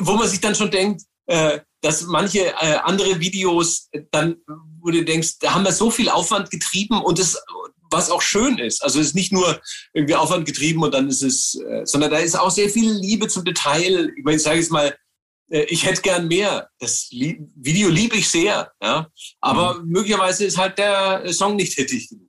[0.00, 4.36] wo man sich dann schon denkt, äh, dass manche äh, andere Videos dann,
[4.80, 7.42] wo du denkst, da haben wir so viel Aufwand getrieben und das
[7.90, 8.82] was auch schön ist.
[8.82, 9.60] Also es ist nicht nur
[9.92, 13.28] irgendwie Aufwand getrieben und dann ist es, äh, sondern da ist auch sehr viel Liebe
[13.28, 14.12] zum Detail.
[14.16, 14.96] Ich meine, ich sage jetzt mal,
[15.50, 16.70] äh, ich hätte gern mehr.
[16.78, 19.10] Das Lied, Video liebe ich sehr, ja.
[19.40, 19.88] Aber mhm.
[19.88, 22.28] möglicherweise ist halt der Song nicht hittig genug.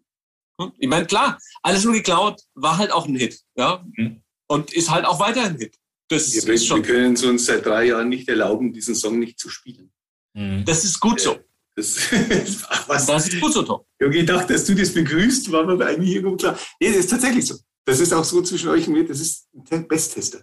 [0.59, 0.71] Hm?
[0.77, 3.85] Ich meine, klar, alles nur geklaut war halt auch ein Hit, ja.
[3.95, 4.21] Mhm.
[4.47, 5.75] Und ist halt auch weiterhin ein Hit.
[6.09, 9.17] Das wir, ist schon wir können es uns seit drei Jahren nicht erlauben, diesen Song
[9.19, 9.91] nicht zu spielen.
[10.33, 10.65] Mhm.
[10.65, 11.39] Das ist gut so.
[11.75, 11.97] Das,
[12.69, 13.05] ach, was?
[13.05, 13.81] das ist gut so, Tom.
[13.99, 16.57] Ich gedacht, dass du das begrüßt, war mir eigentlich irgendwo klar.
[16.79, 17.55] Nee, das ist tatsächlich so.
[17.85, 20.41] Das ist auch so zwischen euch und mir, das ist ein Besttester.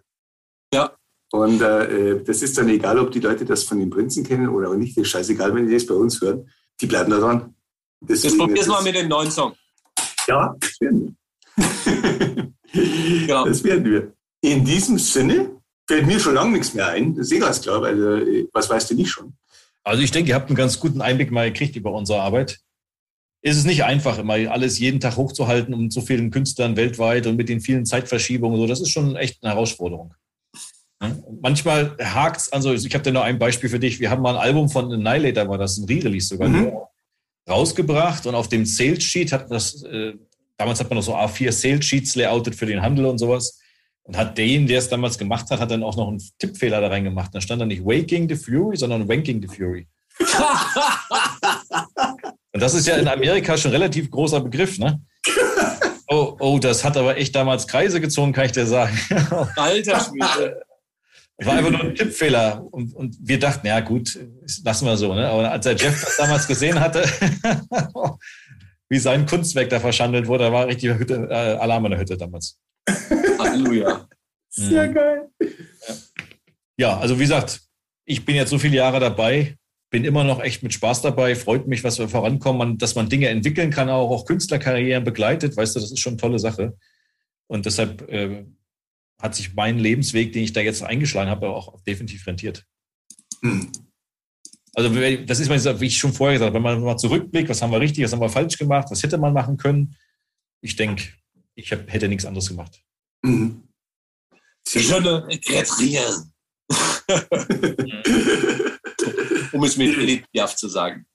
[0.72, 0.92] Ja.
[1.30, 4.70] Und äh, das ist dann egal, ob die Leute das von den Prinzen kennen oder
[4.70, 4.96] auch nicht.
[4.96, 6.50] Das ist scheißegal, wenn die das bei uns hören.
[6.80, 7.55] Die bleiben da dran.
[8.00, 9.55] Deswegen, Jetzt probier's mal mit dem neuen Song.
[10.26, 11.14] Ja, das werden wir.
[13.44, 14.12] Das werden wir.
[14.40, 17.14] In diesem Sinne fällt mir schon lange nichts mehr ein.
[17.14, 19.34] Das ist eh ganz klar, weil äh, was weißt du nicht schon?
[19.84, 22.60] Also ich denke, ihr habt einen ganz guten Einblick mal gekriegt über unsere Arbeit.
[23.40, 27.36] Es ist nicht einfach, immer alles jeden Tag hochzuhalten und so vielen Künstlern weltweit und
[27.36, 28.59] mit den vielen Zeitverschiebungen.
[28.59, 30.14] So, das ist schon echt eine Herausforderung.
[31.00, 34.00] Und manchmal hakt es, also ich habe da noch ein Beispiel für dich.
[34.00, 36.72] Wir haben mal ein Album von Annihilator, war das ein Re-Release sogar, mhm.
[37.48, 40.14] rausgebracht und auf dem Sales Sheet hat das, äh,
[40.56, 43.60] damals hat man noch so A4 Sales Sheets layoutet für den Handel und sowas.
[44.09, 46.89] Und hat den, der es damals gemacht hat, hat dann auch noch einen Tippfehler da
[46.89, 47.35] reingemacht.
[47.35, 49.86] Da stand dann nicht Waking the Fury, sondern Wanking the Fury.
[52.52, 55.01] Und das ist ja in Amerika schon relativ großer Begriff, ne?
[56.10, 58.98] Oh, oh, das hat aber echt damals Kreise gezogen, kann ich dir sagen.
[59.56, 60.62] Alter Schwede.
[61.36, 62.66] War einfach nur ein Tippfehler.
[62.70, 64.18] Und, und wir dachten, ja gut,
[64.64, 65.14] lassen wir so.
[65.14, 65.28] Ne?
[65.28, 67.05] Aber als der Jeff das damals gesehen hatte,
[68.89, 72.16] wie sein Kunstwerk da verschandelt wurde, da war richtig Hütte, äh, Alarm in der Hütte
[72.16, 72.56] damals.
[73.39, 74.09] Halleluja.
[74.48, 74.94] Sehr mhm.
[74.94, 75.28] geil.
[76.77, 77.60] Ja, also wie gesagt,
[78.05, 79.56] ich bin jetzt so viele Jahre dabei,
[79.90, 83.28] bin immer noch echt mit Spaß dabei, freut mich, was wir vorankommen, dass man Dinge
[83.28, 86.77] entwickeln kann, auch, auch Künstlerkarrieren begleitet, weißt du, das ist schon eine tolle Sache.
[87.47, 88.44] Und deshalb äh,
[89.20, 92.65] hat sich mein Lebensweg, den ich da jetzt eingeschlagen habe, auch definitiv rentiert.
[93.43, 93.73] Hm.
[94.74, 94.90] Also
[95.24, 95.51] das ist,
[95.81, 98.12] wie ich schon vorher gesagt habe, wenn man mal zurückblickt, was haben wir richtig, was
[98.12, 99.97] haben wir falsch gemacht, was hätte man machen können.
[100.60, 101.05] Ich denke,
[101.59, 102.80] ich hab, hätte nichts anderes gemacht.
[103.22, 103.64] Mhm.
[104.66, 106.32] Sie können retrieren.
[109.52, 111.06] um es mit Edith zu sagen.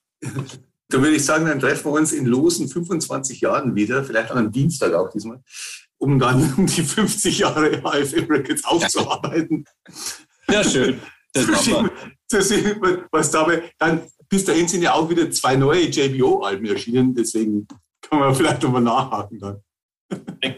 [0.90, 4.38] Da würde ich sagen, dann treffen wir uns in losen 25 Jahren wieder, vielleicht an
[4.38, 5.42] einem Dienstag auch diesmal,
[5.98, 9.66] um dann um die 50 Jahre AFM Records aufzuarbeiten.
[10.50, 11.00] Ja, schön.
[11.36, 11.90] Das machen
[12.30, 13.08] wir.
[13.12, 17.68] was dabei, dann bis dahin sind ja auch wieder zwei neue JBO-Alben erschienen, deswegen
[18.02, 19.63] kann man vielleicht nochmal nachhaken dann.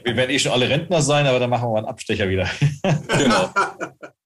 [0.04, 2.50] Wir werden eh schon alle Rentner sein, aber dann machen wir mal einen Abstecher wieder.
[3.08, 3.50] genau.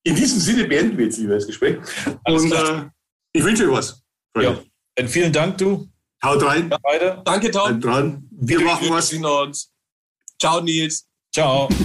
[0.03, 1.77] In diesem Sinne beenden wir jetzt lieber das Gespräch.
[2.23, 2.85] Alles Und äh,
[3.33, 4.01] ich wünsche euch was.
[4.39, 4.59] Ja.
[4.95, 5.87] Dann vielen Dank, du.
[6.23, 6.69] Haut rein.
[6.69, 7.21] Ja, beide.
[7.25, 7.79] Danke, Tom.
[7.79, 8.27] Dran.
[8.31, 9.13] Wir, Wir machen was.
[9.13, 9.71] Uns.
[10.39, 11.05] Ciao, Nils.
[11.33, 11.69] Ciao.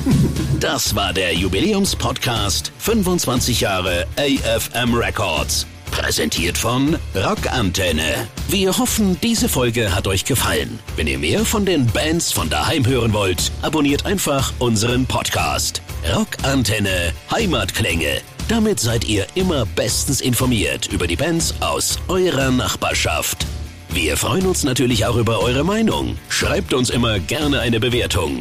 [0.60, 5.66] Das war der Jubiläumspodcast 25 Jahre AFM Records.
[5.94, 8.26] Präsentiert von Rockantenne.
[8.48, 10.80] Wir hoffen, diese Folge hat euch gefallen.
[10.96, 15.82] Wenn ihr mehr von den Bands von daheim hören wollt, abonniert einfach unseren Podcast.
[16.12, 18.20] Rockantenne Heimatklänge.
[18.48, 23.46] Damit seid ihr immer bestens informiert über die Bands aus eurer Nachbarschaft.
[23.88, 26.18] Wir freuen uns natürlich auch über eure Meinung.
[26.28, 28.40] Schreibt uns immer gerne eine Bewertung.